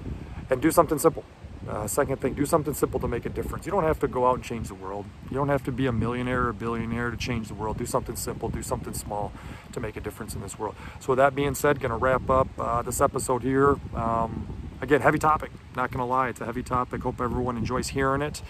and 0.50 0.62
do 0.62 0.72
something 0.72 1.00
simple. 1.00 1.24
Uh, 1.68 1.86
second 1.86 2.20
thing, 2.20 2.34
do 2.34 2.46
something 2.46 2.74
simple 2.74 3.00
to 3.00 3.08
make 3.08 3.26
a 3.26 3.30
difference. 3.30 3.68
You 3.68 3.72
don't 3.72 3.84
have 3.84 4.00
to 4.00 4.08
go 4.08 4.28
out 4.28 4.36
and 4.36 4.44
change 4.44 4.68
the 4.68 4.76
world. 4.76 5.06
You 5.30 5.36
don't 5.36 5.50
have 5.50 5.64
to 5.66 5.72
be 5.72 5.86
a 5.86 5.92
millionaire 5.92 6.44
or 6.44 6.50
a 6.50 6.54
billionaire 6.54 7.12
to 7.12 7.18
change 7.18 7.50
the 7.50 7.54
world. 7.54 7.78
Do 7.78 7.86
something 7.86 8.16
simple, 8.16 8.50
do 8.50 8.64
something 8.64 8.94
small 8.94 9.32
to 9.74 9.80
make 9.80 9.96
a 9.96 10.02
difference 10.02 10.34
in 10.34 10.42
this 10.42 10.58
world. 10.58 10.76
So 11.00 11.10
with 11.10 11.18
that 11.18 11.36
being 11.36 11.54
said, 11.54 11.80
going 11.80 11.92
to 11.92 11.98
wrap 11.98 12.30
up 12.30 12.48
uh, 12.58 12.82
this 12.82 13.00
episode 13.00 13.44
here. 13.44 13.78
Um, 13.94 14.61
again, 14.82 15.02
heavy 15.02 15.20
topic. 15.20 15.52
Not 15.76 15.92
going 15.92 16.00
to 16.00 16.06
lie, 16.06 16.30
it's 16.30 16.42
a 16.42 16.46
heavy 16.46 16.64
topic. 16.64 17.02
Hope 17.02 17.22
everyone 17.22 17.58
enjoys 17.58 17.90
hearing 17.90 18.22
it. 18.22 18.42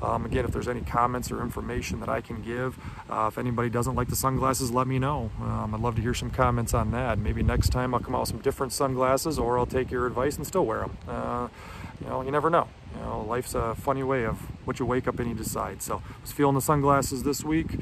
Um, 0.00 0.24
again, 0.24 0.44
if 0.44 0.52
there's 0.52 0.68
any 0.68 0.80
comments 0.80 1.30
or 1.30 1.42
information 1.42 2.00
that 2.00 2.08
I 2.08 2.20
can 2.20 2.42
give, 2.42 2.78
uh, 3.10 3.26
if 3.30 3.36
anybody 3.36 3.68
doesn't 3.68 3.94
like 3.94 4.08
the 4.08 4.16
sunglasses, 4.16 4.70
let 4.70 4.86
me 4.86 4.98
know. 4.98 5.30
Um, 5.40 5.74
I'd 5.74 5.80
love 5.80 5.96
to 5.96 6.02
hear 6.02 6.14
some 6.14 6.30
comments 6.30 6.72
on 6.72 6.90
that. 6.92 7.18
Maybe 7.18 7.42
next 7.42 7.70
time 7.70 7.94
I'll 7.94 8.00
come 8.00 8.14
out 8.14 8.20
with 8.20 8.30
some 8.30 8.38
different 8.38 8.72
sunglasses, 8.72 9.38
or 9.38 9.58
I'll 9.58 9.66
take 9.66 9.90
your 9.90 10.06
advice 10.06 10.36
and 10.36 10.46
still 10.46 10.64
wear 10.64 10.80
them. 10.80 10.96
Uh, 11.08 11.48
you 12.00 12.06
know, 12.06 12.22
you 12.22 12.30
never 12.30 12.48
know. 12.48 12.68
You 12.94 13.02
know, 13.02 13.22
life's 13.22 13.54
a 13.54 13.74
funny 13.74 14.02
way 14.02 14.24
of 14.24 14.38
what 14.66 14.80
you 14.80 14.86
wake 14.86 15.06
up 15.06 15.18
and 15.18 15.28
you 15.28 15.34
decide. 15.34 15.82
So 15.82 15.96
I 15.96 16.20
was 16.22 16.32
feeling 16.32 16.54
the 16.54 16.60
sunglasses 16.60 17.22
this 17.22 17.44
week. 17.44 17.76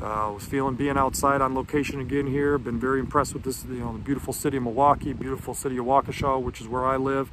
I 0.00 0.26
uh, 0.26 0.32
was 0.32 0.44
feeling 0.44 0.74
being 0.74 0.96
outside 0.96 1.40
on 1.40 1.54
location 1.54 2.00
again 2.00 2.26
here. 2.26 2.58
Been 2.58 2.78
very 2.78 3.00
impressed 3.00 3.34
with 3.34 3.44
this, 3.44 3.64
you 3.64 3.78
know, 3.78 3.92
the 3.92 3.98
beautiful 3.98 4.32
city 4.32 4.56
of 4.56 4.64
Milwaukee, 4.64 5.12
beautiful 5.12 5.54
city 5.54 5.78
of 5.78 5.86
Waukesha, 5.86 6.42
which 6.42 6.60
is 6.60 6.68
where 6.68 6.84
I 6.84 6.96
live. 6.96 7.30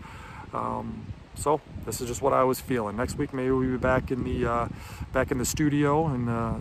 Um, 0.53 1.05
so 1.35 1.61
this 1.85 2.01
is 2.01 2.07
just 2.07 2.21
what 2.21 2.33
I 2.33 2.43
was 2.43 2.59
feeling. 2.59 2.97
Next 2.97 3.17
week 3.17 3.33
maybe 3.33 3.51
we'll 3.51 3.71
be 3.71 3.77
back 3.77 4.11
in 4.11 4.23
the 4.23 4.49
uh, 4.49 4.67
back 5.13 5.31
in 5.31 5.37
the 5.37 5.45
studio 5.45 6.07
and 6.07 6.29
uh, 6.29 6.55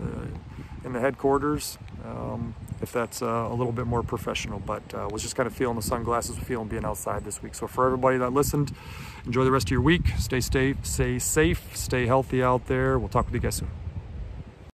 in 0.84 0.92
the 0.92 1.00
headquarters. 1.00 1.78
Um, 2.04 2.54
if 2.80 2.92
that's 2.92 3.22
uh, 3.22 3.26
a 3.26 3.54
little 3.54 3.72
bit 3.72 3.86
more 3.86 4.02
professional. 4.02 4.60
But 4.60 4.82
uh, 4.94 5.08
was 5.10 5.22
just 5.22 5.36
kind 5.36 5.46
of 5.46 5.54
feeling 5.54 5.76
the 5.76 5.82
sunglasses, 5.82 6.38
feeling 6.38 6.68
being 6.68 6.84
outside 6.84 7.24
this 7.24 7.42
week. 7.42 7.54
So 7.54 7.66
for 7.66 7.86
everybody 7.86 8.18
that 8.18 8.32
listened, 8.32 8.72
enjoy 9.26 9.44
the 9.44 9.50
rest 9.50 9.66
of 9.66 9.72
your 9.72 9.80
week. 9.80 10.08
Stay 10.18 10.40
safe, 10.40 10.76
stay 10.84 11.18
safe, 11.18 11.76
stay 11.76 12.06
healthy 12.06 12.42
out 12.42 12.66
there. 12.66 12.98
We'll 12.98 13.08
talk 13.08 13.26
with 13.26 13.34
you 13.34 13.40
guys 13.40 13.56
soon. 13.56 13.87